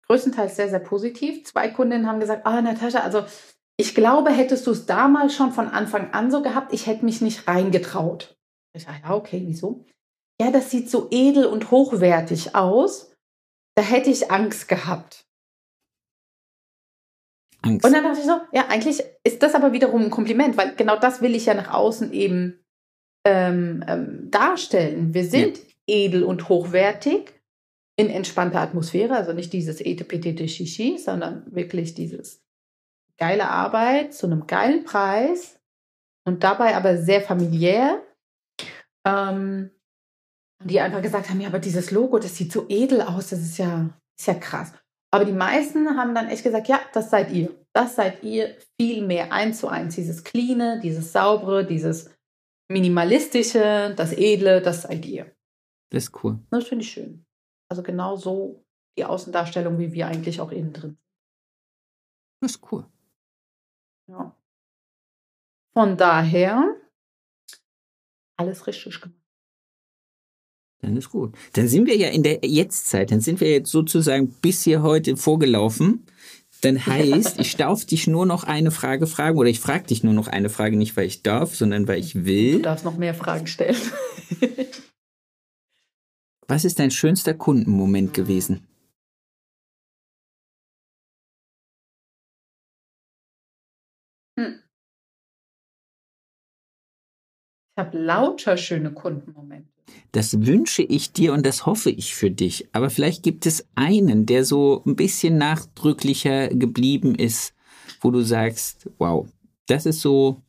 Größtenteils 0.08 0.56
sehr, 0.56 0.70
sehr 0.70 0.80
positiv. 0.80 1.44
Zwei 1.44 1.68
Kundinnen 1.68 2.06
haben 2.06 2.20
gesagt, 2.20 2.46
ah, 2.46 2.60
Natascha, 2.60 3.00
also 3.00 3.24
ich 3.76 3.94
glaube, 3.94 4.30
hättest 4.30 4.66
du 4.66 4.72
es 4.72 4.86
damals 4.86 5.34
schon 5.34 5.52
von 5.52 5.68
Anfang 5.68 6.12
an 6.12 6.30
so 6.30 6.42
gehabt, 6.42 6.72
ich 6.72 6.86
hätte 6.86 7.04
mich 7.04 7.20
nicht 7.20 7.46
reingetraut. 7.46 8.36
Ich 8.74 8.84
sage, 8.84 8.98
ja, 9.02 9.14
okay, 9.14 9.42
wieso? 9.46 9.84
Ja, 10.40 10.50
das 10.50 10.70
sieht 10.70 10.90
so 10.90 11.08
edel 11.10 11.46
und 11.46 11.70
hochwertig 11.70 12.54
aus. 12.54 13.12
Da 13.76 13.82
hätte 13.82 14.10
ich 14.10 14.30
Angst 14.30 14.66
gehabt. 14.66 15.27
Angst. 17.62 17.84
Und 17.84 17.92
dann 17.92 18.04
dachte 18.04 18.20
ich 18.20 18.26
so, 18.26 18.40
ja, 18.52 18.66
eigentlich 18.68 19.02
ist 19.24 19.42
das 19.42 19.54
aber 19.54 19.72
wiederum 19.72 20.02
ein 20.02 20.10
Kompliment, 20.10 20.56
weil 20.56 20.74
genau 20.76 20.96
das 20.96 21.20
will 21.20 21.34
ich 21.34 21.46
ja 21.46 21.54
nach 21.54 21.72
außen 21.72 22.12
eben 22.12 22.64
ähm, 23.24 23.84
ähm, 23.86 24.30
darstellen. 24.30 25.14
Wir 25.14 25.24
sind 25.24 25.60
edel 25.86 26.22
und 26.22 26.48
hochwertig 26.48 27.32
in 27.96 28.10
entspannter 28.10 28.60
Atmosphäre, 28.60 29.16
also 29.16 29.32
nicht 29.32 29.52
dieses 29.52 29.80
etepetete 29.80 30.46
Shishi, 30.46 30.98
sondern 30.98 31.44
wirklich 31.52 31.94
dieses 31.94 32.44
geile 33.18 33.48
Arbeit 33.48 34.14
zu 34.14 34.26
einem 34.26 34.46
geilen 34.46 34.84
Preis 34.84 35.58
und 36.24 36.44
dabei 36.44 36.76
aber 36.76 36.96
sehr 36.96 37.20
familiär. 37.20 38.02
Ähm, 39.04 39.70
die 40.64 40.80
einfach 40.80 41.02
gesagt 41.02 41.30
haben, 41.30 41.40
ja, 41.40 41.48
aber 41.48 41.60
dieses 41.60 41.90
Logo, 41.90 42.18
das 42.18 42.36
sieht 42.36 42.52
so 42.52 42.66
edel 42.68 43.02
aus, 43.02 43.28
das 43.28 43.40
ist 43.40 43.58
ja, 43.58 43.90
ist 44.18 44.26
ja 44.26 44.34
krass. 44.34 44.72
Aber 45.10 45.24
die 45.24 45.32
meisten 45.32 45.96
haben 45.96 46.14
dann 46.14 46.28
echt 46.28 46.44
gesagt, 46.44 46.68
ja, 46.68 46.80
das 46.92 47.10
seid 47.10 47.32
ihr. 47.32 47.54
Das 47.72 47.96
seid 47.96 48.22
ihr 48.22 48.56
viel 48.78 49.06
mehr 49.06 49.32
eins 49.32 49.60
zu 49.60 49.68
eins. 49.68 49.94
Dieses 49.94 50.24
Cleane, 50.24 50.80
dieses 50.80 51.12
Saubere, 51.12 51.64
dieses 51.66 52.14
Minimalistische, 52.70 53.94
das 53.96 54.12
Edle, 54.12 54.60
das 54.60 54.82
seid 54.82 55.06
ihr. 55.06 55.34
Das 55.90 56.04
ist 56.04 56.22
cool. 56.22 56.38
Das 56.50 56.66
finde 56.66 56.84
ich 56.84 56.90
schön. 56.90 57.24
Also 57.70 57.82
genau 57.82 58.16
so 58.16 58.64
die 58.98 59.04
Außendarstellung, 59.04 59.78
wie 59.78 59.92
wir 59.92 60.06
eigentlich 60.06 60.40
auch 60.40 60.50
innen 60.50 60.72
drin. 60.72 60.98
Das 62.40 62.52
ist 62.52 62.72
cool. 62.72 62.86
Ja. 64.08 64.36
Von 65.74 65.96
daher 65.96 66.76
alles 68.36 68.66
richtig 68.66 69.00
gemacht. 69.00 69.17
Dann 70.80 70.96
ist 70.96 71.10
gut. 71.10 71.34
Dann 71.54 71.66
sind 71.68 71.86
wir 71.86 71.96
ja 71.96 72.08
in 72.08 72.22
der 72.22 72.40
Jetztzeit. 72.44 73.10
Dann 73.10 73.20
sind 73.20 73.40
wir 73.40 73.50
jetzt 73.50 73.70
sozusagen 73.70 74.28
bis 74.40 74.62
hier 74.62 74.82
heute 74.82 75.16
vorgelaufen. 75.16 76.04
Dann 76.60 76.84
heißt, 76.86 77.38
ich 77.40 77.56
darf 77.56 77.84
dich 77.84 78.06
nur 78.06 78.26
noch 78.26 78.44
eine 78.44 78.70
Frage 78.70 79.06
fragen 79.06 79.38
oder 79.38 79.48
ich 79.48 79.60
frage 79.60 79.86
dich 79.86 80.02
nur 80.02 80.14
noch 80.14 80.26
eine 80.28 80.48
Frage, 80.50 80.76
nicht 80.76 80.96
weil 80.96 81.06
ich 81.06 81.22
darf, 81.22 81.54
sondern 81.54 81.86
weil 81.86 82.00
ich 82.00 82.12
Du 82.14 82.24
will. 82.24 82.62
darfst 82.62 82.84
noch 82.84 82.96
mehr 82.96 83.14
Fragen 83.14 83.46
stellen. 83.46 83.76
Was 86.48 86.64
ist 86.64 86.78
dein 86.78 86.90
schönster 86.90 87.34
Kundenmoment 87.34 88.14
gewesen? 88.14 88.66
Hm. 94.38 94.62
Ich 97.76 97.78
habe 97.84 97.98
lauter 97.98 98.56
schöne 98.56 98.92
Kundenmomente. 98.92 99.77
Das 100.12 100.46
wünsche 100.46 100.82
ich 100.82 101.12
dir 101.12 101.32
und 101.32 101.44
das 101.44 101.66
hoffe 101.66 101.90
ich 101.90 102.14
für 102.14 102.30
dich. 102.30 102.68
Aber 102.72 102.90
vielleicht 102.90 103.22
gibt 103.22 103.46
es 103.46 103.66
einen, 103.74 104.26
der 104.26 104.44
so 104.44 104.82
ein 104.86 104.96
bisschen 104.96 105.38
nachdrücklicher 105.38 106.48
geblieben 106.48 107.14
ist, 107.14 107.54
wo 108.00 108.10
du 108.10 108.22
sagst, 108.22 108.88
wow, 108.98 109.28
das 109.66 109.86
ist 109.86 110.00
so, 110.00 110.42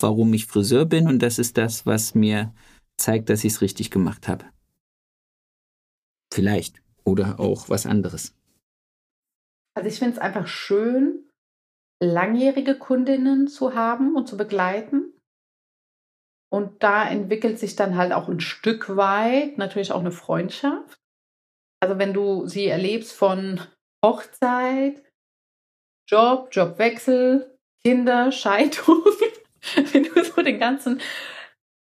warum 0.00 0.34
ich 0.34 0.46
Friseur 0.46 0.84
bin 0.84 1.08
und 1.08 1.20
das 1.20 1.38
ist 1.38 1.56
das, 1.56 1.86
was 1.86 2.14
mir 2.14 2.52
zeigt, 2.96 3.30
dass 3.30 3.44
ich 3.44 3.54
es 3.54 3.60
richtig 3.62 3.90
gemacht 3.90 4.28
habe. 4.28 4.44
Vielleicht. 6.32 6.82
Oder 7.04 7.38
auch 7.38 7.68
was 7.68 7.86
anderes. 7.86 8.34
Also 9.74 9.88
ich 9.88 9.98
finde 9.98 10.14
es 10.14 10.18
einfach 10.18 10.46
schön, 10.46 11.30
langjährige 12.00 12.76
Kundinnen 12.76 13.48
zu 13.48 13.74
haben 13.74 14.16
und 14.16 14.26
zu 14.28 14.36
begleiten. 14.36 15.12
Und 16.52 16.82
da 16.82 17.08
entwickelt 17.08 17.58
sich 17.58 17.76
dann 17.76 17.96
halt 17.96 18.12
auch 18.12 18.28
ein 18.28 18.40
Stück 18.40 18.96
weit 18.96 19.58
natürlich 19.58 19.92
auch 19.92 20.00
eine 20.00 20.12
Freundschaft. 20.12 20.98
Also 21.82 21.98
wenn 21.98 22.14
du 22.14 22.46
sie 22.46 22.66
erlebst 22.66 23.12
von 23.12 23.60
Hochzeit, 24.04 25.02
Job, 26.08 26.48
Jobwechsel, 26.52 27.58
Kinder, 27.84 28.32
Scheidung, 28.32 29.02
wenn 29.92 30.04
du 30.04 30.24
so 30.24 30.42
den 30.42 30.58
ganzen 30.58 31.00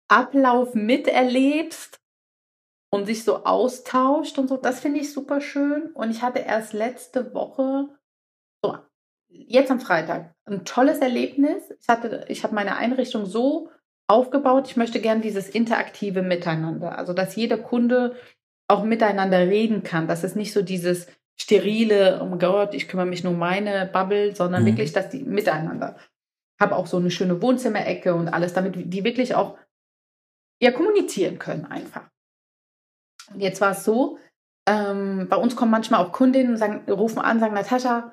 Ablauf 0.08 0.74
miterlebst 0.74 1.98
und 2.92 3.06
sich 3.06 3.24
so 3.24 3.44
austauscht 3.44 4.38
und 4.38 4.48
so, 4.48 4.58
das 4.58 4.80
finde 4.80 5.00
ich 5.00 5.12
super 5.12 5.40
schön. 5.40 5.92
Und 5.92 6.10
ich 6.10 6.20
hatte 6.20 6.40
erst 6.40 6.74
letzte 6.74 7.32
Woche, 7.32 7.88
so 8.62 8.76
jetzt 9.28 9.70
am 9.70 9.80
Freitag, 9.80 10.34
ein 10.44 10.66
tolles 10.66 10.98
Erlebnis. 10.98 11.72
Ich 11.80 11.88
hatte, 11.88 12.26
ich 12.28 12.44
habe 12.44 12.54
meine 12.54 12.76
Einrichtung 12.76 13.24
so 13.24 13.70
aufgebaut. 14.12 14.68
Ich 14.68 14.76
möchte 14.76 15.00
gern 15.00 15.22
dieses 15.22 15.48
interaktive 15.48 16.22
Miteinander, 16.22 16.98
also 16.98 17.14
dass 17.14 17.34
jeder 17.34 17.58
Kunde 17.58 18.14
auch 18.68 18.84
miteinander 18.84 19.38
reden 19.38 19.82
kann, 19.82 20.06
dass 20.06 20.22
es 20.22 20.36
nicht 20.36 20.52
so 20.52 20.62
dieses 20.62 21.06
sterile, 21.40 22.20
oh 22.22 22.36
Gott, 22.36 22.74
ich 22.74 22.88
kümmere 22.88 23.06
mich 23.06 23.24
nur 23.24 23.32
um 23.32 23.38
meine 23.38 23.86
Bubble, 23.86 24.36
sondern 24.36 24.62
mhm. 24.62 24.66
wirklich, 24.66 24.92
dass 24.92 25.08
die 25.08 25.24
miteinander. 25.24 25.96
Habe 26.60 26.76
auch 26.76 26.86
so 26.86 26.98
eine 26.98 27.10
schöne 27.10 27.42
Wohnzimmerecke 27.42 28.14
und 28.14 28.28
alles, 28.28 28.52
damit 28.52 28.74
die 28.76 29.04
wirklich 29.04 29.34
auch 29.34 29.58
ja 30.60 30.70
kommunizieren 30.70 31.38
können 31.38 31.64
einfach. 31.64 32.08
Und 33.32 33.40
jetzt 33.40 33.60
war 33.60 33.72
es 33.72 33.84
so, 33.84 34.18
ähm, 34.68 35.26
bei 35.28 35.36
uns 35.36 35.56
kommen 35.56 35.72
manchmal 35.72 36.04
auch 36.04 36.12
Kundinnen 36.12 36.52
und 36.52 36.58
sagen, 36.58 36.90
rufen 36.90 37.18
an, 37.18 37.40
sagen, 37.40 37.54
Natascha, 37.54 38.12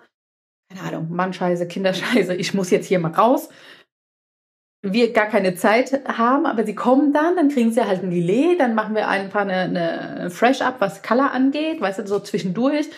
keine 0.71 0.87
Ahnung, 0.87 1.09
Mannscheiße, 1.11 1.67
Kinderscheiße, 1.67 2.33
ich 2.35 2.53
muss 2.53 2.71
jetzt 2.71 2.87
hier 2.87 2.99
mal 2.99 3.11
raus 3.11 3.49
wir 4.81 5.11
gar 5.11 5.27
keine 5.27 5.55
Zeit 5.55 6.07
haben, 6.07 6.45
aber 6.45 6.65
sie 6.65 6.75
kommen 6.75 7.11
dann, 7.11 7.35
dann 7.35 7.49
kriegen 7.49 7.71
sie 7.71 7.85
halt 7.85 8.01
ein 8.01 8.11
Lillet, 8.11 8.59
dann 8.59 8.75
machen 8.75 8.95
wir 8.95 9.09
einfach 9.09 9.41
eine, 9.41 9.61
eine 9.61 10.29
Fresh-Up, 10.29 10.75
was 10.79 11.03
Color 11.03 11.31
angeht, 11.31 11.81
weißt 11.81 11.99
du, 11.99 12.07
so 12.07 12.19
zwischendurch. 12.19 12.89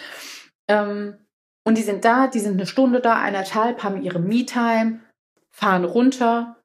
Ähm, 0.67 1.15
und 1.63 1.77
die 1.77 1.83
sind 1.83 2.05
da, 2.05 2.27
die 2.27 2.39
sind 2.39 2.53
eine 2.53 2.67
Stunde 2.67 2.99
da, 2.99 3.19
eineinhalb, 3.19 3.83
haben 3.83 4.01
ihre 4.01 4.19
Me-Time, 4.19 4.99
fahren 5.49 5.85
runter. 5.85 6.57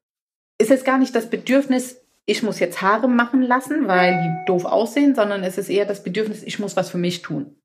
Ist 0.59 0.69
jetzt 0.69 0.85
gar 0.85 0.97
nicht 0.97 1.15
das 1.15 1.29
Bedürfnis, 1.29 2.01
ich 2.25 2.43
muss 2.43 2.59
jetzt 2.59 2.81
Haare 2.81 3.07
machen 3.07 3.41
lassen, 3.41 3.87
weil 3.87 4.21
die 4.21 4.45
doof 4.47 4.65
aussehen, 4.65 5.15
sondern 5.15 5.43
es 5.43 5.57
ist 5.57 5.69
eher 5.69 5.85
das 5.85 6.03
Bedürfnis, 6.03 6.43
ich 6.43 6.59
muss 6.59 6.75
was 6.75 6.89
für 6.89 6.97
mich 6.97 7.21
tun. 7.21 7.55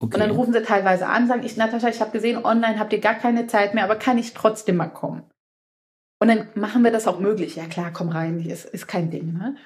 Okay. 0.00 0.14
Und 0.14 0.20
dann 0.20 0.30
rufen 0.30 0.52
sie 0.52 0.62
teilweise 0.62 1.06
an, 1.06 1.28
sagen, 1.28 1.44
ich, 1.44 1.56
Natascha, 1.56 1.88
ich 1.88 2.00
habe 2.00 2.10
gesehen, 2.10 2.44
online 2.44 2.78
habt 2.78 2.92
ihr 2.92 3.00
gar 3.00 3.14
keine 3.14 3.46
Zeit 3.46 3.72
mehr, 3.74 3.84
aber 3.84 3.96
kann 3.96 4.18
ich 4.18 4.34
trotzdem 4.34 4.76
mal 4.76 4.88
kommen? 4.88 5.22
Und 6.22 6.28
dann 6.28 6.50
machen 6.54 6.84
wir 6.84 6.92
das 6.92 7.08
auch 7.08 7.18
möglich. 7.18 7.56
Ja 7.56 7.66
klar, 7.66 7.92
komm 7.92 8.08
rein, 8.08 8.38
ist, 8.38 8.64
ist 8.66 8.86
kein 8.86 9.10
Ding. 9.10 9.32
Ne? 9.32 9.56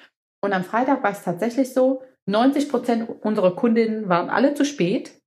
Und 0.43 0.53
am 0.53 0.63
Freitag 0.63 1.03
war 1.03 1.11
es 1.11 1.21
tatsächlich 1.21 1.71
so, 1.71 2.01
90 2.27 2.69
Prozent 2.69 3.23
unserer 3.23 3.55
Kundinnen 3.55 4.09
waren 4.09 4.31
alle 4.31 4.55
zu 4.55 4.65
spät. 4.65 5.21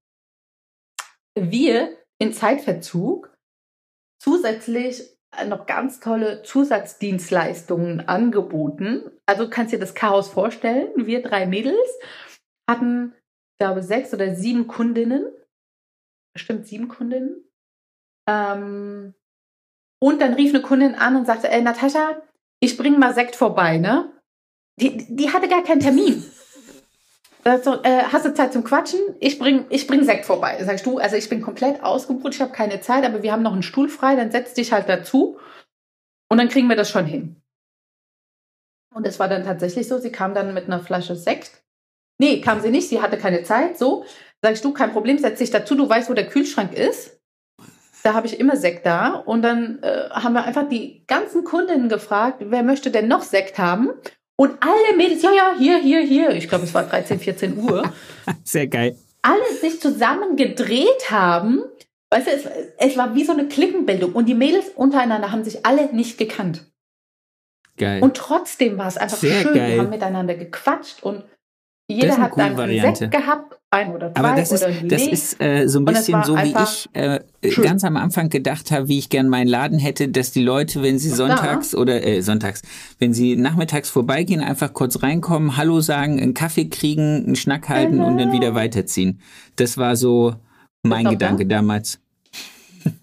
Wir 1.38 1.96
in 2.18 2.32
Zeitverzug 2.32 3.32
zusätzlich 4.20 5.04
noch 5.46 5.66
ganz 5.66 6.00
tolle 6.00 6.42
Zusatzdienstleistungen 6.42 8.08
angeboten. 8.08 9.08
Also 9.24 9.48
kannst 9.48 9.72
dir 9.72 9.78
das 9.78 9.94
Chaos 9.94 10.28
vorstellen. 10.28 10.90
Wir 10.96 11.22
drei 11.22 11.46
Mädels 11.46 11.96
hatten, 12.68 13.14
glaube 13.60 13.84
sechs 13.84 14.12
oder 14.12 14.34
sieben 14.34 14.66
Kundinnen. 14.66 15.30
Bestimmt 16.34 16.66
sieben 16.66 16.88
Kundinnen. 16.88 17.44
Ähm, 18.28 19.14
und 20.01 20.20
dann 20.20 20.34
rief 20.34 20.53
eine 20.53 20.62
Kundin 20.62 20.96
an 20.96 21.14
und 21.14 21.26
sagte, 21.26 21.51
ey 21.51 21.62
Natascha, 21.62 22.20
ich 22.59 22.76
bringe 22.76 22.98
mal 22.98 23.14
Sekt 23.14 23.36
vorbei, 23.36 23.78
ne? 23.78 24.12
Die, 24.80 25.14
die 25.14 25.32
hatte 25.32 25.48
gar 25.48 25.62
keinen 25.62 25.80
Termin. 25.80 26.24
So, 27.62 27.82
äh, 27.84 28.03
hast 28.03 28.26
du 28.26 28.34
Zeit 28.34 28.53
zum 28.53 28.64
Quatschen? 28.64 29.01
Ich 29.18 29.38
bring, 29.38 29.64
ich 29.70 29.86
bring 29.86 30.05
Sekt 30.05 30.26
vorbei. 30.26 30.62
Sagst 30.62 30.84
du, 30.84 30.98
also 30.98 31.16
ich 31.16 31.26
bin 31.30 31.40
komplett 31.40 31.82
ausgebucht, 31.82 32.34
ich 32.34 32.42
habe 32.42 32.53
keine 32.53 32.82
Zeit, 32.82 33.03
aber 33.03 33.22
wir 33.22 33.32
haben 33.32 33.42
noch 33.42 33.55
einen 33.55 33.62
Stuhl 33.62 33.88
frei, 33.88 34.14
dann 34.14 34.30
setz 34.30 34.53
dich 34.53 34.72
halt 34.72 34.90
dazu 34.90 35.38
und 36.28 36.36
dann 36.36 36.51
kriegen 36.51 36.68
wir 36.68 36.76
das 36.76 36.90
schon 36.90 37.07
hin. 37.07 37.40
Und 38.94 39.07
es 39.07 39.18
war 39.18 39.28
dann 39.28 39.44
tatsächlich 39.44 39.88
so, 39.88 39.98
sie 39.98 40.12
kam 40.12 40.34
dann 40.34 40.53
mit 40.53 40.66
einer 40.66 40.80
Flasche 40.80 41.16
Sekt. 41.16 41.62
Nee, 42.18 42.42
kam 42.42 42.61
sie 42.61 42.70
nicht, 42.70 42.90
sie 42.90 43.01
hatte 43.01 43.16
keine 43.16 43.42
Zeit, 43.42 43.78
so. 43.78 44.05
Sagst 44.42 44.64
du, 44.64 44.72
kein 44.72 44.92
Problem, 44.92 45.16
setz 45.16 45.38
dich 45.38 45.51
dazu, 45.51 45.74
du 45.74 45.88
weißt, 45.88 46.11
wo 46.11 46.14
der 46.14 46.28
Kühlschrank 46.28 46.74
ist. 46.74 47.19
Da 48.03 48.14
habe 48.14 48.26
ich 48.26 48.38
immer 48.38 48.57
Sekt 48.57 48.86
da. 48.86 49.11
Und 49.14 49.42
dann 49.42 49.82
äh, 49.82 50.11
haben 50.11 50.32
wir 50.32 50.44
einfach 50.44 50.68
die 50.68 51.05
ganzen 51.07 51.44
Kundinnen 51.44 51.88
gefragt, 51.88 52.38
wer 52.40 52.62
möchte 52.62 52.90
denn 52.90 53.09
noch 53.09 53.22
Sekt 53.22 53.59
haben? 53.59 53.90
Und 54.36 54.57
alle 54.62 54.96
Mädels, 54.96 55.22
ja, 55.22 55.32
ja, 55.32 55.55
hier, 55.59 55.78
hier, 55.78 56.01
hier. 56.01 56.30
Ich 56.30 56.48
glaube, 56.48 56.64
es 56.64 56.72
war 56.72 56.84
13, 56.84 57.20
14 57.20 57.59
Uhr. 57.59 57.92
Sehr 58.44 58.66
geil. 58.66 58.96
Alle 59.22 59.55
sich 59.61 59.80
zusammen 59.80 60.36
gedreht 60.36 61.11
haben. 61.11 61.62
Weißt 62.11 62.26
du, 62.26 62.30
es, 62.30 62.48
es 62.78 62.96
war 62.96 63.14
wie 63.14 63.24
so 63.24 63.32
eine 63.32 63.48
Klickenbildung. 63.48 64.12
Und 64.12 64.26
die 64.26 64.34
Mädels 64.34 64.70
untereinander 64.74 65.30
haben 65.30 65.44
sich 65.44 65.66
alle 65.66 65.92
nicht 65.94 66.16
gekannt. 66.16 66.64
Geil. 67.76 68.03
Und 68.03 68.16
trotzdem 68.16 68.78
war 68.78 68.88
es 68.88 68.96
einfach 68.96 69.18
Sehr 69.18 69.42
schön. 69.42 69.55
Geil. 69.55 69.72
Wir 69.72 69.82
haben 69.82 69.90
miteinander 69.90 70.34
gequatscht 70.34 71.03
und 71.03 71.24
jeder 71.91 72.18
hat 72.18 72.32
dann 72.36 72.59
einen 72.59 72.97
Sekt 72.97 73.11
gehabt, 73.11 73.59
ein 73.70 73.95
oder 73.95 74.12
zwei 74.12 74.20
Aber 74.20 74.36
das 74.36 74.53
ist, 74.53 74.66
das 74.84 75.03
ist 75.07 75.41
äh, 75.41 75.68
so 75.68 75.78
ein 75.78 75.84
bisschen 75.84 76.22
so, 76.24 76.36
wie 76.36 76.55
ich 76.62 76.88
äh, 76.93 77.20
ganz 77.62 77.84
am 77.84 77.97
Anfang 77.97 78.28
gedacht 78.28 78.70
habe, 78.70 78.88
wie 78.88 78.99
ich 78.99 79.09
gern 79.09 79.28
meinen 79.28 79.49
Laden 79.49 79.78
hätte, 79.78 80.09
dass 80.09 80.32
die 80.32 80.43
Leute, 80.43 80.82
wenn 80.82 80.99
sie 80.99 81.11
sonntags 81.11 81.74
oder 81.74 82.05
äh, 82.05 82.20
sonntags, 82.20 82.62
wenn 82.99 83.12
sie 83.12 83.36
nachmittags 83.36 83.91
vorbeigehen, 83.91 84.41
einfach 84.41 84.72
kurz 84.72 85.03
reinkommen, 85.03 85.57
Hallo 85.57 85.80
sagen, 85.80 86.20
einen 86.20 86.34
Kaffee 86.34 86.68
kriegen, 86.68 87.24
einen 87.26 87.36
Schnack 87.36 87.68
halten 87.68 87.93
genau. 87.93 88.07
und 88.07 88.18
dann 88.18 88.32
wieder 88.32 88.55
weiterziehen. 88.55 89.20
Das 89.57 89.78
war 89.78 89.97
so 89.97 90.34
mein 90.82 91.07
Gedanke 91.07 91.47
da? 91.47 91.57
damals. 91.57 92.01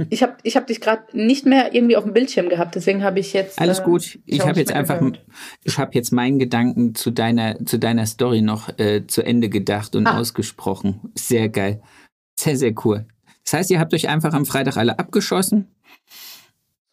Ich 0.10 0.24
habe 0.24 0.38
ich 0.44 0.56
hab 0.56 0.68
dich 0.68 0.82
gerade 0.82 1.04
nicht 1.14 1.46
mehr 1.46 1.74
irgendwie 1.74 1.98
auf 1.98 2.04
dem 2.04 2.14
Bildschirm 2.14 2.50
gehabt, 2.50 2.76
deswegen 2.76 3.04
habe 3.04 3.20
ich 3.20 3.34
jetzt. 3.34 3.60
Alles 3.60 3.84
gut. 3.84 4.16
Äh, 4.16 4.20
ich 4.26 4.42
habe 4.42 4.60
jetzt 4.60 4.72
einfach, 4.72 5.00
gehört. 5.00 5.24
ich 5.64 5.78
habe 5.78 5.92
jetzt 5.94 6.12
meinen 6.12 6.40
Gedanken 6.40 6.96
zu 6.96 7.12
deiner, 7.12 7.64
zu 7.66 7.78
deiner 7.78 8.06
Story 8.06 8.42
noch 8.42 8.70
äh, 8.80 9.06
zu 9.08 9.24
Ende 9.24 9.50
gedacht 9.50 9.96
und 9.96 10.08
ah. 10.08 10.20
ausgesprochen. 10.20 11.12
Sehr 11.16 11.50
geil. 11.50 11.82
Sehr, 12.40 12.58
sehr 12.58 12.74
cool. 12.86 13.06
Das 13.44 13.54
heißt, 13.54 13.72
ihr 13.72 13.80
habt 13.80 13.94
euch 13.94 14.10
einfach 14.10 14.34
am 14.34 14.46
Freitag 14.46 14.78
alle 14.78 15.00
abgeschossen? 15.00 15.74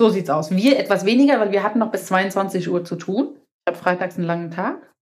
So 0.00 0.10
sieht's 0.10 0.30
aus. 0.30 0.50
Wir 0.50 0.78
etwas 0.78 1.04
weniger, 1.04 1.40
weil 1.40 1.52
wir 1.52 1.62
hatten 1.62 1.78
noch 1.78 1.90
bis 1.90 2.06
22 2.06 2.68
Uhr 2.68 2.84
zu 2.84 2.96
tun. 2.96 3.36
Ich 3.36 3.72
habe 3.72 3.78
freitags 3.78 4.16
einen 4.16 4.26
langen 4.26 4.50
Tag. 4.50 4.93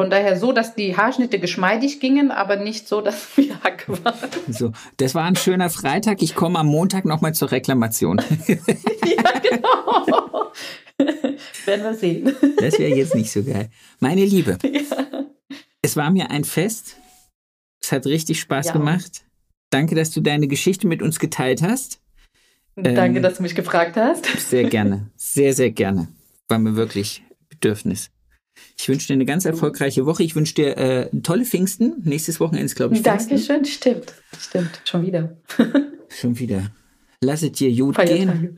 Von 0.00 0.10
daher 0.10 0.38
so, 0.38 0.52
dass 0.52 0.76
die 0.76 0.96
Haarschnitte 0.96 1.40
geschmeidig 1.40 1.98
gingen, 1.98 2.30
aber 2.30 2.54
nicht 2.54 2.86
so, 2.86 3.00
dass 3.00 3.26
wir 3.36 3.60
Hacke 3.64 4.04
waren. 4.04 4.30
So, 4.48 4.72
das 4.96 5.14
war 5.16 5.24
ein 5.24 5.34
schöner 5.34 5.70
Freitag. 5.70 6.22
Ich 6.22 6.36
komme 6.36 6.60
am 6.60 6.68
Montag 6.68 7.04
nochmal 7.04 7.34
zur 7.34 7.50
Reklamation. 7.50 8.18
ja, 8.46 9.32
genau. 9.42 10.52
Werden 11.64 11.84
wir 11.84 11.94
sehen. 11.94 12.36
Das 12.58 12.78
wäre 12.78 12.94
jetzt 12.94 13.14
nicht 13.16 13.30
so 13.30 13.42
geil. 13.42 13.70
Meine 13.98 14.24
Liebe, 14.24 14.58
ja. 14.62 15.26
es 15.82 15.96
war 15.96 16.10
mir 16.10 16.30
ein 16.30 16.44
Fest. 16.44 16.96
Es 17.82 17.90
hat 17.90 18.06
richtig 18.06 18.38
Spaß 18.40 18.66
ja. 18.66 18.72
gemacht. 18.74 19.24
Danke, 19.70 19.96
dass 19.96 20.12
du 20.12 20.20
deine 20.20 20.46
Geschichte 20.46 20.86
mit 20.86 21.02
uns 21.02 21.18
geteilt 21.18 21.62
hast. 21.62 22.00
Danke, 22.76 23.16
ähm, 23.16 23.22
dass 23.22 23.38
du 23.38 23.42
mich 23.42 23.56
gefragt 23.56 23.96
hast. 23.96 24.26
Sehr 24.26 24.64
gerne. 24.64 25.10
Sehr, 25.16 25.52
sehr 25.54 25.70
gerne. 25.70 26.08
War 26.48 26.58
mir 26.58 26.76
wirklich 26.76 27.24
Bedürfnis. 27.48 28.10
Ich 28.76 28.88
wünsche 28.88 29.08
dir 29.08 29.14
eine 29.14 29.24
ganz 29.24 29.44
erfolgreiche 29.44 30.06
Woche. 30.06 30.22
Ich 30.22 30.36
wünsche 30.36 30.54
dir 30.54 30.76
äh, 30.76 31.10
tolle 31.22 31.44
Pfingsten. 31.44 32.02
Nächstes 32.04 32.40
Wochenende 32.40 32.66
ist, 32.66 32.76
glaube 32.76 32.94
ich, 32.94 33.02
Pfingsten. 33.02 33.30
Dankeschön, 33.30 33.64
stimmt. 33.64 34.14
Stimmt, 34.38 34.80
schon 34.84 35.06
wieder. 35.06 35.36
schon 36.08 36.38
wieder. 36.38 36.70
Lass 37.20 37.42
es 37.42 37.52
dir 37.52 37.74
gut 37.74 37.98
gehen. 37.98 38.56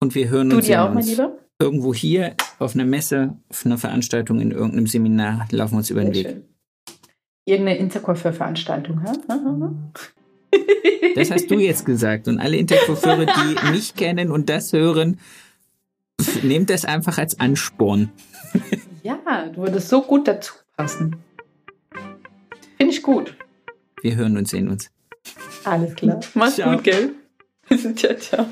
Und 0.00 0.14
wir 0.14 0.28
hören 0.28 0.50
du 0.50 0.56
uns, 0.56 0.66
dir 0.66 0.82
auch, 0.82 0.92
mein 0.92 1.04
Lieber? 1.04 1.38
irgendwo 1.60 1.92
hier 1.92 2.34
auf 2.58 2.74
einer 2.74 2.84
Messe, 2.84 3.36
auf 3.48 3.66
einer 3.66 3.78
Veranstaltung, 3.78 4.40
in 4.40 4.52
irgendeinem 4.52 4.86
Seminar, 4.86 5.48
laufen 5.50 5.74
wir 5.74 5.78
uns 5.78 5.90
über 5.90 6.02
den 6.02 6.14
Weg. 6.14 6.26
Schön. 6.26 6.44
irgendeine 7.44 7.78
Intercoiffeur-Veranstaltung. 7.78 9.00
Das 11.14 11.30
hast 11.30 11.50
du 11.50 11.58
jetzt 11.58 11.84
gesagt. 11.84 12.28
Und 12.28 12.38
alle 12.38 12.56
Intercoiffeure, 12.56 13.26
die 13.26 13.70
mich 13.72 13.94
kennen 13.94 14.30
und 14.30 14.48
das 14.48 14.72
hören, 14.72 15.18
nehmt 16.42 16.70
das 16.70 16.84
einfach 16.84 17.18
als 17.18 17.40
Ansporn. 17.40 18.10
Ja, 19.02 19.46
du 19.46 19.62
würdest 19.62 19.88
so 19.88 20.02
gut 20.02 20.28
dazu 20.28 20.54
passen. 20.76 21.16
Finde 22.76 22.92
ich 22.92 23.02
gut. 23.02 23.34
Wir 24.02 24.16
hören 24.16 24.36
und 24.36 24.48
sehen 24.48 24.68
uns. 24.68 24.90
Alles 25.64 25.94
klar. 25.94 26.20
Mach's 26.34 26.56
Ciao. 26.56 26.74
gut, 26.74 26.84
gell? 26.84 27.14
ciao, 27.96 28.14
ciao. 28.14 28.46